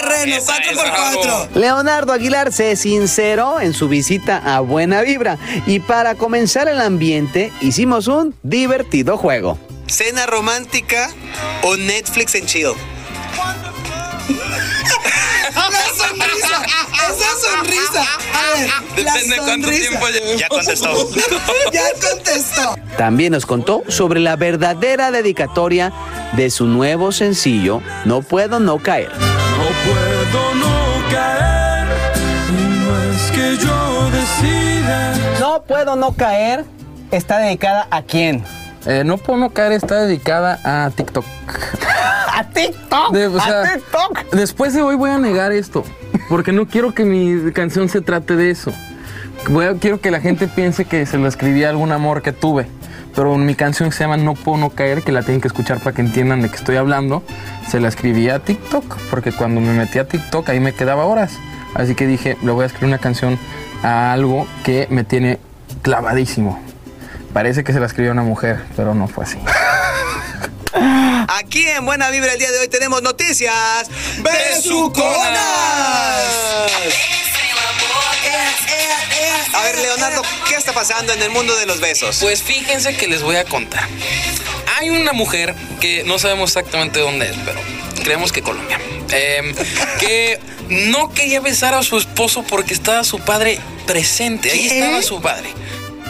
terreno, 0.00 0.36
cuatro 0.44 0.72
por 0.74 0.90
cuatro. 0.90 1.48
Leonardo 1.54 2.12
Aguilar 2.12 2.52
se 2.52 2.76
sinceró 2.76 3.60
en 3.60 3.72
su 3.72 3.88
visita 3.88 4.42
a 4.44 4.60
Buena 4.60 5.02
Vibra 5.02 5.38
y 5.66 5.80
para 5.80 6.14
comenzar 6.14 6.68
el 6.68 6.80
ambiente 6.80 7.52
hicimos 7.60 8.06
un 8.08 8.34
divertido 8.42 9.16
juego. 9.16 9.58
¿Cena 9.86 10.26
romántica 10.26 11.10
o 11.62 11.76
Netflix 11.76 12.34
en 12.34 12.46
chill? 12.46 12.72
¡Una 14.28 15.82
sonrisa! 15.96 16.62
¡Esa 17.08 17.30
sonrisa! 17.40 18.04
A 18.34 18.58
ver, 18.58 19.04
la 19.04 19.12
Depende 19.14 19.36
cuánto 19.38 19.68
sonrisa. 19.68 19.88
tiempo 19.88 20.06
lleve. 20.08 20.38
Ya 20.38 20.48
contestó. 20.48 20.90
ya 21.72 21.82
contestó. 22.10 22.76
También 22.96 23.32
nos 23.32 23.46
contó 23.46 23.82
sobre 23.88 24.20
la 24.20 24.36
verdadera 24.36 25.10
dedicatoria 25.10 25.92
de 26.32 26.50
su 26.50 26.66
nuevo 26.66 27.12
sencillo 27.12 27.82
No 28.04 28.22
puedo 28.22 28.58
no 28.58 28.78
caer. 28.78 29.10
No 29.10 29.68
puedo 29.84 30.54
no 30.54 31.08
caer, 31.10 31.86
no 32.50 33.02
es 33.12 33.30
que 33.32 33.56
yo 33.64 34.10
decida. 34.10 35.14
No 35.40 35.62
puedo 35.62 35.96
no 35.96 36.12
caer 36.14 36.64
está 37.10 37.38
dedicada 37.38 37.86
a 37.90 38.02
quién? 38.02 38.44
Eh, 38.86 39.02
no 39.04 39.18
puedo 39.18 39.38
no 39.38 39.50
caer 39.50 39.72
está 39.72 39.96
dedicada 40.02 40.60
a 40.64 40.90
TikTok. 40.90 41.24
¿A 42.34 42.44
TikTok? 42.52 43.12
De- 43.12 43.26
o 43.28 43.40
sea, 43.40 43.62
¿A 43.62 43.72
TikTok? 43.74 44.30
Después 44.32 44.74
de 44.74 44.82
hoy 44.82 44.96
voy 44.96 45.10
a 45.10 45.18
negar 45.18 45.52
esto, 45.52 45.84
porque 46.28 46.52
no 46.52 46.66
quiero 46.66 46.94
que 46.94 47.04
mi 47.04 47.52
canción 47.52 47.88
se 47.88 48.00
trate 48.00 48.36
de 48.36 48.50
eso. 48.50 48.72
Voy 49.48 49.66
a- 49.66 49.74
quiero 49.74 50.00
que 50.00 50.10
la 50.10 50.20
gente 50.20 50.48
piense 50.48 50.84
que 50.84 51.04
se 51.06 51.18
lo 51.18 51.28
escribí 51.28 51.64
a 51.64 51.70
algún 51.70 51.92
amor 51.92 52.22
que 52.22 52.32
tuve. 52.32 52.66
Pero 53.14 53.34
mi 53.38 53.54
canción 53.54 53.92
se 53.92 54.00
llama 54.04 54.18
No 54.18 54.34
puedo 54.34 54.58
no 54.58 54.68
caer, 54.70 55.02
que 55.02 55.10
la 55.10 55.22
tienen 55.22 55.40
que 55.40 55.48
escuchar 55.48 55.78
para 55.80 55.94
que 55.96 56.02
entiendan 56.02 56.42
de 56.42 56.50
qué 56.50 56.56
estoy 56.56 56.76
hablando. 56.76 57.22
Se 57.66 57.80
la 57.80 57.88
escribí 57.88 58.28
a 58.28 58.40
TikTok, 58.40 58.84
porque 59.08 59.32
cuando 59.32 59.60
me 59.62 59.72
metí 59.72 59.98
a 59.98 60.06
TikTok 60.06 60.46
ahí 60.50 60.60
me 60.60 60.72
quedaba 60.74 61.06
horas. 61.06 61.32
Así 61.74 61.94
que 61.94 62.06
dije, 62.06 62.36
le 62.42 62.52
voy 62.52 62.64
a 62.64 62.66
escribir 62.66 62.88
una 62.88 62.98
canción 62.98 63.38
a 63.82 64.12
algo 64.12 64.46
que 64.64 64.86
me 64.90 65.02
tiene 65.02 65.38
clavadísimo. 65.80 66.60
Parece 67.32 67.64
que 67.64 67.72
se 67.72 67.80
la 67.80 67.86
escribió 67.86 68.10
a 68.10 68.14
una 68.14 68.22
mujer, 68.22 68.62
pero 68.76 68.94
no 68.94 69.08
fue 69.08 69.24
así. 69.24 69.38
Aquí 71.28 71.66
en 71.68 71.84
Buena 71.84 72.10
Vibra 72.10 72.32
el 72.32 72.38
día 72.38 72.50
de 72.52 72.58
hoy 72.60 72.68
tenemos 72.68 73.02
noticias 73.02 73.88
besuconas. 74.18 75.36
A 79.54 79.62
ver, 79.62 79.78
Leonardo, 79.78 80.22
¿qué 80.48 80.54
está 80.54 80.72
pasando 80.72 81.12
en 81.12 81.22
el 81.22 81.30
mundo 81.30 81.56
de 81.56 81.66
los 81.66 81.80
besos? 81.80 82.18
Pues 82.20 82.42
fíjense 82.42 82.96
que 82.96 83.08
les 83.08 83.22
voy 83.22 83.36
a 83.36 83.44
contar. 83.44 83.88
Hay 84.78 84.90
una 84.90 85.12
mujer 85.12 85.54
que 85.80 86.04
no 86.04 86.18
sabemos 86.18 86.50
exactamente 86.50 87.00
dónde 87.00 87.26
es, 87.30 87.36
pero 87.44 87.60
creemos 88.04 88.32
que 88.32 88.42
Colombia. 88.42 88.78
em, 89.10 89.54
que 90.00 90.38
no 90.68 91.12
quería 91.12 91.40
besar 91.40 91.74
a 91.74 91.82
su 91.82 91.96
esposo 91.96 92.42
porque 92.42 92.74
estaba 92.74 93.02
su 93.04 93.18
padre 93.20 93.58
presente. 93.86 94.50
Ahí 94.52 94.68
¿Qué? 94.68 94.78
estaba 94.80 95.02
su 95.02 95.20
padre. 95.22 95.48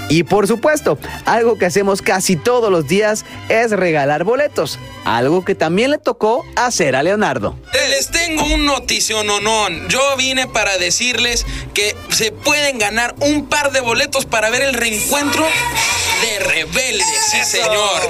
Y 0.09 0.23
por 0.23 0.47
supuesto, 0.47 0.99
algo 1.25 1.59
que 1.59 1.67
hacemos 1.67 2.01
casi 2.01 2.37
todos 2.37 2.71
los 2.71 2.87
días 2.87 3.25
es 3.49 3.73
regalar 3.73 4.25
boletos, 4.25 4.79
algo 5.05 5.45
que 5.45 5.55
también 5.55 5.91
le 5.91 5.99
tocó 5.99 6.45
hacer 6.55 6.95
a 6.95 7.03
Leonardo. 7.03 7.57
Les 7.91 8.11
tengo 8.11 8.45
un 8.45 8.67
noticiononón. 8.67 9.89
Yo 9.89 10.01
vine 10.17 10.47
para 10.47 10.79
decirles 10.79 11.45
que 11.75 11.97
se 12.11 12.31
pueden 12.33 12.79
ganar 12.79 13.15
un 13.21 13.47
par 13.47 13.73
de 13.73 13.81
boletos 13.81 14.27
para 14.27 14.51
ver 14.51 14.63
el 14.63 14.75
reencuentro 14.75 15.45
de 15.45 16.45
Rebeldes. 16.45 17.07
Sí, 17.31 17.45
señor. 17.45 18.01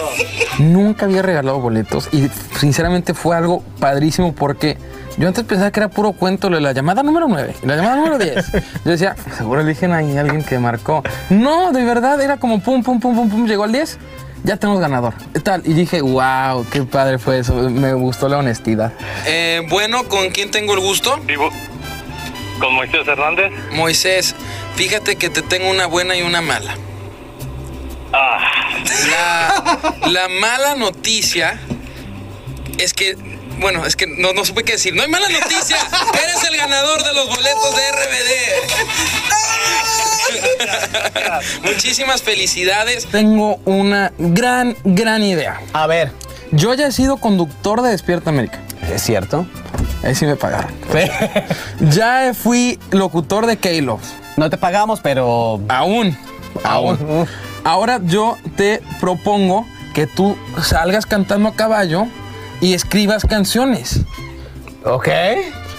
Nunca 0.58 1.06
había 1.06 1.22
regalado 1.22 1.58
boletos 1.60 2.08
y 2.12 2.28
sinceramente 2.58 3.14
fue 3.14 3.36
algo 3.36 3.62
padrísimo 3.80 4.34
porque 4.34 4.76
yo 5.16 5.28
antes 5.28 5.44
pensaba 5.44 5.70
que 5.70 5.80
era 5.80 5.88
puro 5.88 6.12
cuento 6.12 6.50
lo 6.50 6.56
de 6.56 6.62
la 6.62 6.72
llamada 6.72 7.02
número 7.02 7.26
9 7.28 7.54
y 7.62 7.66
la 7.66 7.76
llamada 7.76 7.96
número 7.96 8.18
10. 8.18 8.52
Yo 8.84 8.90
decía, 8.90 9.16
seguro 9.36 9.60
eligen 9.60 9.92
ahí 9.92 10.16
a 10.16 10.20
alguien 10.20 10.44
que 10.44 10.58
marcó. 10.58 11.02
No, 11.30 11.72
de 11.72 11.84
verdad, 11.84 12.20
era 12.20 12.36
como 12.36 12.60
pum, 12.60 12.82
pum, 12.82 13.00
pum, 13.00 13.14
pum, 13.14 13.28
pum, 13.28 13.46
llegó 13.46 13.64
al 13.64 13.72
10. 13.72 13.98
Ya 14.44 14.56
tenemos 14.58 14.80
ganador. 14.80 15.14
Tal. 15.42 15.62
Y 15.64 15.72
dije, 15.72 16.02
wow, 16.02 16.64
qué 16.70 16.82
padre 16.82 17.18
fue 17.18 17.38
eso. 17.38 17.54
Me 17.54 17.94
gustó 17.94 18.28
la 18.28 18.38
honestidad. 18.38 18.92
Eh, 19.26 19.66
bueno, 19.70 20.04
¿con 20.04 20.30
quién 20.30 20.50
tengo 20.50 20.74
el 20.74 20.80
gusto? 20.80 21.18
¿Con 22.60 22.74
Moisés 22.74 23.06
Hernández? 23.08 23.52
Moisés, 23.72 24.34
fíjate 24.76 25.16
que 25.16 25.30
te 25.30 25.42
tengo 25.42 25.70
una 25.70 25.86
buena 25.86 26.16
y 26.16 26.22
una 26.22 26.42
mala. 26.42 26.74
Ah. 28.12 28.38
La, 29.10 30.10
la 30.10 30.28
mala 30.28 30.74
noticia 30.76 31.58
es 32.78 32.94
que, 32.94 33.16
bueno, 33.58 33.84
es 33.86 33.96
que 33.96 34.06
no, 34.06 34.32
no 34.32 34.44
supe 34.44 34.64
qué 34.64 34.72
decir. 34.72 34.94
No 34.94 35.02
hay 35.02 35.08
mala 35.08 35.28
noticia. 35.28 35.76
Eres 36.24 36.44
el 36.48 36.56
ganador 36.56 37.02
de 37.02 37.14
los 37.14 37.28
boletos 37.28 37.76
de 37.76 37.82
RBD. 37.92 38.36
Muchísimas 41.64 42.22
felicidades. 42.22 43.06
Tengo 43.06 43.56
una 43.64 44.12
gran, 44.18 44.76
gran 44.84 45.22
idea. 45.22 45.60
A 45.72 45.86
ver. 45.86 46.12
Yo 46.52 46.74
ya 46.74 46.86
he 46.86 46.92
sido 46.92 47.16
conductor 47.16 47.82
de 47.82 47.90
Despierta 47.90 48.30
América. 48.30 48.60
¿Es 48.90 49.02
cierto? 49.02 49.46
Ahí 50.04 50.14
sí 50.14 50.26
me 50.26 50.36
pagaron. 50.36 50.70
ya 51.80 52.32
fui 52.34 52.78
locutor 52.90 53.46
de 53.46 53.56
K-Love. 53.56 54.04
No 54.36 54.48
te 54.50 54.56
pagamos, 54.56 55.00
pero... 55.00 55.60
Aún. 55.68 56.16
Aún. 56.62 57.26
Ahora 57.64 58.00
yo 58.02 58.36
te 58.56 58.80
propongo 59.00 59.66
que 59.92 60.06
tú 60.06 60.36
salgas 60.62 61.06
cantando 61.06 61.48
a 61.48 61.56
caballo 61.56 62.06
y 62.60 62.74
escribas 62.74 63.24
canciones. 63.24 64.00
Ok. 64.84 65.08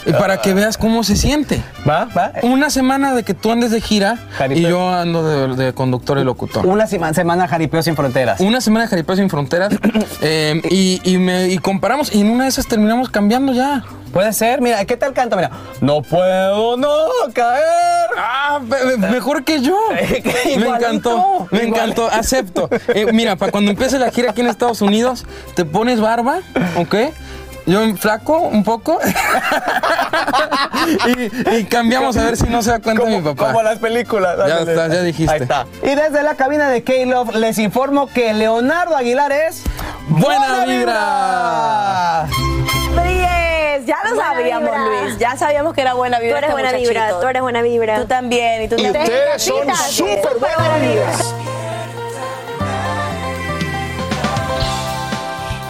Y 0.07 0.13
para 0.13 0.41
que 0.41 0.53
veas 0.53 0.77
cómo 0.77 1.03
se 1.03 1.15
siente. 1.15 1.61
Va, 1.87 2.05
va. 2.05 2.31
Una 2.41 2.69
semana 2.69 3.13
de 3.13 3.23
que 3.23 3.33
tú 3.33 3.51
andes 3.51 3.71
de 3.71 3.81
gira 3.81 4.17
y 4.49 4.61
yo 4.61 4.89
ando 4.89 5.23
de, 5.55 5.65
de 5.65 5.73
conductor 5.73 6.17
y 6.17 6.23
locutor. 6.23 6.65
Una 6.65 6.87
sema- 6.87 7.13
semana 7.13 7.47
Jaripeo 7.47 7.83
sin 7.83 7.95
fronteras. 7.95 8.39
Una 8.39 8.61
semana 8.61 8.85
de 8.85 8.89
Jaripeo 8.89 9.15
sin 9.15 9.29
fronteras 9.29 9.73
eh, 10.21 10.61
y, 10.69 11.01
y 11.03 11.17
me, 11.17 11.47
y 11.49 11.57
comparamos 11.57 12.13
y 12.15 12.21
en 12.21 12.29
una 12.31 12.45
de 12.45 12.49
esas 12.49 12.67
terminamos 12.67 13.09
cambiando 13.09 13.51
ya. 13.53 13.83
Puede 14.13 14.31
ser, 14.33 14.61
mira, 14.61 14.83
¿qué 14.85 14.95
tal 14.95 15.13
canto? 15.13 15.35
Mira, 15.35 15.51
no 15.81 16.01
puedo 16.01 16.77
no 16.77 16.89
caer. 17.33 17.65
Ah, 18.17 18.59
mejor 19.11 19.43
que 19.43 19.61
yo. 19.61 19.77
me 19.91 20.51
Igualito, 20.53 20.75
encantó, 20.75 21.47
me 21.51 21.63
encantó, 21.63 22.07
acepto. 22.09 22.69
Eh, 22.95 23.07
mira, 23.11 23.35
para 23.35 23.51
cuando 23.51 23.69
empiece 23.69 23.99
la 23.99 24.09
gira 24.09 24.31
aquí 24.31 24.41
en 24.41 24.47
Estados 24.47 24.81
Unidos, 24.81 25.25
te 25.55 25.65
pones 25.65 25.99
barba, 25.99 26.39
¿ok? 26.77 26.95
Yo 27.67 27.81
flaco 27.97 28.39
un 28.39 28.63
poco 28.63 28.97
y, 31.05 31.55
y 31.57 31.63
cambiamos 31.65 32.15
a 32.15 32.23
ver 32.23 32.37
si 32.37 32.45
no 32.45 32.61
se 32.61 32.71
da 32.71 32.79
cuenta 32.79 33.03
mi 33.05 33.21
papá. 33.21 33.47
Como 33.47 33.61
las 33.61 33.77
películas. 33.79 34.37
Ya 34.47 34.59
está, 34.59 34.87
ya 34.87 35.01
dijiste. 35.03 35.33
Ahí 35.33 35.41
está. 35.41 35.65
Y 35.83 35.93
desde 35.93 36.23
la 36.23 36.35
cabina 36.35 36.69
de 36.69 36.83
K-Love 36.83 37.35
les 37.35 37.59
informo 37.59 38.07
que 38.07 38.33
Leonardo 38.33 38.95
Aguilar 38.95 39.33
es... 39.33 39.63
¡Buena 40.07 40.63
vibra! 40.65 42.27
Ya 43.85 43.95
lo 44.03 44.15
Buena 44.15 44.31
sabíamos, 44.31 44.69
vibra. 44.69 45.01
Luis. 45.03 45.17
Ya 45.17 45.37
sabíamos 45.37 45.73
que 45.73 45.81
era 45.81 45.93
buena 45.93 46.19
vibra. 46.19 46.31
Tú 46.33 46.37
eres 46.37 46.49
este 46.49 46.61
buena 46.61 46.77
vibra, 46.77 47.19
tú 47.21 47.27
eres 47.27 47.41
buena 47.41 47.61
vibra. 47.61 47.95
Tú 48.01 48.05
también, 48.05 48.63
y 48.63 48.67
tú 48.67 48.75
Y 48.77 48.83
también. 48.83 49.03
ustedes 49.03 49.43
son 49.43 49.75
súper 49.91 50.37
buenas 50.39 50.81
vibras. 50.81 51.35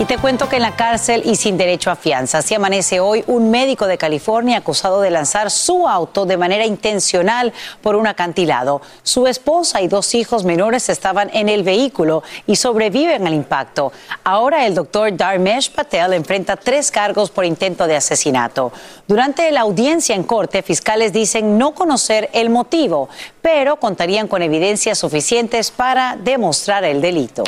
Te 0.08 0.18
cuento 0.18 0.48
que 0.48 0.56
en 0.56 0.62
la 0.62 0.78
cárcel 0.78 1.22
y 1.26 1.36
sin 1.36 1.58
derecho 1.58 1.92
a 1.92 1.98
fianza, 1.98 2.38
así 2.38 2.56
amanece 2.56 3.02
hoy 3.02 3.26
un 3.28 3.52
médico 3.52 3.88
de 3.88 3.98
California 3.98 4.60
acusado 4.60 5.02
de 5.02 5.10
lanzar 5.10 5.52
su 5.52 5.86
auto 5.86 6.26
de 6.26 6.38
manera 6.38 6.66
intencional 6.66 7.52
por 7.82 7.98
un 7.98 8.08
acantilado. 8.08 8.82
Su 9.04 9.28
esposa 9.28 9.82
y 9.82 9.90
dos 9.90 10.16
hijos 10.16 10.46
menores 10.46 10.88
estaban 10.88 11.30
en 11.34 11.50
el 11.50 11.64
vehículo 11.64 12.24
y 12.46 12.56
sobreviven 12.56 13.28
al 13.28 13.34
impacto. 13.34 13.92
Ahora 14.24 14.66
el 14.66 14.76
doctor 14.76 15.14
Dharmesh 15.14 15.72
Patel 15.72 16.14
enfrenta 16.14 16.56
tres 16.56 16.90
cargos 16.90 17.30
por 17.30 17.44
intento 17.44 17.86
de 17.86 17.98
asesinato. 17.98 18.72
Durante 19.10 19.52
la 19.52 19.62
audiencia 19.62 20.16
en 20.16 20.24
corte, 20.24 20.64
fiscales 20.64 21.12
dicen 21.12 21.58
no 21.58 21.76
conocer 21.76 22.30
el 22.32 22.50
motivo, 22.50 23.10
pero 23.42 23.76
contarían 23.76 24.30
con 24.30 24.42
evidencias 24.42 25.00
suficientes 25.00 25.70
para 25.70 26.16
demostrar 26.16 26.86
el 26.86 27.02
delito. 27.02 27.44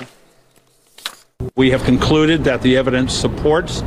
We 1.56 1.72
have 1.72 1.84
concluded 1.84 2.44
that 2.46 2.62
the 2.62 2.78
evidence 2.78 3.14
supports 3.14 3.82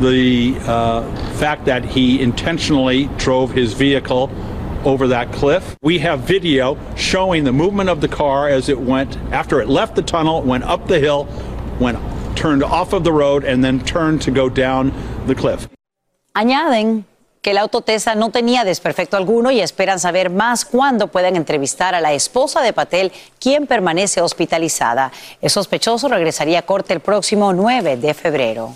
the 0.00 0.56
uh, 0.62 1.02
fact 1.34 1.64
that 1.66 1.84
he 1.84 2.20
intentionally 2.20 3.06
drove 3.16 3.50
his 3.52 3.72
vehicle 3.72 4.30
over 4.84 5.08
that 5.08 5.32
cliff. 5.32 5.76
We 5.82 5.98
have 5.98 6.20
video 6.20 6.78
showing 6.96 7.44
the 7.44 7.52
movement 7.52 7.88
of 7.88 8.00
the 8.00 8.08
car 8.08 8.48
as 8.48 8.68
it 8.68 8.80
went, 8.80 9.16
after 9.30 9.60
it 9.60 9.68
left 9.68 9.94
the 9.94 10.02
tunnel, 10.02 10.42
went 10.42 10.64
up 10.64 10.88
the 10.88 10.98
hill, 10.98 11.28
went 11.78 11.98
turned 12.36 12.62
off 12.62 12.92
of 12.92 13.04
the 13.04 13.12
road, 13.12 13.44
and 13.44 13.62
then 13.62 13.80
turned 13.80 14.22
to 14.22 14.30
go 14.30 14.48
down 14.48 14.92
the 15.26 15.34
cliff. 15.34 15.68
Añaden 16.34 17.04
que 17.42 17.50
el 17.50 17.58
auto 17.58 17.80
Tesla 17.80 18.14
no 18.14 18.30
tenía 18.30 18.62
desperfecto 18.62 19.16
alguno 19.16 19.50
y 19.50 19.60
esperan 19.60 19.98
saber 19.98 20.30
más 20.30 20.64
cuándo 20.64 21.08
puedan 21.08 21.34
entrevistar 21.34 21.92
a 21.92 22.00
la 22.00 22.12
esposa 22.12 22.62
de 22.62 22.72
Patel, 22.72 23.10
quien 23.40 23.66
permanece 23.66 24.20
hospitalizada. 24.20 25.10
El 25.40 25.50
sospechoso 25.50 26.06
regresaría 26.06 26.60
a 26.60 26.62
corte 26.62 26.94
el 26.94 27.00
próximo 27.00 27.52
9 27.52 27.96
de 27.96 28.14
febrero. 28.14 28.72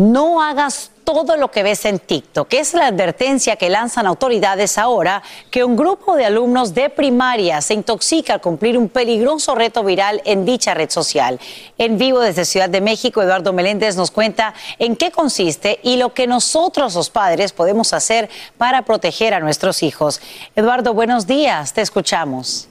No 0.00 0.40
hagas 0.40 0.92
todo 1.04 1.36
lo 1.36 1.50
que 1.50 1.62
ves 1.62 1.84
en 1.84 1.98
TikTok. 1.98 2.54
Es 2.54 2.72
la 2.72 2.86
advertencia 2.86 3.56
que 3.56 3.68
lanzan 3.68 4.06
autoridades 4.06 4.78
ahora 4.78 5.22
que 5.50 5.62
un 5.62 5.76
grupo 5.76 6.16
de 6.16 6.24
alumnos 6.24 6.72
de 6.72 6.88
primaria 6.88 7.60
se 7.60 7.74
intoxica 7.74 8.32
al 8.32 8.40
cumplir 8.40 8.78
un 8.78 8.88
peligroso 8.88 9.54
reto 9.54 9.84
viral 9.84 10.22
en 10.24 10.46
dicha 10.46 10.72
red 10.72 10.88
social. 10.88 11.38
En 11.76 11.98
vivo 11.98 12.20
desde 12.20 12.46
Ciudad 12.46 12.70
de 12.70 12.80
México, 12.80 13.20
Eduardo 13.20 13.52
Meléndez 13.52 13.94
nos 13.94 14.10
cuenta 14.10 14.54
en 14.78 14.96
qué 14.96 15.10
consiste 15.10 15.80
y 15.82 15.98
lo 15.98 16.14
que 16.14 16.26
nosotros 16.26 16.94
los 16.94 17.10
padres 17.10 17.52
podemos 17.52 17.92
hacer 17.92 18.30
para 18.56 18.86
proteger 18.86 19.34
a 19.34 19.40
nuestros 19.40 19.82
hijos. 19.82 20.22
Eduardo, 20.56 20.94
buenos 20.94 21.26
días, 21.26 21.74
te 21.74 21.82
escuchamos. 21.82 22.69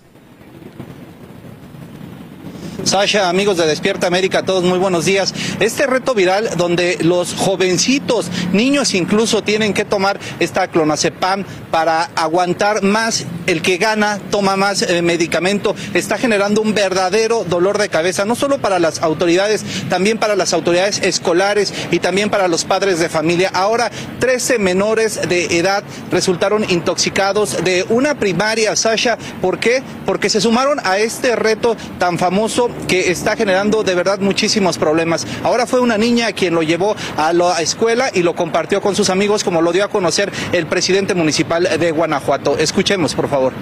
Sasha, 2.83 3.29
amigos 3.29 3.57
de 3.57 3.67
Despierta 3.67 4.07
América, 4.07 4.43
todos 4.43 4.63
muy 4.63 4.79
buenos 4.79 5.05
días. 5.05 5.33
Este 5.59 5.85
reto 5.85 6.13
viral 6.13 6.49
donde 6.57 6.97
los 7.01 7.33
jovencitos, 7.33 8.29
niños 8.53 8.93
incluso, 8.93 9.43
tienen 9.43 9.73
que 9.73 9.85
tomar 9.85 10.19
esta 10.39 10.67
clonazepam 10.67 11.45
para 11.71 12.09
aguantar 12.15 12.81
más. 12.81 13.25
El 13.47 13.61
que 13.61 13.77
gana 13.77 14.19
toma 14.29 14.55
más 14.55 14.83
eh, 14.83 15.01
medicamento. 15.01 15.75
Está 15.93 16.17
generando 16.17 16.61
un 16.61 16.73
verdadero 16.73 17.43
dolor 17.43 17.77
de 17.77 17.89
cabeza, 17.89 18.25
no 18.25 18.35
solo 18.35 18.59
para 18.59 18.79
las 18.79 19.01
autoridades, 19.01 19.63
también 19.89 20.17
para 20.17 20.35
las 20.35 20.53
autoridades 20.53 20.99
escolares 20.99 21.73
y 21.91 21.99
también 21.99 22.29
para 22.29 22.47
los 22.47 22.65
padres 22.65 22.99
de 22.99 23.09
familia. 23.09 23.49
Ahora, 23.53 23.91
13 24.19 24.59
menores 24.59 25.27
de 25.27 25.57
edad 25.57 25.83
resultaron 26.11 26.69
intoxicados 26.69 27.63
de 27.63 27.85
una 27.89 28.15
primaria, 28.15 28.75
Sasha. 28.75 29.17
¿Por 29.41 29.59
qué? 29.59 29.81
Porque 30.05 30.29
se 30.29 30.41
sumaron 30.41 30.79
a 30.83 30.99
este 30.99 31.35
reto 31.35 31.75
tan 31.97 32.17
famoso 32.19 32.68
que 32.87 33.11
está 33.11 33.35
generando 33.35 33.83
de 33.83 33.95
verdad 33.95 34.19
muchísimos 34.19 34.77
problemas. 34.77 35.25
Ahora 35.43 35.65
fue 35.65 35.79
una 35.79 35.97
niña 35.97 36.31
quien 36.31 36.55
lo 36.55 36.63
llevó 36.63 36.95
a 37.17 37.33
la 37.33 37.61
escuela 37.61 38.09
y 38.13 38.23
lo 38.23 38.35
compartió 38.35 38.81
con 38.81 38.95
sus 38.95 39.09
amigos, 39.09 39.43
como 39.43 39.61
lo 39.61 39.71
dio 39.71 39.83
a 39.83 39.89
conocer 39.89 40.31
el 40.51 40.67
presidente 40.67 41.13
municipal 41.13 41.67
de 41.79 41.91
Guanajuato. 41.91 42.57
Escuchemos, 42.57 43.13
por 43.15 43.27
favor. 43.29 43.53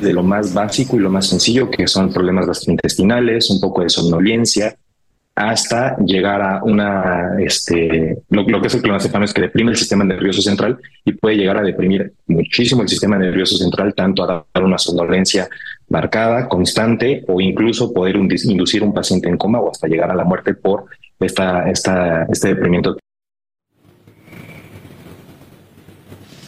de 0.00 0.12
lo 0.12 0.22
más 0.22 0.52
básico 0.52 0.96
y 0.96 1.00
lo 1.00 1.08
más 1.08 1.26
sencillo, 1.26 1.70
que 1.70 1.88
son 1.88 2.12
problemas 2.12 2.46
gastrointestinales, 2.46 3.50
un 3.50 3.60
poco 3.60 3.82
de 3.82 3.88
somnolencia, 3.88 4.76
hasta 5.36 5.98
llegar 5.98 6.40
a 6.40 6.64
una, 6.64 7.36
este, 7.38 8.22
lo, 8.30 8.60
que 8.60 8.68
es 8.68 8.74
el 8.74 8.80
clonazepam 8.80 9.22
es 9.22 9.34
que 9.34 9.42
deprime 9.42 9.70
el 9.70 9.76
sistema 9.76 10.02
nervioso 10.02 10.40
central 10.40 10.78
y 11.04 11.12
puede 11.12 11.36
llegar 11.36 11.58
a 11.58 11.62
deprimir 11.62 12.14
muchísimo 12.26 12.80
el 12.80 12.88
sistema 12.88 13.18
nervioso 13.18 13.58
central, 13.58 13.94
tanto 13.94 14.24
a 14.24 14.46
dar 14.52 14.64
una 14.64 14.78
somnolencia 14.78 15.46
marcada, 15.90 16.48
constante, 16.48 17.22
o 17.28 17.38
incluso 17.42 17.92
poder 17.92 18.16
inducir 18.16 18.82
un 18.82 18.94
paciente 18.94 19.28
en 19.28 19.36
coma 19.36 19.60
o 19.60 19.70
hasta 19.70 19.86
llegar 19.86 20.10
a 20.10 20.16
la 20.16 20.24
muerte 20.24 20.54
por 20.54 20.86
esta, 21.20 21.70
esta, 21.70 22.24
este 22.30 22.48
deprimiento 22.48 22.96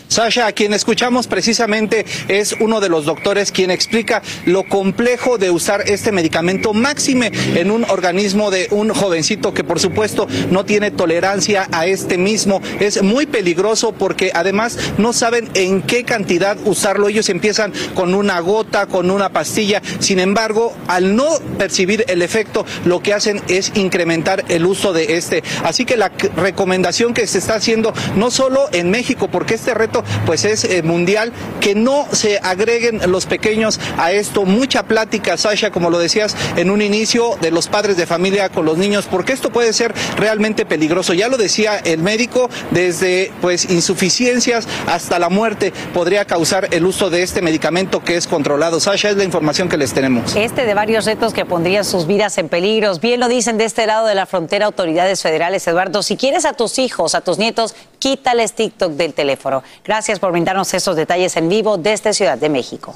Sasha, 0.08 0.46
a 0.46 0.52
quien 0.52 0.72
escuchamos 0.72 1.26
precisamente 1.26 2.06
es 2.28 2.56
uno 2.60 2.80
de 2.80 2.88
los 2.88 3.04
doctores 3.04 3.52
quien 3.52 3.70
explica 3.70 4.22
lo 4.46 4.64
complejo 4.64 5.36
de 5.36 5.50
usar 5.50 5.82
este 5.86 6.12
medicamento 6.12 6.72
máxime 6.72 7.30
en 7.54 7.70
un 7.70 7.84
organismo 7.84 8.50
de 8.50 8.68
un 8.70 8.88
jovencito 8.88 9.52
que 9.52 9.64
por 9.64 9.78
supuesto 9.80 10.26
no 10.50 10.64
tiene 10.64 10.90
tolerancia 10.90 11.68
a 11.72 11.86
este 11.86 12.16
mismo. 12.16 12.62
Es 12.80 13.02
muy 13.02 13.26
peligroso 13.26 13.92
porque 13.92 14.32
además 14.34 14.78
no 14.96 15.12
saben 15.12 15.50
en 15.52 15.82
qué 15.82 16.04
cantidad 16.04 16.56
usarlo. 16.64 17.08
Ellos 17.08 17.28
empiezan 17.28 17.74
con 17.94 18.14
una 18.14 18.40
gota, 18.40 18.86
con 18.86 19.10
una 19.10 19.28
pastilla. 19.28 19.82
Sin 19.98 20.20
embargo, 20.20 20.74
al 20.86 21.16
no 21.16 21.26
percibir 21.58 22.06
el 22.08 22.22
efecto, 22.22 22.64
lo 22.86 23.02
que 23.02 23.12
hacen 23.12 23.42
es 23.48 23.72
incrementar 23.74 24.44
el 24.48 24.64
uso 24.64 24.94
de 24.94 25.16
este. 25.16 25.42
Así 25.64 25.84
que 25.84 25.98
la 25.98 26.10
recomendación 26.36 27.12
que 27.12 27.26
se 27.26 27.38
está 27.38 27.56
haciendo, 27.56 27.92
no 28.16 28.30
solo 28.30 28.68
en 28.72 28.90
México, 28.90 29.28
porque 29.30 29.54
este 29.54 29.74
reto 29.74 29.97
pues 30.26 30.44
es 30.44 30.64
eh, 30.64 30.82
mundial, 30.82 31.32
que 31.60 31.74
no 31.74 32.06
se 32.12 32.38
agreguen 32.38 33.00
los 33.10 33.26
pequeños 33.26 33.80
a 33.96 34.12
esto. 34.12 34.44
Mucha 34.44 34.84
plática, 34.84 35.36
Sasha, 35.36 35.70
como 35.70 35.90
lo 35.90 35.98
decías 35.98 36.36
en 36.56 36.70
un 36.70 36.82
inicio, 36.82 37.36
de 37.40 37.50
los 37.50 37.68
padres 37.68 37.96
de 37.96 38.06
familia 38.06 38.48
con 38.48 38.64
los 38.64 38.78
niños, 38.78 39.06
porque 39.10 39.32
esto 39.32 39.50
puede 39.50 39.72
ser 39.72 39.94
realmente 40.16 40.66
peligroso. 40.66 41.14
Ya 41.14 41.28
lo 41.28 41.36
decía 41.36 41.78
el 41.78 42.02
médico, 42.02 42.50
desde 42.70 43.32
pues 43.40 43.70
insuficiencias 43.70 44.66
hasta 44.86 45.18
la 45.18 45.28
muerte 45.28 45.72
podría 45.94 46.24
causar 46.24 46.68
el 46.72 46.84
uso 46.84 47.10
de 47.10 47.22
este 47.22 47.42
medicamento 47.42 48.02
que 48.02 48.16
es 48.16 48.26
controlado. 48.26 48.80
Sasha, 48.80 49.10
es 49.10 49.16
la 49.16 49.24
información 49.24 49.68
que 49.68 49.76
les 49.76 49.92
tenemos. 49.92 50.36
Este 50.36 50.64
de 50.64 50.74
varios 50.74 51.04
retos 51.04 51.32
que 51.32 51.44
pondrían 51.44 51.84
sus 51.84 52.06
vidas 52.06 52.38
en 52.38 52.48
peligro. 52.48 52.96
Bien 52.98 53.20
lo 53.20 53.28
dicen 53.28 53.58
de 53.58 53.64
este 53.64 53.86
lado 53.86 54.06
de 54.06 54.14
la 54.14 54.26
frontera 54.26 54.66
autoridades 54.66 55.22
federales, 55.22 55.66
Eduardo. 55.66 56.02
Si 56.02 56.16
quieres 56.16 56.44
a 56.44 56.52
tus 56.52 56.78
hijos, 56.78 57.14
a 57.14 57.20
tus 57.20 57.38
nietos, 57.38 57.74
quítales 57.98 58.52
TikTok 58.52 58.92
del 58.92 59.14
teléfono. 59.14 59.62
Gracias 59.88 60.18
por 60.18 60.32
brindarnos 60.32 60.74
esos 60.74 60.96
detalles 60.96 61.34
en 61.38 61.48
vivo 61.48 61.78
desde 61.78 62.12
Ciudad 62.12 62.36
de 62.36 62.50
México. 62.50 62.94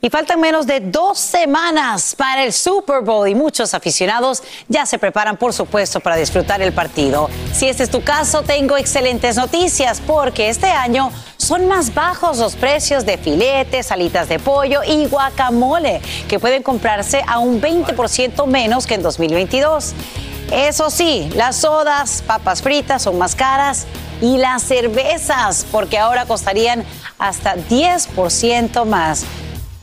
Y 0.00 0.10
faltan 0.10 0.40
menos 0.40 0.66
de 0.66 0.80
dos 0.80 1.18
semanas 1.18 2.14
para 2.16 2.44
el 2.44 2.52
Super 2.52 3.00
Bowl 3.00 3.28
y 3.28 3.34
muchos 3.34 3.74
aficionados 3.74 4.42
ya 4.68 4.84
se 4.86 4.98
preparan, 4.98 5.36
por 5.36 5.52
supuesto, 5.52 6.00
para 6.00 6.16
disfrutar 6.16 6.60
el 6.62 6.72
partido. 6.72 7.30
Si 7.52 7.66
este 7.66 7.84
es 7.84 7.90
tu 7.90 8.02
caso, 8.02 8.42
tengo 8.42 8.76
excelentes 8.76 9.36
noticias 9.36 10.02
porque 10.06 10.48
este 10.48 10.66
año 10.66 11.10
son 11.36 11.68
más 11.68 11.94
bajos 11.94 12.38
los 12.38 12.56
precios 12.56 13.06
de 13.06 13.18
filetes, 13.18 13.90
alitas 13.90 14.28
de 14.28 14.38
pollo 14.38 14.80
y 14.86 15.06
guacamole, 15.06 16.00
que 16.28 16.38
pueden 16.38 16.62
comprarse 16.62 17.22
a 17.26 17.38
un 17.38 17.60
20% 17.60 18.46
menos 18.46 18.86
que 18.86 18.94
en 18.94 19.02
2022. 19.02 19.94
Eso 20.52 20.90
sí, 20.90 21.28
las 21.34 21.56
sodas, 21.56 22.22
papas 22.26 22.62
fritas 22.62 23.02
son 23.02 23.18
más 23.18 23.34
caras 23.34 23.86
y 24.20 24.38
las 24.38 24.62
cervezas, 24.62 25.66
porque 25.72 25.98
ahora 25.98 26.24
costarían 26.26 26.84
hasta 27.18 27.56
10% 27.56 28.84
más. 28.84 29.24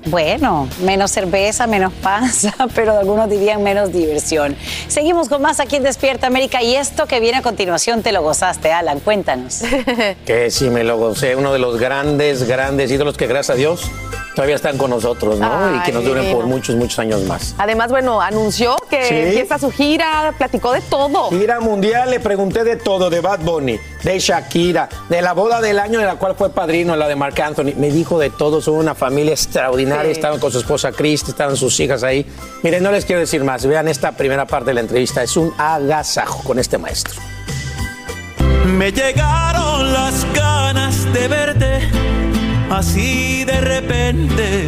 Bueno, 0.05 0.67
menos 0.83 1.11
cerveza, 1.11 1.65
menos 1.67 1.93
panza, 1.93 2.53
pero 2.75 2.97
algunos 2.97 3.29
dirían 3.29 3.63
menos 3.63 3.91
diversión. 3.93 4.55
Seguimos 4.87 5.29
con 5.29 5.41
más 5.41 5.59
aquí 5.59 5.77
en 5.77 5.83
Despierta 5.83 6.27
América 6.27 6.61
y 6.61 6.75
esto 6.75 7.05
que 7.07 7.19
viene 7.19 7.37
a 7.37 7.41
continuación 7.41 8.03
te 8.03 8.11
lo 8.11 8.21
gozaste, 8.21 8.71
Alan. 8.71 8.99
Cuéntanos. 8.99 9.61
Que 10.25 10.51
sí, 10.51 10.69
me 10.69 10.83
lo 10.83 10.97
gocé. 10.97 11.35
Uno 11.35 11.53
de 11.53 11.59
los 11.59 11.79
grandes, 11.79 12.43
grandes 12.47 12.91
ídolos 12.91 13.17
que 13.17 13.27
gracias 13.27 13.51
a 13.55 13.57
Dios 13.57 13.89
todavía 14.35 14.55
están 14.55 14.77
con 14.79 14.89
nosotros, 14.89 15.37
¿no? 15.39 15.75
y 15.75 15.79
que 15.83 15.91
nos 15.91 16.03
duren 16.03 16.33
por 16.33 16.45
muchos, 16.47 16.75
muchos 16.75 16.97
años 16.99 17.21
más. 17.23 17.53
Además, 17.59 17.91
bueno, 17.91 18.19
anunció 18.19 18.75
que 18.89 19.03
Sí. 19.05 19.13
empieza 19.15 19.59
su 19.59 19.69
gira, 19.71 20.33
platicó 20.37 20.71
de 20.73 20.81
todo. 20.81 21.29
Gira 21.29 21.59
mundial, 21.59 22.09
le 22.09 22.19
pregunté 22.19 22.63
de 22.63 22.75
todo, 22.75 23.09
de 23.11 23.19
Bad 23.21 23.41
Bunny, 23.41 23.79
de 24.03 24.19
Shakira, 24.19 24.89
de 25.09 25.21
la 25.21 25.33
boda 25.33 25.61
del 25.61 25.79
año 25.79 25.99
de 25.99 26.05
la 26.05 26.15
cual 26.15 26.35
fue 26.37 26.49
padrino, 26.49 26.95
la 26.95 27.07
de 27.07 27.15
Marc 27.15 27.39
Anthony. 27.39 27.73
Me 27.77 27.89
dijo 27.89 28.19
de 28.19 28.29
todo, 28.29 28.61
son 28.61 28.75
una 28.75 28.95
familia 28.95 29.31
extraordinaria. 29.33 30.05
Sí. 30.05 30.11
Estaban 30.11 30.39
con 30.39 30.51
su 30.51 30.59
esposa 30.59 30.91
Cristi, 30.91 31.31
estaban 31.31 31.55
sus 31.55 31.79
hijas 31.79 32.03
ahí. 32.03 32.25
Miren, 32.63 32.83
no 32.83 32.91
les 32.91 33.05
quiero 33.05 33.19
decir 33.21 33.43
más. 33.43 33.65
Vean 33.65 33.87
esta 33.87 34.11
primera 34.11 34.45
parte 34.45 34.71
de 34.71 34.73
la 34.75 34.81
entrevista. 34.81 35.23
Es 35.23 35.37
un 35.37 35.53
agasajo 35.57 36.43
con 36.43 36.59
este 36.59 36.77
maestro. 36.77 37.15
Me 38.65 38.91
llegaron 38.91 39.91
las 39.93 40.25
ganas 40.33 41.13
de 41.13 41.27
verte 41.27 41.79
así 42.69 43.43
de 43.45 43.61
repente. 43.61 44.67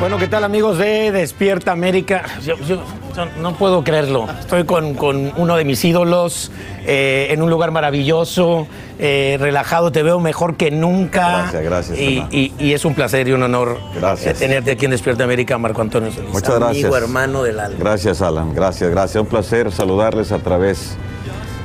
Bueno, 0.00 0.16
¿qué 0.18 0.28
tal 0.28 0.44
amigos 0.44 0.78
de 0.78 1.10
Despierta 1.10 1.72
América? 1.72 2.24
Yo- 2.44 2.56
yo 2.68 2.82
no 3.26 3.54
puedo 3.54 3.84
creerlo. 3.84 4.26
Estoy 4.40 4.64
con, 4.64 4.94
con 4.94 5.32
uno 5.36 5.56
de 5.56 5.64
mis 5.64 5.84
ídolos 5.84 6.50
eh, 6.86 7.28
en 7.30 7.42
un 7.42 7.50
lugar 7.50 7.70
maravilloso, 7.70 8.66
eh, 8.98 9.36
relajado, 9.40 9.92
te 9.92 10.02
veo 10.02 10.18
mejor 10.20 10.56
que 10.56 10.70
nunca. 10.70 11.42
Gracias, 11.50 11.62
gracias, 11.62 11.98
Y, 11.98 12.24
y- 12.30 12.52
y 12.58 12.72
es 12.72 12.84
un 12.84 12.94
placer 12.94 13.28
y 13.28 13.32
un 13.32 13.42
honor 13.42 13.78
Gracias. 13.94 14.36
eh, 14.36 14.46
tenerte 14.46 14.72
aquí 14.72 14.84
en 14.86 14.90
Despierta 14.92 15.24
América, 15.24 15.58
Marco 15.58 15.80
Antonio 15.82 16.10
Solís. 16.12 16.30
Muchas 16.32 16.58
gracias. 16.58 16.84
Amigo, 16.84 16.96
hermano 16.96 17.42
del 17.42 17.60
alma. 17.60 17.76
Gracias, 17.78 18.22
Alan. 18.22 18.54
Gracias, 18.54 18.90
gracias. 18.90 19.22
Un 19.22 19.28
placer 19.28 19.70
saludarles 19.72 20.32
a 20.32 20.38
través 20.38 20.96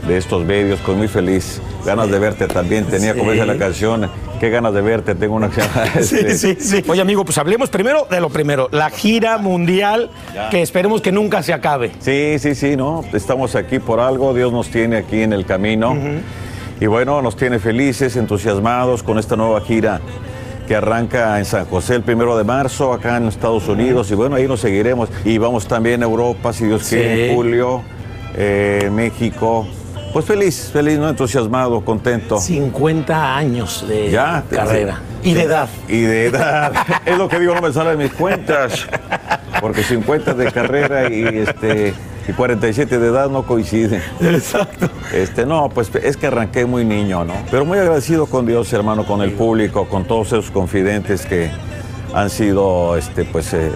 de 0.08 0.18
estos 0.18 0.44
medios. 0.46 0.80
Con 0.82 0.98
muy 0.98 1.08
feliz. 1.08 1.62
Ganas 1.86 2.10
de 2.10 2.20
verte 2.20 2.48
también. 2.48 2.86
Tenía, 2.86 3.16
como 3.16 3.32
dice 3.32 3.46
la 3.46 3.58
canción, 3.58 4.10
qué 4.40 4.50
ganas 4.50 4.74
de 4.74 4.82
verte. 4.82 5.16
Tengo 5.16 5.36
una 5.36 5.50
Sí, 6.02 6.16
este, 6.18 6.38
sí, 6.38 6.58
sí. 6.60 6.84
Oye, 6.88 7.02
amigo, 7.02 7.24
pues 7.26 7.38
hablemos 7.38 7.70
primero 7.70 8.08
de 8.10 8.20
lo 8.22 8.30
primero. 8.30 8.70
La 8.72 8.90
gira 8.90 9.38
mundial 9.38 10.10
Ya. 10.34 10.50
que 10.50 10.62
esperemos 10.62 11.02
que 11.02 11.12
nunca 11.12 11.44
se 11.44 11.54
acabe. 11.54 11.92
Sí, 12.00 12.38
sí, 12.40 12.56
sí, 12.56 12.76
¿no? 12.76 13.04
Estamos 13.14 13.56
aquí 13.56 13.80
por 13.80 14.00
algo. 14.00 14.34
Dios 14.34 14.52
nos 14.52 14.70
tiene 14.70 14.98
aquí 14.98 15.22
en 15.22 15.34
el 15.34 15.46
camino. 15.46 15.96
Y 16.80 16.86
bueno, 16.88 17.22
nos 17.22 17.36
tiene 17.38 17.60
felices, 17.60 18.16
entusiasmados 18.18 19.04
con 19.04 19.18
esta 19.20 19.36
nueva 19.36 19.62
gira 19.62 20.02
que 20.68 20.76
arranca 20.76 21.38
en 21.40 21.46
San 21.46 21.66
José 21.66 21.96
el 21.96 22.04
primero 22.04 22.38
de 22.38 22.44
marzo, 22.46 22.94
acá 22.94 23.18
en 23.18 23.28
Estados 23.28 23.68
Unidos. 23.68 24.10
Y 24.12 24.16
bueno, 24.16 24.36
ahí 24.38 24.48
nos 24.48 24.62
seguiremos. 24.62 25.10
Y 25.26 25.38
vamos 25.38 25.68
también 25.68 26.02
a 26.02 26.06
Europa, 26.06 26.52
si 26.54 26.66
Dios 26.66 26.88
quiere, 26.88 27.16
Sí. 27.16 27.22
en 27.30 27.36
julio, 27.36 27.82
eh, 28.36 28.90
México. 28.92 29.68
Pues 30.14 30.26
feliz, 30.26 30.70
feliz, 30.72 31.00
¿no? 31.00 31.10
Entusiasmado, 31.10 31.84
contento. 31.84 32.40
50 32.40 33.36
años 33.36 33.84
de 33.88 34.12
Ya, 34.12 34.44
carrera. 34.48 35.02
Y 35.24 35.34
de 35.34 35.42
edad. 35.42 35.70
Y 35.88 36.02
de 36.02 36.26
edad. 36.28 36.72
es 37.06 37.18
lo 37.18 37.28
que 37.28 37.40
digo, 37.40 37.56
no 37.56 37.62
me 37.62 37.74
salen 37.74 37.98
mis 37.98 38.14
cuentas. 38.14 38.88
Porque 39.60 39.82
50 39.82 40.36
de 40.36 40.52
carrera 40.52 41.10
y 41.10 41.24
este 41.40 41.96
y 42.28 42.32
47 42.32 43.00
de 43.00 43.08
edad 43.08 43.30
no 43.30 43.44
coinciden. 43.48 44.02
Exacto. 44.22 44.88
Este, 45.12 45.46
no, 45.48 45.70
pues 45.70 45.92
es 45.96 46.16
que 46.16 46.28
arranqué 46.28 46.66
muy 46.66 46.86
niño, 46.86 47.26
¿no? 47.26 47.34
Pero 47.50 47.66
muy 47.66 47.80
agradecido 47.80 48.28
con 48.28 48.46
Dios, 48.46 48.72
hermano, 48.72 49.06
con 49.06 49.22
el 49.22 49.32
público, 49.32 49.88
con 49.90 50.06
todos 50.06 50.28
esos 50.28 50.52
confidentes 50.52 51.26
que 51.26 51.50
han 52.14 52.30
sido, 52.30 52.96
este, 52.98 53.26
pues, 53.26 53.54
eh, 53.54 53.72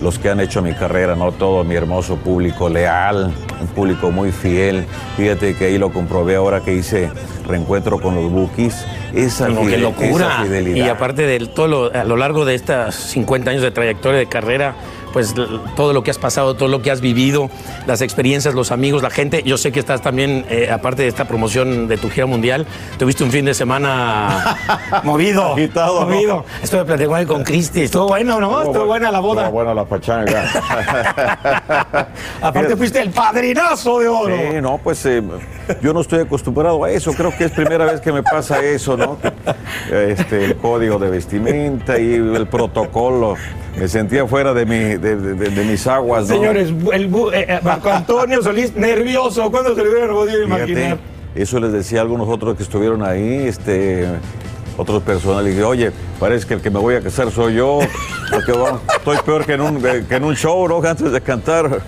los 0.00 0.18
que 0.18 0.30
han 0.30 0.40
hecho 0.40 0.60
mi 0.60 0.74
carrera, 0.74 1.14
¿no? 1.16 1.32
Todo 1.32 1.64
mi 1.64 1.74
hermoso 1.74 2.16
público 2.16 2.68
leal, 2.68 3.32
un 3.60 3.66
público 3.68 4.10
muy 4.10 4.32
fiel. 4.32 4.84
Fíjate 5.16 5.54
que 5.54 5.66
ahí 5.66 5.78
lo 5.78 5.90
comprobé 5.92 6.36
ahora 6.36 6.60
que 6.62 6.74
hice 6.74 7.10
reencuentro 7.46 8.00
con 8.00 8.14
los 8.14 8.30
Bookies. 8.30 8.84
Esa, 9.14 9.48
No, 9.48 9.62
qué 9.62 9.76
fide- 9.76 9.78
locura. 9.78 10.26
esa 10.26 10.42
fidelidad. 10.44 10.86
Y 10.86 10.88
aparte 10.88 11.22
de 11.26 11.38
todo 11.46 11.68
lo, 11.68 11.94
a 11.94 12.04
lo 12.04 12.16
largo 12.16 12.44
de 12.44 12.54
estas 12.54 12.94
50 12.94 13.50
años 13.50 13.62
de 13.62 13.70
trayectoria 13.70 14.18
de 14.18 14.26
carrera, 14.26 14.74
pues 15.16 15.34
todo 15.76 15.94
lo 15.94 16.02
que 16.02 16.10
has 16.10 16.18
pasado, 16.18 16.56
todo 16.56 16.68
lo 16.68 16.82
que 16.82 16.90
has 16.90 17.00
vivido, 17.00 17.48
las 17.86 18.02
experiencias, 18.02 18.52
los 18.52 18.70
amigos, 18.70 19.02
la 19.02 19.08
gente. 19.08 19.42
Yo 19.44 19.56
sé 19.56 19.72
que 19.72 19.80
estás 19.80 20.02
también, 20.02 20.44
eh, 20.50 20.68
aparte 20.70 21.04
de 21.04 21.08
esta 21.08 21.24
promoción 21.24 21.88
de 21.88 21.96
tu 21.96 22.10
gira 22.10 22.26
mundial, 22.26 22.66
tuviste 22.98 23.24
un 23.24 23.30
fin 23.30 23.46
de 23.46 23.54
semana 23.54 24.58
movido. 25.04 25.54
Agitado, 25.54 26.00
¿no? 26.00 26.06
movido. 26.06 26.44
Estuve 26.62 26.84
platicando 26.84 27.32
con 27.32 27.44
Cristi. 27.44 27.84
Estuvo 27.84 28.08
bueno, 28.08 28.38
¿no? 28.38 28.60
Estuvo 28.60 28.84
buena 28.84 29.10
la 29.10 29.20
boda. 29.20 29.44
Estuvo 29.44 29.54
buena 29.54 29.72
la 29.72 29.86
pachanga. 29.86 30.50
Aparte 32.42 32.76
fuiste 32.76 33.00
el 33.00 33.08
padrinazo 33.08 34.00
de 34.00 34.08
oro. 34.08 34.36
Sí, 34.36 34.60
no, 34.60 34.76
pues 34.76 35.06
eh, 35.06 35.22
yo 35.80 35.94
no 35.94 36.02
estoy 36.02 36.20
acostumbrado 36.20 36.84
a 36.84 36.90
eso. 36.90 37.14
Creo 37.14 37.34
que 37.34 37.44
es 37.44 37.52
primera 37.52 37.86
vez 37.86 38.02
que 38.02 38.12
me 38.12 38.22
pasa 38.22 38.62
eso, 38.62 38.98
¿no? 38.98 39.16
Este, 39.90 40.44
el 40.44 40.56
código 40.58 40.98
de 40.98 41.08
vestimenta 41.08 41.98
y 41.98 42.12
el 42.12 42.46
protocolo. 42.48 43.36
Me 43.76 43.88
sentía 43.88 44.26
fuera 44.26 44.54
de, 44.54 44.64
mi, 44.64 44.96
de, 44.96 45.05
de- 45.14 45.34
de- 45.34 45.50
de 45.50 45.64
mis 45.64 45.86
aguas, 45.86 46.28
¿no? 46.28 46.34
Señores, 46.34 46.68
el 46.92 47.10
bu- 47.10 47.32
eh, 47.32 47.46
eh, 47.48 47.60
Marco 47.62 47.90
Antonio 47.90 48.42
Solís, 48.42 48.74
nervioso. 48.74 49.50
¿Cuándo 49.50 49.74
se 49.76 49.84
lo 49.84 49.90
hubiera 49.92 50.08
podido 50.12 50.42
imaginar? 50.42 50.98
Eso 51.34 51.60
les 51.60 51.70
decía 51.72 51.98
a 51.98 52.02
algunos 52.02 52.28
otros 52.28 52.56
que 52.56 52.62
estuvieron 52.62 53.02
ahí, 53.04 53.46
este, 53.46 54.06
otros 54.76 55.02
personales. 55.02 55.48
Y 55.52 55.56
dije, 55.56 55.64
oye, 55.64 55.92
parece 56.18 56.46
que 56.46 56.54
el 56.54 56.60
que 56.62 56.70
me 56.70 56.80
voy 56.80 56.94
a 56.96 57.00
casar 57.02 57.30
soy 57.30 57.54
yo, 57.54 57.78
porque 58.32 58.52
bueno, 58.52 58.80
estoy 58.96 59.18
peor 59.24 59.44
que 59.44 59.52
en, 59.52 59.60
un, 59.60 59.80
que 59.82 60.16
en 60.16 60.24
un 60.24 60.34
show, 60.34 60.66
¿no? 60.66 60.82
Antes 60.88 61.12
de 61.12 61.20
cantar. 61.20 61.82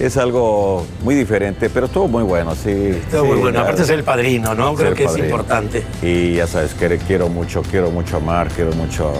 Es 0.00 0.16
algo 0.16 0.84
muy 1.04 1.14
diferente, 1.14 1.70
pero 1.70 1.86
estuvo 1.86 2.08
muy 2.08 2.22
bueno, 2.24 2.54
sí. 2.56 2.70
Estuvo 2.70 3.26
muy 3.26 3.36
bueno. 3.36 3.58
ya- 3.58 3.62
Aparte 3.62 3.84
ser 3.84 3.98
el 3.98 4.04
padrino, 4.04 4.52
¿no? 4.54 4.74
Creo 4.74 4.94
que 4.94 5.04
es 5.04 5.16
importante. 5.18 5.84
Y 6.02 6.34
ya 6.36 6.46
sabes 6.46 6.74
que 6.74 6.98
quiero 7.06 7.28
mucho, 7.28 7.62
quiero 7.70 7.90
mucho 7.90 8.16
amar, 8.16 8.48
quiero 8.48 8.72
mucho. 8.72 9.12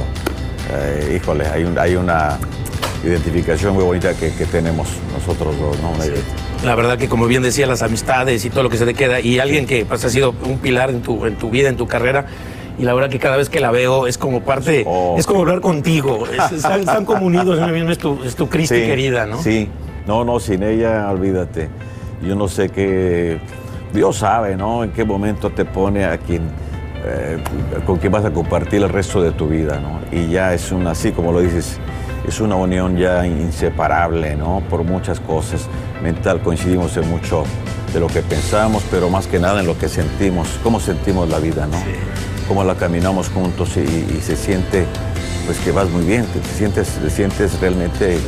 eh, 0.74 1.20
híjole, 1.22 1.46
hay, 1.46 1.64
un- 1.64 1.78
hay 1.78 1.94
una 1.94 2.38
identificación 3.04 3.74
muy 3.74 3.84
bonita 3.84 4.14
que, 4.14 4.32
que 4.32 4.44
tenemos 4.46 4.88
nosotros 5.12 5.54
dos, 5.58 5.76
¿no? 5.80 5.92
La 6.64 6.74
verdad 6.74 6.96
que 6.98 7.08
como 7.08 7.26
bien 7.26 7.42
decía, 7.42 7.66
las 7.66 7.82
amistades 7.82 8.44
y 8.44 8.50
todo 8.50 8.62
lo 8.62 8.68
que 8.70 8.76
se 8.76 8.86
te 8.86 8.94
queda, 8.94 9.20
y 9.20 9.38
alguien 9.38 9.66
que 9.66 9.84
pues, 9.84 10.04
ha 10.04 10.10
sido 10.10 10.34
un 10.44 10.58
pilar 10.58 10.90
en 10.90 11.02
tu, 11.02 11.26
en 11.26 11.36
tu 11.36 11.50
vida, 11.50 11.68
en 11.68 11.76
tu 11.76 11.86
carrera, 11.88 12.26
y 12.78 12.84
la 12.84 12.94
verdad 12.94 13.10
que 13.10 13.18
cada 13.18 13.36
vez 13.36 13.48
que 13.48 13.60
la 13.60 13.70
veo 13.70 14.06
es 14.06 14.16
como 14.18 14.40
parte, 14.42 14.84
Oh. 14.86 15.16
es 15.18 15.26
como 15.26 15.40
hablar 15.40 15.60
contigo. 15.60 16.24
Es- 16.26 16.52
están, 16.58 16.80
están 16.80 17.04
como 17.04 17.26
unidos, 17.26 17.58
es 17.90 17.98
tu, 17.98 18.22
es 18.24 18.34
tu 18.36 18.48
Cristi 18.48 18.76
Sí, 18.76 18.82
querida, 18.82 19.26
¿no? 19.26 19.42
Sí, 19.42 19.68
no, 20.06 20.24
no, 20.24 20.38
sin 20.40 20.62
ella, 20.62 21.08
olvídate. 21.10 21.68
Yo 22.26 22.34
no 22.36 22.46
sé 22.48 22.68
qué. 22.68 23.38
Dios 23.92 24.16
sabe, 24.18 24.56
¿no? 24.56 24.84
En 24.84 24.90
qué 24.92 25.04
momento 25.04 25.50
te 25.50 25.64
pone 25.64 26.04
a 26.04 26.16
quien. 26.18 26.42
eh, 27.04 27.36
con 27.84 27.98
quien 27.98 28.12
vas 28.12 28.24
a 28.24 28.30
compartir 28.30 28.80
el 28.82 28.88
resto 28.88 29.20
de 29.20 29.32
tu 29.32 29.48
vida, 29.48 29.80
¿no? 29.80 29.98
Y 30.16 30.28
ya 30.30 30.54
es 30.54 30.70
una, 30.70 30.92
así 30.92 31.10
como 31.10 31.32
lo 31.32 31.40
dices, 31.40 31.78
es 32.26 32.40
una 32.40 32.56
unión 32.56 32.96
ya 32.96 33.26
inseparable, 33.26 34.36
¿no? 34.36 34.62
Por 34.70 34.84
muchas 34.84 35.20
cosas. 35.20 35.62
Mental 36.02 36.40
coincidimos 36.42 36.96
en 36.96 37.08
mucho 37.10 37.44
de 37.92 38.00
lo 38.00 38.06
que 38.06 38.22
pensamos, 38.22 38.82
pero 38.90 39.08
más 39.10 39.26
que 39.26 39.38
nada 39.38 39.60
en 39.60 39.66
lo 39.66 39.76
que 39.78 39.88
sentimos, 39.88 40.48
cómo 40.62 40.80
sentimos 40.80 41.28
la 41.28 41.38
vida, 41.38 41.66
¿no? 41.66 41.76
Cómo 42.48 42.64
la 42.64 42.74
caminamos 42.74 43.28
juntos 43.28 43.70
y, 43.76 43.80
y 43.80 44.20
se 44.22 44.36
siente, 44.36 44.84
pues 45.46 45.58
que 45.58 45.72
vas 45.72 45.88
muy 45.90 46.04
bien, 46.04 46.24
te, 46.26 46.38
te 46.40 46.48
sientes, 46.48 46.88
te 47.02 47.10
sientes 47.10 47.60
realmente 47.60 48.18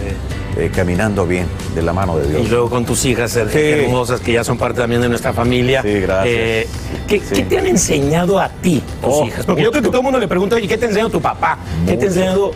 eh, 0.56 0.70
caminando 0.74 1.26
bien 1.26 1.46
de 1.74 1.82
la 1.82 1.92
mano 1.92 2.16
de 2.16 2.28
Dios. 2.28 2.42
Y 2.44 2.48
luego 2.48 2.70
con 2.70 2.84
tus 2.84 3.04
hijas 3.06 3.36
her- 3.36 3.48
Sí. 3.50 3.58
hermosas 3.58 4.20
que 4.20 4.32
ya 4.32 4.44
son 4.44 4.56
parte 4.56 4.80
también 4.80 5.00
de 5.02 5.08
nuestra 5.08 5.32
familia. 5.32 5.82
Sí, 5.82 6.00
gracias. 6.00 6.26
Eh, 6.36 6.66
¿qué, 7.08 7.20
Sí. 7.20 7.34
qué 7.36 7.42
te 7.44 7.58
han 7.58 7.66
enseñado 7.66 8.38
a 8.38 8.48
ti 8.48 8.82
tus 9.02 9.12
Oh, 9.14 9.24
hijas? 9.26 9.44
Porque 9.46 9.62
yo 9.62 9.70
creo 9.70 9.82
que 9.82 9.88
todo 9.88 9.98
el 9.98 10.04
mundo 10.04 10.18
le 10.18 10.28
pregunta, 10.28 10.56
oye, 10.56 10.68
¿qué 10.68 10.78
te 10.78 10.84
ha 10.84 10.88
enseñado 10.88 11.10
tu 11.10 11.20
papá? 11.20 11.58
¿Qué 11.86 11.96
te 11.96 12.04
ha 12.04 12.08
enseñado 12.08 12.52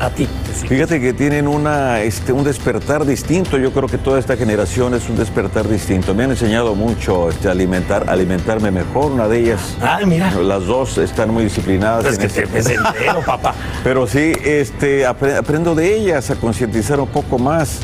a 0.00 0.10
ti? 0.10 0.26
Fíjate 0.68 1.00
que 1.00 1.12
tienen 1.12 1.46
una, 1.48 2.00
este, 2.00 2.32
un 2.32 2.44
despertar 2.44 3.04
distinto. 3.04 3.58
Yo 3.58 3.72
creo 3.72 3.88
que 3.88 3.98
toda 3.98 4.18
esta 4.18 4.36
generación 4.36 4.94
es 4.94 5.08
un 5.08 5.16
despertar 5.16 5.68
distinto. 5.68 6.14
Me 6.14 6.24
han 6.24 6.30
enseñado 6.30 6.74
mucho 6.74 7.28
este, 7.28 7.48
a 7.48 7.52
alimentar, 7.52 8.08
alimentarme 8.08 8.70
mejor. 8.70 9.12
Una 9.12 9.28
de 9.28 9.40
ellas, 9.40 9.60
Ah, 9.80 10.00
mira. 10.06 10.30
las 10.32 10.66
dos 10.66 10.98
están 10.98 11.30
muy 11.30 11.44
disciplinadas. 11.44 12.04
Es 12.06 12.14
en 12.14 12.20
que 12.20 12.26
ese- 12.26 12.46
te- 12.46 12.74
entero, 12.74 13.20
papá. 13.24 13.54
Pero 13.84 14.06
sí, 14.06 14.32
este, 14.44 15.06
apre- 15.06 15.36
aprendo 15.36 15.74
de 15.74 15.94
ellas 15.96 16.30
a 16.30 16.36
concientizar 16.36 17.00
un 17.00 17.08
poco 17.08 17.38
más 17.38 17.80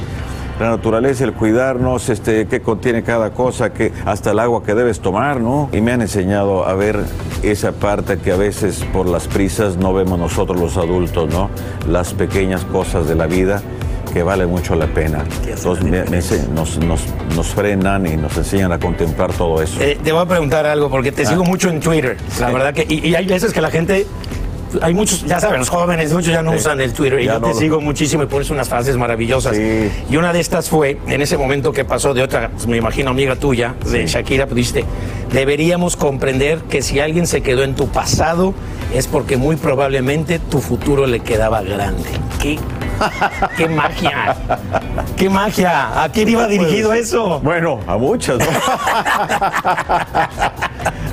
la 0.60 0.70
naturaleza, 0.70 1.24
el 1.24 1.32
cuidarnos, 1.34 2.08
este, 2.08 2.46
qué 2.46 2.60
contiene 2.62 3.02
cada 3.02 3.30
cosa, 3.30 3.72
que, 3.72 3.92
hasta 4.04 4.30
el 4.30 4.38
agua 4.38 4.62
que 4.62 4.74
debes 4.74 5.00
tomar, 5.00 5.40
¿no? 5.40 5.68
Y 5.72 5.80
me 5.80 5.92
han 5.92 6.00
enseñado 6.02 6.66
a 6.66 6.74
ver 6.74 7.00
esa 7.42 7.72
parte 7.72 8.18
que 8.18 8.32
a 8.32 8.36
veces 8.36 8.84
por 8.92 9.06
las 9.08 9.26
prisas 9.28 9.76
no 9.76 9.92
vemos 9.92 10.18
nosotros 10.18 10.58
los 10.58 10.76
adultos, 10.76 11.28
¿no? 11.32 11.50
Las 11.88 12.14
pequeñas 12.14 12.64
cosas 12.64 13.06
de 13.06 13.14
la 13.14 13.26
vida 13.26 13.60
que 14.14 14.22
vale 14.22 14.46
mucho 14.46 14.74
la 14.76 14.86
pena. 14.86 15.24
Entonces 15.46 15.84
me- 15.84 16.04
me 16.04 16.18
ense- 16.20 16.48
nos, 16.48 16.78
nos, 16.78 17.02
nos 17.34 17.46
frenan 17.48 18.06
y 18.06 18.16
nos 18.16 18.34
enseñan 18.38 18.72
a 18.72 18.78
contemplar 18.78 19.30
todo 19.34 19.60
eso. 19.60 19.78
Eh, 19.82 19.98
te 20.02 20.10
voy 20.10 20.22
a 20.22 20.26
preguntar 20.26 20.64
algo, 20.64 20.88
porque 20.88 21.12
te 21.12 21.22
Ah. 21.24 21.26
sigo 21.26 21.44
mucho 21.44 21.68
en 21.68 21.80
Twitter. 21.80 22.16
La 22.40 22.46
Sí. 22.48 22.52
verdad 22.54 22.72
que, 22.72 22.86
y, 22.88 23.06
y 23.08 23.14
hay 23.14 23.26
veces 23.26 23.52
que 23.52 23.60
la 23.60 23.70
gente, 23.70 24.06
hay 24.82 24.94
muchos, 24.94 25.24
ya 25.24 25.40
saben, 25.40 25.58
los 25.60 25.68
jóvenes, 25.68 26.12
muchos 26.12 26.32
ya 26.32 26.42
no 26.42 26.52
Sí. 26.52 26.58
usan 26.58 26.80
el 26.80 26.92
Twitter. 26.92 27.20
Y 27.20 27.24
Ya 27.26 27.34
yo 27.34 27.40
no 27.40 27.48
te 27.48 27.54
lo- 27.54 27.58
sigo 27.60 27.80
muchísimo 27.80 28.22
y 28.22 28.26
pones 28.26 28.50
unas 28.50 28.68
frases 28.68 28.96
maravillosas. 28.96 29.56
Y 29.56 30.16
una 30.16 30.32
de 30.32 30.40
estas 30.40 30.68
fue, 30.68 30.98
en 31.06 31.22
ese 31.22 31.36
momento 31.38 31.72
que 31.72 31.84
pasó 31.84 32.14
de 32.14 32.22
otra, 32.22 32.50
me 32.66 32.76
imagino, 32.76 33.10
amiga 33.10 33.36
tuya, 33.36 33.74
de 33.90 34.06
Shakira, 34.06 34.46
pues 34.46 34.56
dijiste, 34.56 34.84
deberíamos 35.32 35.96
comprender 35.96 36.60
que 36.70 36.82
si 36.82 37.00
alguien 37.00 37.26
se 37.26 37.42
quedó 37.42 37.62
en 37.64 37.74
tu 37.74 37.88
pasado 37.88 38.54
es 38.94 39.06
porque 39.06 39.36
muy 39.36 39.56
probablemente 39.56 40.38
tu 40.38 40.60
futuro 40.60 41.06
le 41.06 41.20
quedaba 41.20 41.62
grande. 41.62 42.08
¿Qué? 42.40 42.58
¡Qué 43.58 43.68
magia! 43.68 44.36
¡Qué 45.16 45.28
magia! 45.28 46.02
¿A 46.02 46.08
quién 46.08 46.28
iba 46.30 46.46
dirigido 46.46 46.92
eso? 46.94 47.40
Bueno, 47.40 47.80
a 47.86 47.96
muchas, 47.98 48.38
¿no? 48.38 48.46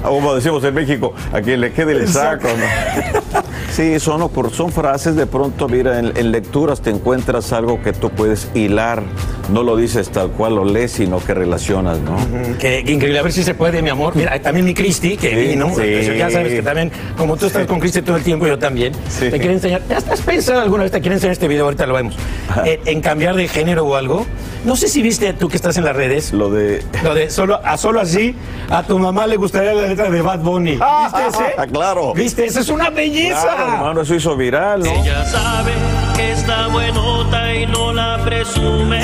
Como 0.03 0.35
decimos 0.35 0.63
en 0.63 0.73
México, 0.75 1.13
a 1.31 1.41
quien 1.41 1.61
le 1.61 1.71
quede 1.71 1.93
el 1.93 2.07
saco, 2.07 2.47
¿no? 2.47 3.41
Sí, 3.73 3.99
son, 3.99 4.29
son 4.53 4.71
frases 4.71 5.15
de 5.15 5.25
pronto, 5.25 5.67
mira, 5.67 5.97
en, 5.97 6.15
en 6.15 6.31
lecturas 6.31 6.79
te 6.81 6.91
encuentras 6.91 7.51
algo 7.53 7.81
que 7.81 7.91
tú 7.91 8.11
puedes 8.11 8.47
hilar. 8.53 9.01
No 9.51 9.63
lo 9.63 9.75
dices 9.75 10.09
tal 10.09 10.29
cual 10.29 10.55
lo 10.55 10.63
lees, 10.65 10.91
sino 10.91 11.17
que 11.17 11.33
relacionas, 11.33 11.97
¿no? 11.99 12.15
Qué, 12.59 12.83
qué 12.85 12.91
increíble, 12.91 13.17
a 13.17 13.23
ver 13.23 13.31
si 13.33 13.41
se 13.43 13.55
puede, 13.55 13.81
mi 13.81 13.89
amor. 13.89 14.15
Mira, 14.15 14.39
también 14.43 14.63
mi 14.67 14.75
Cristi, 14.75 15.17
que 15.17 15.29
Sí, 15.31 15.35
vino. 15.49 15.71
sí. 15.75 16.17
ya 16.17 16.29
sabes 16.29 16.53
que 16.53 16.61
también, 16.61 16.91
como 17.17 17.35
tú 17.35 17.47
estás 17.47 17.65
con 17.65 17.79
Cristi 17.79 18.03
todo 18.03 18.15
el 18.15 18.23
tiempo, 18.23 18.45
yo 18.45 18.59
también. 18.59 18.93
Sí. 19.09 19.31
Te 19.31 19.39
quiero 19.39 19.53
enseñar. 19.53 19.81
¿Ya 19.89 19.97
has 19.97 20.21
pensado 20.21 20.61
alguna 20.61 20.83
vez? 20.83 20.91
Te 20.91 21.01
quiero 21.01 21.15
enseñar 21.15 21.33
este 21.33 21.47
video, 21.47 21.65
ahorita 21.65 21.87
lo 21.87 21.95
vemos. 21.95 22.15
Eh, 22.65 22.79
en 22.85 23.01
cambiar 23.01 23.35
de 23.35 23.47
género 23.47 23.85
o 23.85 23.95
algo. 23.95 24.25
No 24.65 24.75
sé 24.77 24.87
si 24.87 25.01
viste 25.01 25.33
tú 25.33 25.49
que 25.49 25.57
estás 25.57 25.75
en 25.77 25.83
las 25.83 25.95
redes. 25.95 26.31
Lo 26.31 26.49
de. 26.51 26.83
Lo 27.03 27.15
de 27.15 27.29
solo, 27.31 27.59
a 27.65 27.75
solo 27.77 27.99
así, 27.99 28.35
a 28.69 28.83
tu 28.83 28.97
mamá 28.99 29.25
le 29.27 29.35
gustaría 29.35 29.73
la 29.73 29.81
letra 29.95 30.09
de 30.11 30.21
Bad 30.21 30.39
Bunny. 30.39 30.71
¿Viste 30.71 31.27
ese? 31.29 31.71
claro. 31.71 32.13
¿Viste? 32.13 32.45
Eso 32.45 32.59
es 32.61 32.69
una 32.69 32.89
belleza. 32.89 33.41
Claro, 33.41 33.73
hermano, 33.73 34.01
eso 34.01 34.15
hizo 34.15 34.35
viral, 34.35 34.81
¿no? 34.81 34.89
Ella 34.89 35.23
sabe 35.25 35.73
que 36.15 36.31
está 36.31 36.67
buenota 36.67 37.53
y 37.53 37.65
no 37.67 37.93
la 37.93 38.19
presume. 38.23 39.01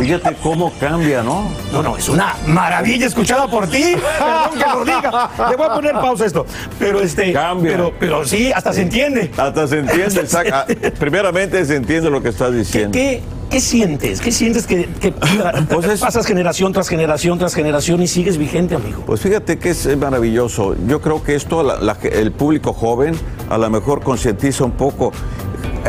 Fíjate 0.00 0.34
cómo 0.42 0.72
cambia, 0.80 1.22
¿no? 1.22 1.50
No, 1.72 1.82
no, 1.82 1.96
es 1.96 2.08
una 2.08 2.34
maravilla 2.46 3.06
escuchada 3.06 3.46
por 3.48 3.66
ti. 3.68 3.96
Perdón 4.18 4.58
que 4.58 4.78
lo 4.78 4.84
diga. 4.84 5.30
Le 5.50 5.56
voy 5.56 5.66
a 5.66 5.74
poner 5.74 5.92
pausa 5.92 6.24
a 6.24 6.26
esto. 6.26 6.46
Pero 6.78 7.00
este. 7.00 7.32
Cambia. 7.32 7.72
Pero, 7.72 7.92
pero 7.98 8.24
sí, 8.24 8.50
hasta 8.52 8.72
se 8.72 8.82
entiende. 8.82 9.30
Hasta 9.36 9.66
se 9.66 9.78
entiende, 9.80 10.26
saca- 10.26 10.66
primeramente 10.98 11.64
se 11.64 11.76
entiende 11.76 12.10
lo 12.10 12.22
que 12.22 12.30
estás 12.30 12.52
diciendo. 12.54 12.92
¿Qué, 12.92 13.20
qué 13.22 13.37
sientes? 13.60 14.20
¿Qué 14.20 14.30
sientes 14.32 14.66
que, 14.66 14.86
que 15.00 15.12
pasas 16.00 16.26
generación 16.26 16.72
tras 16.72 16.88
generación 16.88 17.38
tras 17.38 17.54
generación 17.54 18.02
y 18.02 18.06
sigues 18.06 18.36
vigente, 18.38 18.74
amigo? 18.74 19.02
Pues 19.06 19.20
fíjate 19.20 19.58
que 19.58 19.70
es 19.70 19.96
maravilloso. 19.96 20.74
Yo 20.86 21.00
creo 21.00 21.22
que 21.22 21.34
esto 21.34 21.62
la- 21.62 21.76
la- 21.80 21.96
el 22.12 22.32
público 22.32 22.72
joven 22.72 23.14
a 23.48 23.58
lo 23.58 23.68
mejor 23.70 24.02
concientiza 24.02 24.64
un 24.64 24.72
poco. 24.72 25.12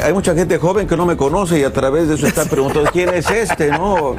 Hay 0.02 0.14
mucha 0.14 0.34
gente 0.36 0.58
joven 0.60 0.88
que 0.88 0.96
no 0.96 1.06
me 1.06 1.18
conoce 1.18 1.60
y 1.60 1.64
a 1.64 1.74
través 1.74 2.08
de 2.08 2.16
eso 2.16 2.26
está 2.28 2.46
preguntando 2.50 2.90
quién 2.94 3.10
es 3.10 3.30
este, 3.30 3.70
¿no? 3.72 4.16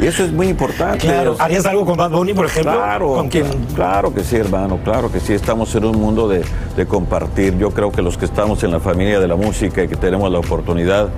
Y 0.00 0.06
eso 0.06 0.22
es 0.24 0.30
muy 0.32 0.48
importante. 0.48 0.98
Claro. 0.98 1.34
¿Harías 1.38 1.66
algo 1.66 1.84
con 1.86 1.96
Bad 1.96 2.10
Bunny, 2.10 2.34
por 2.34 2.46
ejemplo? 2.46 2.72
Claro, 2.72 3.14
¿Con 3.14 3.28
quién? 3.28 3.46
claro 3.74 4.14
que 4.14 4.22
sí, 4.22 4.36
hermano, 4.36 4.78
claro 4.84 5.10
que 5.10 5.18
sí. 5.18 5.32
Estamos 5.32 5.74
en 5.74 5.86
un 5.86 5.98
mundo 5.98 6.28
de, 6.28 6.44
de 6.76 6.86
compartir. 6.86 7.56
Yo 7.58 7.70
creo 7.70 7.90
que 7.90 8.02
los 8.02 8.16
que 8.16 8.26
estamos 8.26 8.62
en 8.62 8.70
la 8.70 8.78
familia 8.80 9.18
de 9.18 9.26
la 9.26 9.34
música 9.36 9.82
y 9.82 9.88
que 9.88 9.96
tenemos 9.96 10.30
la 10.30 10.38
oportunidad 10.38 11.08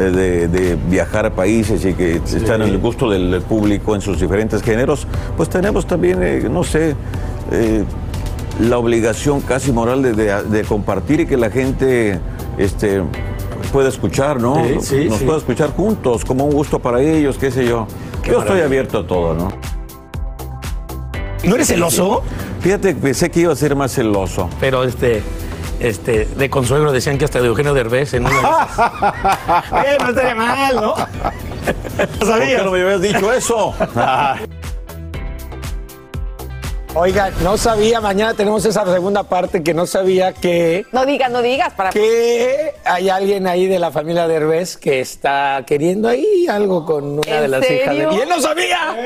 de, 0.00 0.48
de 0.48 0.76
viajar 0.88 1.26
a 1.26 1.30
países 1.34 1.84
y 1.84 1.94
que 1.94 2.16
están 2.16 2.62
en 2.62 2.68
el 2.68 2.78
gusto 2.78 3.10
del, 3.10 3.42
público 3.42 3.94
en 3.94 4.00
sus 4.00 4.20
diferentes 4.20 4.62
géneros, 4.62 5.06
pues 5.36 5.48
tenemos 5.48 5.86
también, 5.86 6.22
eh, 6.22 6.48
no 6.50 6.64
sé, 6.64 6.94
eh, 7.52 7.84
la 8.60 8.78
obligación 8.78 9.40
casi 9.40 9.70
moral 9.72 10.02
de, 10.02 10.12
de- 10.14 10.42
de 10.42 10.64
compartir 10.64 11.20
y 11.20 11.26
que 11.26 11.36
la 11.36 11.50
gente 11.50 12.18
este, 12.58 13.02
pueda 13.72 13.88
escuchar, 13.88 14.40
¿no? 14.40 14.56
Sí, 14.64 14.74
sí, 14.80 15.04
Nos 15.08 15.18
sí. 15.18 15.24
pueda 15.24 15.38
escuchar 15.38 15.70
juntos, 15.74 16.24
como 16.24 16.44
un 16.44 16.52
gusto 16.52 16.78
para 16.78 17.00
ellos, 17.00 17.38
qué 17.38 17.50
sé 17.50 17.66
yo. 17.66 17.86
Qué 18.22 18.32
yo 18.32 18.40
estoy 18.40 18.60
abierto 18.60 18.98
a 18.98 19.06
todo, 19.06 19.34
¿no? 19.34 19.48
¿No 21.44 21.54
eres 21.54 21.68
celoso? 21.68 22.22
Fíjate, 22.60 22.94
pensé 22.94 23.30
que 23.30 23.40
iba 23.40 23.52
a 23.52 23.56
ser 23.56 23.76
más 23.76 23.92
celoso. 23.92 24.48
Pero 24.60 24.82
este. 24.82 25.22
Este, 25.80 26.24
de 26.24 26.50
consuegro 26.50 26.90
decían 26.90 27.18
que 27.18 27.24
hasta 27.24 27.40
de 27.40 27.46
Eugenio 27.46 27.72
Derbez 27.72 28.14
en 28.14 28.26
una 28.26 28.34
de 29.84 29.98
no 29.98 30.08
estaría 30.08 30.34
mal, 30.34 30.74
¿no? 30.76 30.94
¿Por 32.18 32.40
qué 32.40 32.58
no 32.64 32.70
me 32.72 32.82
habías 32.82 33.00
dicho 33.00 33.32
eso? 33.32 33.74
Oiga, 36.94 37.30
no 37.44 37.56
sabía, 37.56 38.00
mañana 38.00 38.34
tenemos 38.34 38.64
esa 38.64 38.84
segunda 38.84 39.22
parte 39.22 39.62
que 39.62 39.72
no 39.72 39.86
sabía 39.86 40.32
que, 40.32 40.84
No 40.90 41.06
digas, 41.06 41.30
no 41.30 41.42
digas. 41.42 41.72
Para... 41.74 41.90
que 41.90 42.74
hay 42.84 43.08
alguien 43.08 43.46
ahí 43.46 43.66
de 43.66 43.78
la 43.78 43.92
familia 43.92 44.26
Derbez 44.26 44.76
que 44.76 44.98
está 44.98 45.62
queriendo 45.66 46.08
ahí 46.08 46.48
algo 46.48 46.84
con 46.84 47.20
una 47.20 47.36
¿En 47.36 47.42
de 47.42 47.48
las 47.48 47.70
hijas 47.70 47.94
de... 47.94 48.00
serio? 48.00 48.12
Y 48.14 48.20
él 48.20 48.28
no 48.28 48.40
sabía, 48.40 48.96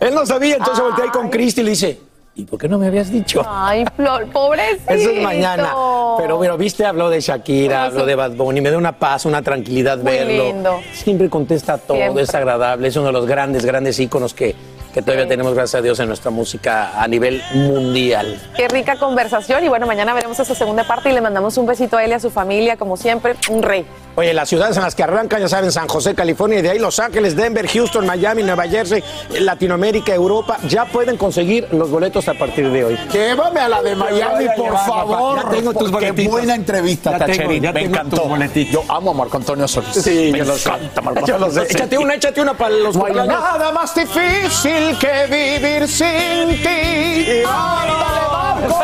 él 0.00 0.14
no 0.14 0.26
sabía, 0.26 0.56
entonces 0.56 0.82
volteé 0.82 1.04
ahí 1.04 1.10
con 1.10 1.28
Cristi 1.28 1.60
y 1.60 1.64
le 1.64 1.70
dice, 1.70 2.00
¿y 2.36 2.44
por 2.44 2.58
qué 2.58 2.68
no 2.68 2.78
me 2.78 2.86
habías 2.86 3.10
dicho? 3.10 3.42
Ay, 3.46 3.84
Flor, 3.96 4.26
pobrecito. 4.30 4.92
Eso 4.92 5.10
es 5.10 5.22
mañana. 5.22 5.72
Pero 6.18 6.36
bueno, 6.36 6.56
viste, 6.56 6.84
habló 6.84 7.08
de 7.10 7.20
Shakira, 7.20 7.84
habló 7.84 8.00
sí. 8.00 8.06
de 8.06 8.14
Bad 8.14 8.32
Bunny, 8.32 8.60
me 8.60 8.70
da 8.70 8.78
una 8.78 8.98
paz, 8.98 9.24
una 9.24 9.42
tranquilidad 9.42 9.98
Muy 9.98 10.12
verlo. 10.12 10.44
lindo. 10.44 10.80
Siempre 10.92 11.28
contesta 11.30 11.78
todo, 11.78 11.96
Siempre. 11.96 12.22
es 12.22 12.34
agradable, 12.34 12.88
es 12.88 12.96
uno 12.96 13.06
de 13.06 13.12
los 13.12 13.26
grandes, 13.26 13.64
grandes 13.64 13.98
íconos 13.98 14.34
que, 14.34 14.54
que 14.96 15.02
todavía 15.02 15.28
tenemos, 15.28 15.52
gracias 15.52 15.78
a 15.78 15.82
Dios, 15.82 16.00
en 16.00 16.06
nuestra 16.08 16.30
música 16.30 16.98
a 16.98 17.06
nivel 17.06 17.42
mundial. 17.52 18.40
Qué 18.56 18.66
rica 18.66 18.96
conversación. 18.96 19.62
Y 19.62 19.68
bueno, 19.68 19.86
mañana 19.86 20.14
veremos 20.14 20.40
esa 20.40 20.54
segunda 20.54 20.84
parte 20.84 21.10
y 21.10 21.12
le 21.12 21.20
mandamos 21.20 21.58
un 21.58 21.66
besito 21.66 21.98
a 21.98 22.04
él 22.04 22.12
y 22.12 22.14
a 22.14 22.18
su 22.18 22.30
familia, 22.30 22.78
como 22.78 22.96
siempre. 22.96 23.34
Un 23.50 23.62
rey. 23.62 23.84
Oye, 24.14 24.32
las 24.32 24.48
ciudades 24.48 24.74
en 24.78 24.82
las 24.82 24.94
que 24.94 25.02
arrancan, 25.02 25.42
ya 25.42 25.48
saben, 25.50 25.70
San 25.70 25.86
José, 25.88 26.14
California, 26.14 26.60
y 26.60 26.62
de 26.62 26.70
ahí 26.70 26.78
Los 26.78 26.98
Ángeles, 26.98 27.36
Denver, 27.36 27.68
Houston, 27.68 28.06
Miami, 28.06 28.42
Nueva 28.42 28.66
Jersey, 28.66 29.04
Latinoamérica, 29.38 30.14
Europa, 30.14 30.56
ya 30.66 30.86
pueden 30.86 31.18
conseguir 31.18 31.68
los 31.72 31.90
boletos 31.90 32.26
a 32.28 32.32
partir 32.32 32.70
de 32.70 32.82
hoy. 32.86 32.98
Llévame 33.12 33.60
a 33.60 33.68
la 33.68 33.82
de 33.82 33.94
Miami, 33.94 34.46
por 34.56 34.64
llevar, 34.68 34.86
favor. 34.86 35.42
Ya 35.44 35.50
tengo 35.50 35.74
tus 35.74 35.88
Qué 35.88 35.92
boletitos. 35.92 36.32
buena 36.32 36.54
entrevista, 36.54 37.18
Ya 37.18 37.26
tengo, 37.26 37.52
ya 37.52 37.72
Me 37.74 37.80
tengo 37.82 37.94
encantó. 37.96 38.16
tus 38.16 38.28
boletitos. 38.30 38.72
Yo 38.86 38.90
amo 38.94 39.10
a 39.10 39.14
Marco 39.14 39.36
Antonio 39.36 39.68
Solís. 39.68 39.90
Sí, 39.92 40.30
Me 40.32 40.38
yo 40.38 40.44
lo 40.46 40.56
sé. 40.56 40.70
encanta 40.70 41.02
Marco 41.02 41.20
Antonio. 41.32 41.62
Échate 41.64 41.98
una, 41.98 42.14
échate 42.14 42.40
una 42.40 42.54
para 42.54 42.70
los 42.74 42.96
No 42.96 43.06
nada 43.26 43.70
más 43.72 43.94
difícil 43.94 44.85
que 44.94 45.26
vivir 45.26 45.88
sin 45.88 46.48
ti. 46.62 47.42
¡Ándale, 47.48 48.22
Marco! 48.30 48.78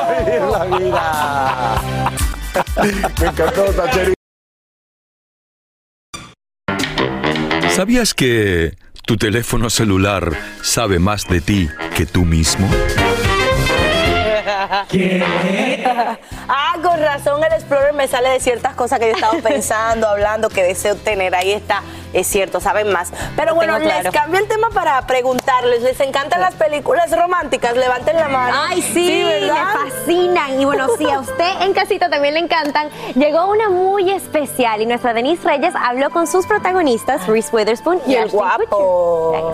La 0.50 0.64
vida. 0.78 1.82
¿Sabías 7.70 8.14
que 8.14 8.76
tu 9.06 9.16
teléfono 9.16 9.70
celular 9.70 10.32
sabe 10.62 10.98
más 10.98 11.26
de 11.28 11.40
ti 11.40 11.68
que 11.96 12.06
tú 12.06 12.24
mismo? 12.24 12.68
Ah, 16.48 16.76
con 16.82 17.00
razón 17.00 17.42
el 17.44 17.52
Explorer 17.52 17.92
me 17.92 18.08
sale 18.08 18.28
de 18.28 18.40
ciertas 18.40 18.74
cosas 18.74 18.98
que 18.98 19.06
yo 19.08 19.14
estaba 19.14 19.38
pensando, 19.42 20.08
hablando, 20.08 20.48
que 20.48 20.62
deseo 20.62 20.96
tener. 20.96 21.34
Ahí 21.34 21.52
está, 21.52 21.82
es 22.12 22.26
cierto, 22.26 22.60
saben 22.60 22.90
más. 22.90 23.12
Pero 23.36 23.54
bueno, 23.54 23.78
claro. 23.78 24.02
les 24.04 24.12
cambio 24.12 24.40
el 24.40 24.48
tema 24.48 24.70
para 24.70 25.00
preguntarles. 25.06 25.82
¿Les 25.82 25.98
encantan 26.00 26.40
las 26.40 26.54
películas 26.54 27.16
románticas? 27.16 27.76
Levanten 27.76 28.16
la 28.16 28.28
mano. 28.28 28.56
Ay, 28.68 28.82
sí, 28.82 29.24
me 29.24 29.40
¿verdad? 29.40 29.64
fascinan. 29.72 30.60
Y 30.60 30.64
bueno, 30.64 30.88
si 30.98 31.08
a 31.08 31.20
usted 31.20 31.62
en 31.62 31.72
casita 31.72 32.10
también 32.10 32.34
le 32.34 32.40
encantan, 32.40 32.88
llegó 33.14 33.50
una 33.50 33.68
muy 33.68 34.10
especial 34.10 34.82
y 34.82 34.86
nuestra 34.86 35.14
Denise 35.14 35.46
Reyes 35.46 35.74
habló 35.80 36.10
con 36.10 36.26
sus 36.26 36.46
protagonistas, 36.46 37.26
Reese 37.26 37.54
Witherspoon 37.54 38.00
y, 38.06 38.12
Y 38.12 38.16
el 38.16 38.24
Ashton 38.24 38.38
guapo. 38.38 39.52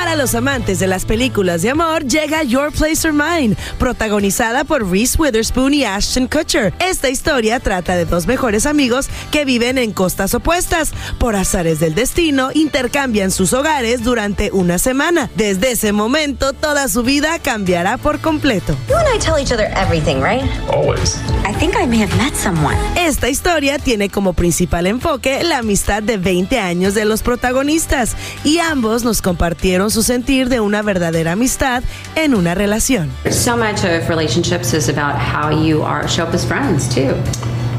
Para 0.00 0.16
los 0.16 0.34
amantes 0.34 0.78
de 0.78 0.86
las 0.86 1.04
películas 1.04 1.60
de 1.60 1.68
amor, 1.68 2.06
llega 2.06 2.42
Your 2.42 2.72
Place 2.72 3.06
or 3.06 3.12
Mine, 3.12 3.54
protagonizada 3.78 4.64
por 4.64 4.90
Reese 4.90 5.18
Witherspoon 5.20 5.74
y 5.74 5.84
Ashton 5.84 6.26
Kutcher. 6.26 6.72
Esta 6.78 7.10
historia 7.10 7.60
trata 7.60 7.94
de 7.96 8.06
dos 8.06 8.26
mejores 8.26 8.64
amigos 8.64 9.10
que 9.30 9.44
viven 9.44 9.76
en 9.76 9.92
costas 9.92 10.32
opuestas. 10.32 10.92
Por 11.18 11.36
azares 11.36 11.80
del 11.80 11.94
destino, 11.94 12.48
intercambian 12.54 13.30
sus 13.30 13.52
hogares 13.52 14.02
durante 14.02 14.50
una 14.52 14.78
semana. 14.78 15.28
Desde 15.36 15.72
ese 15.72 15.92
momento, 15.92 16.54
toda 16.54 16.88
su 16.88 17.02
vida 17.02 17.38
cambiará 17.38 17.98
por 17.98 18.20
completo. 18.20 18.74
You 18.88 18.96
and 18.96 19.06
I 19.14 19.18
tell 19.18 19.38
each 19.38 19.52
other 19.52 19.70
everything, 19.76 20.22
right? 20.22 20.50
Always. 20.72 21.18
I 21.46 21.52
think 21.52 21.74
I 21.76 21.86
may 21.86 22.00
have 22.00 22.16
met 22.16 22.34
someone. 22.34 22.74
Esta 22.96 23.28
historia 23.28 23.78
tiene 23.78 24.08
como 24.08 24.32
principal 24.32 24.86
enfoque 24.86 25.44
la 25.44 25.58
amistad 25.58 26.02
de 26.02 26.16
20 26.16 26.58
años 26.58 26.94
de 26.94 27.04
los 27.04 27.22
protagonistas 27.22 28.16
y 28.44 28.60
ambos 28.60 29.04
nos 29.04 29.20
compartieron 29.20 29.89
su 29.90 30.02
sentir 30.02 30.48
de 30.48 30.60
una 30.60 30.82
verdadera 30.82 31.32
amistad 31.32 31.82
en 32.16 32.34
una 32.34 32.54
relación. 32.54 33.08
So 33.30 33.56
much 33.56 33.84
of 33.84 34.08
relationships 34.08 34.72
is 34.74 34.88
about 34.88 35.16
how 35.16 35.50
you 35.50 35.82
are 35.82 36.06
show 36.08 36.24
up 36.26 36.34
as 36.34 36.44
friends 36.44 36.88
too. 36.94 37.14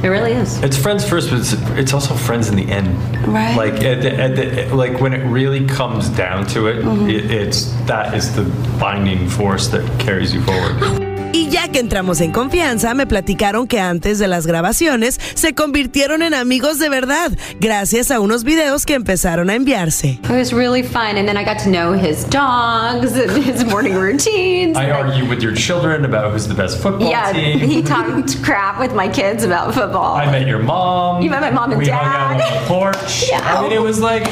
It 0.03 0.07
really 0.09 0.31
is. 0.33 0.57
It's 0.63 0.75
friends 0.77 1.03
first, 1.07 1.29
but 1.29 1.39
it's, 1.41 1.53
it's 1.77 1.93
also 1.93 2.15
friends 2.15 2.49
in 2.49 2.55
the 2.55 2.67
end. 2.71 2.87
Right. 3.27 3.55
Like 3.55 3.83
at 3.83 4.01
the, 4.01 4.11
at 4.19 4.35
the, 4.35 4.75
like 4.75 4.99
when 4.99 5.13
it 5.13 5.23
really 5.29 5.67
comes 5.67 6.09
down 6.09 6.47
to 6.47 6.67
it, 6.67 6.83
Mhm. 6.83 7.07
it, 7.07 7.29
it's 7.29 7.71
that 7.85 8.15
is 8.15 8.31
the 8.33 8.41
binding 8.79 9.29
force 9.29 9.67
that 9.67 9.83
carries 9.99 10.33
you 10.33 10.41
forward. 10.41 11.00
Y 11.33 11.47
ya 11.49 11.69
que 11.69 11.79
entramos 11.79 12.19
en 12.19 12.31
confianza, 12.33 12.93
me 12.93 13.07
platicaron 13.07 13.65
que 13.65 13.79
antes 13.79 14.19
de 14.19 14.27
las 14.27 14.45
grabaciones 14.45 15.17
se 15.33 15.53
convirtieron 15.53 16.21
en 16.23 16.33
amigos 16.33 16.77
de 16.77 16.89
verdad, 16.89 17.31
gracias 17.59 18.11
a 18.11 18.19
unos 18.19 18.43
videos 18.43 18.85
que 18.85 18.95
empezaron 18.95 19.49
a 19.49 19.55
enviarse. 19.55 20.19
It 20.23 20.29
was 20.29 20.51
really 20.51 20.83
fun, 20.83 21.17
and 21.17 21.25
then 21.27 21.37
I 21.37 21.45
got 21.45 21.57
to 21.63 21.69
know 21.69 21.93
his 21.93 22.25
dogs 22.29 23.13
and 23.15 23.31
his 23.31 23.63
morning 23.71 23.93
routines. 23.95 24.77
I 24.77 24.91
argue 24.91 25.25
with 25.29 25.41
your 25.41 25.53
children 25.55 26.03
about 26.03 26.33
who's 26.33 26.47
the 26.49 26.53
best 26.53 26.81
football 26.81 27.09
yeah, 27.09 27.31
team. 27.31 27.59
he 27.59 27.81
talked 27.81 28.43
crap 28.43 28.77
with 28.79 28.93
my 28.93 29.07
kids 29.07 29.45
about 29.45 29.73
football. 29.73 30.15
I 30.15 30.25
met 30.29 30.45
your 30.47 30.59
mom. 30.59 31.21
You 31.21 31.29
met 31.29 31.41
my 31.41 31.51
mom 31.51 31.71
and 31.71 31.79
we 31.79 31.85
dad. 31.85 31.95
hung 31.95 32.13
out 32.13 32.31
on 32.31 32.37
the 32.61 32.67
porch. 32.67 33.21
Yeah. 33.31 33.39
I 33.57 33.61
mean, 33.61 33.71
it 33.71 33.81
was 33.81 33.99
like 34.01 34.23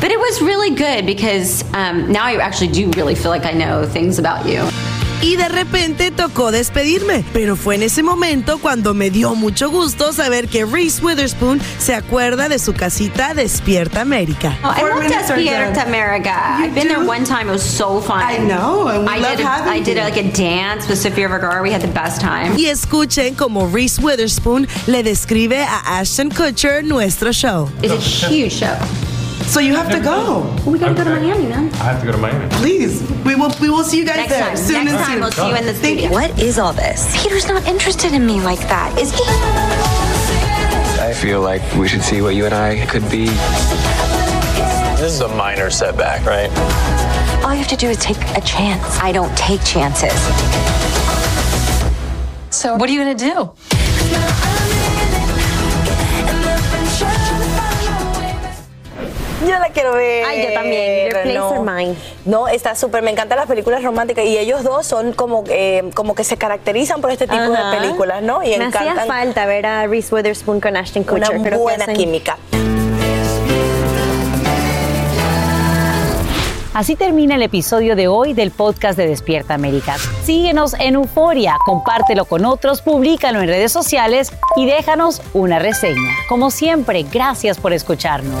But 0.00 0.10
it 0.10 0.18
was 0.18 0.42
really 0.42 0.74
good 0.74 1.06
because 1.06 1.62
um, 1.74 2.10
now 2.10 2.24
I 2.24 2.34
actually 2.36 2.72
do 2.72 2.90
really 2.96 3.14
feel 3.14 3.30
like 3.30 3.44
I 3.44 3.52
know 3.52 3.86
things 3.86 4.18
about 4.18 4.46
you. 4.48 4.68
Y 5.22 5.36
de 5.36 5.48
repente 5.48 6.10
tocó 6.10 6.50
despedirme, 6.50 7.24
pero 7.32 7.54
fue 7.56 7.76
en 7.76 7.84
ese 7.84 8.02
momento 8.02 8.58
cuando 8.58 8.92
me 8.92 9.08
dio 9.08 9.34
mucho 9.36 9.70
gusto 9.70 10.12
saber 10.12 10.48
que 10.48 10.64
Reese 10.64 11.00
Witherspoon 11.02 11.60
se 11.78 11.94
acuerda 11.94 12.48
de 12.48 12.58
su 12.58 12.72
casita 12.74 13.32
Despierta 13.32 14.00
América. 14.00 14.58
Oh, 14.64 14.74
I 14.76 14.82
love 14.82 15.04
Despierta 15.04 15.82
America. 15.86 16.34
I've 16.58 16.74
been 16.74 16.88
there 16.88 16.98
one 17.06 17.24
time. 17.24 17.48
It 17.48 17.52
was 17.52 17.62
so 17.62 18.00
fun. 18.00 18.20
I 18.20 18.38
know, 18.38 18.88
and 18.88 19.06
we 19.06 19.14
I 19.14 19.18
love 19.20 19.36
did. 19.36 19.46
A, 19.46 19.48
having 19.48 19.72
I 19.72 19.80
did 19.84 19.96
you. 19.96 20.02
like 20.02 20.16
a 20.16 20.28
dance 20.32 20.88
with 20.88 20.98
Sofia 20.98 21.28
Vergara. 21.28 21.62
We 21.62 21.70
had 21.70 21.82
the 21.82 21.92
best 21.92 22.20
time. 22.20 22.56
Y 22.56 22.66
escuchen 22.66 23.36
cómo 23.36 23.70
Reese 23.72 24.00
Witherspoon 24.00 24.66
le 24.88 25.02
describe 25.04 25.52
a 25.62 26.00
Ashton 26.00 26.30
Kutcher 26.30 26.82
nuestro 26.82 27.30
show. 27.32 27.68
It's 27.80 27.92
a 27.92 28.28
huge 28.28 28.52
show. 28.52 28.76
So 29.46 29.60
you 29.60 29.74
have 29.76 29.90
to 29.90 30.00
go. 30.00 30.54
We 30.66 30.78
gotta 30.78 30.94
go 30.94 31.04
to 31.04 31.10
Miami, 31.10 31.46
man. 31.46 31.72
I 31.74 31.84
have 31.92 32.00
to 32.00 32.06
go 32.06 32.12
to 32.12 32.18
Miami. 32.18 32.48
Please, 32.56 33.02
we 33.24 33.34
will 33.34 33.52
we 33.60 33.68
will 33.68 33.84
see 33.84 33.98
you 33.98 34.06
guys 34.06 34.16
Next 34.16 34.30
there 34.32 34.42
time. 34.48 34.56
soon 34.56 34.84
Next 34.84 34.92
and 34.92 35.04
time 35.04 35.12
soon. 35.12 35.20
we'll 35.20 35.30
see 35.32 35.48
you 35.50 35.56
in 35.56 35.66
the 35.66 35.74
studio. 35.74 36.10
What 36.10 36.38
is 36.38 36.58
all 36.58 36.72
this? 36.72 37.22
Peter's 37.22 37.46
not 37.46 37.66
interested 37.66 38.12
in 38.14 38.24
me 38.26 38.40
like 38.40 38.60
that, 38.60 38.96
is 38.98 39.10
he? 39.12 39.24
I 41.02 41.12
feel 41.12 41.40
like 41.42 41.62
we 41.74 41.86
should 41.88 42.02
see 42.02 42.22
what 42.22 42.34
you 42.34 42.46
and 42.46 42.54
I 42.54 42.86
could 42.86 43.08
be. 43.10 43.26
This 44.96 45.12
is 45.14 45.20
a 45.20 45.28
minor 45.28 45.68
setback, 45.70 46.24
right? 46.24 46.48
All 47.44 47.52
you 47.52 47.58
have 47.58 47.68
to 47.68 47.76
do 47.76 47.88
is 47.88 47.98
take 47.98 48.16
a 48.36 48.40
chance. 48.40 48.98
I 49.00 49.12
don't 49.12 49.36
take 49.36 49.62
chances. 49.64 50.12
So 52.50 52.76
what 52.76 52.88
are 52.88 52.92
you 52.92 53.00
gonna 53.00 53.14
do? 53.14 54.51
Yo 59.46 59.58
la 59.58 59.68
quiero 59.70 59.92
ver. 59.94 60.24
Ay, 60.24 60.46
yo 60.46 60.52
también. 60.54 61.04
Your 61.10 61.22
Place 61.22 61.34
no. 61.38 61.48
or 61.50 61.60
Mine. 61.60 61.94
No, 62.24 62.48
está 62.48 62.74
súper. 62.74 63.02
Me 63.02 63.10
encantan 63.10 63.38
las 63.38 63.46
películas 63.46 63.82
románticas 63.82 64.24
y 64.24 64.38
ellos 64.38 64.62
dos 64.62 64.86
son 64.86 65.12
como, 65.12 65.44
eh, 65.48 65.90
como 65.94 66.14
que 66.14 66.24
se 66.24 66.36
caracterizan 66.36 67.00
por 67.00 67.10
este 67.10 67.26
tipo 67.26 67.40
Ajá. 67.40 67.70
de 67.70 67.76
películas, 67.78 68.22
¿no? 68.22 68.42
Y 68.42 68.48
Me 68.56 68.64
hacía 68.66 68.66
encantan 68.66 69.06
falta 69.06 69.46
ver 69.46 69.66
a 69.66 69.86
Reese 69.86 70.14
Witherspoon 70.14 70.60
con 70.60 70.76
Ashton 70.76 71.04
una 71.10 71.26
Kutcher. 71.26 71.50
Que 71.50 71.56
buena 71.56 71.84
hacen- 71.84 71.96
química. 71.96 72.36
Así 76.74 76.96
termina 76.96 77.34
el 77.34 77.42
episodio 77.42 77.94
de 77.96 78.08
hoy 78.08 78.32
del 78.32 78.50
podcast 78.50 78.96
de 78.96 79.06
Despierta 79.06 79.52
América. 79.52 79.96
Síguenos 80.24 80.72
en 80.80 80.94
Euforia, 80.94 81.56
compártelo 81.66 82.24
con 82.24 82.46
otros, 82.46 82.80
públicalo 82.80 83.42
en 83.42 83.48
redes 83.48 83.70
sociales 83.72 84.32
y 84.56 84.64
déjanos 84.64 85.20
una 85.34 85.58
reseña. 85.58 86.10
Como 86.30 86.50
siempre, 86.50 87.04
gracias 87.12 87.58
por 87.58 87.74
escucharnos. 87.74 88.40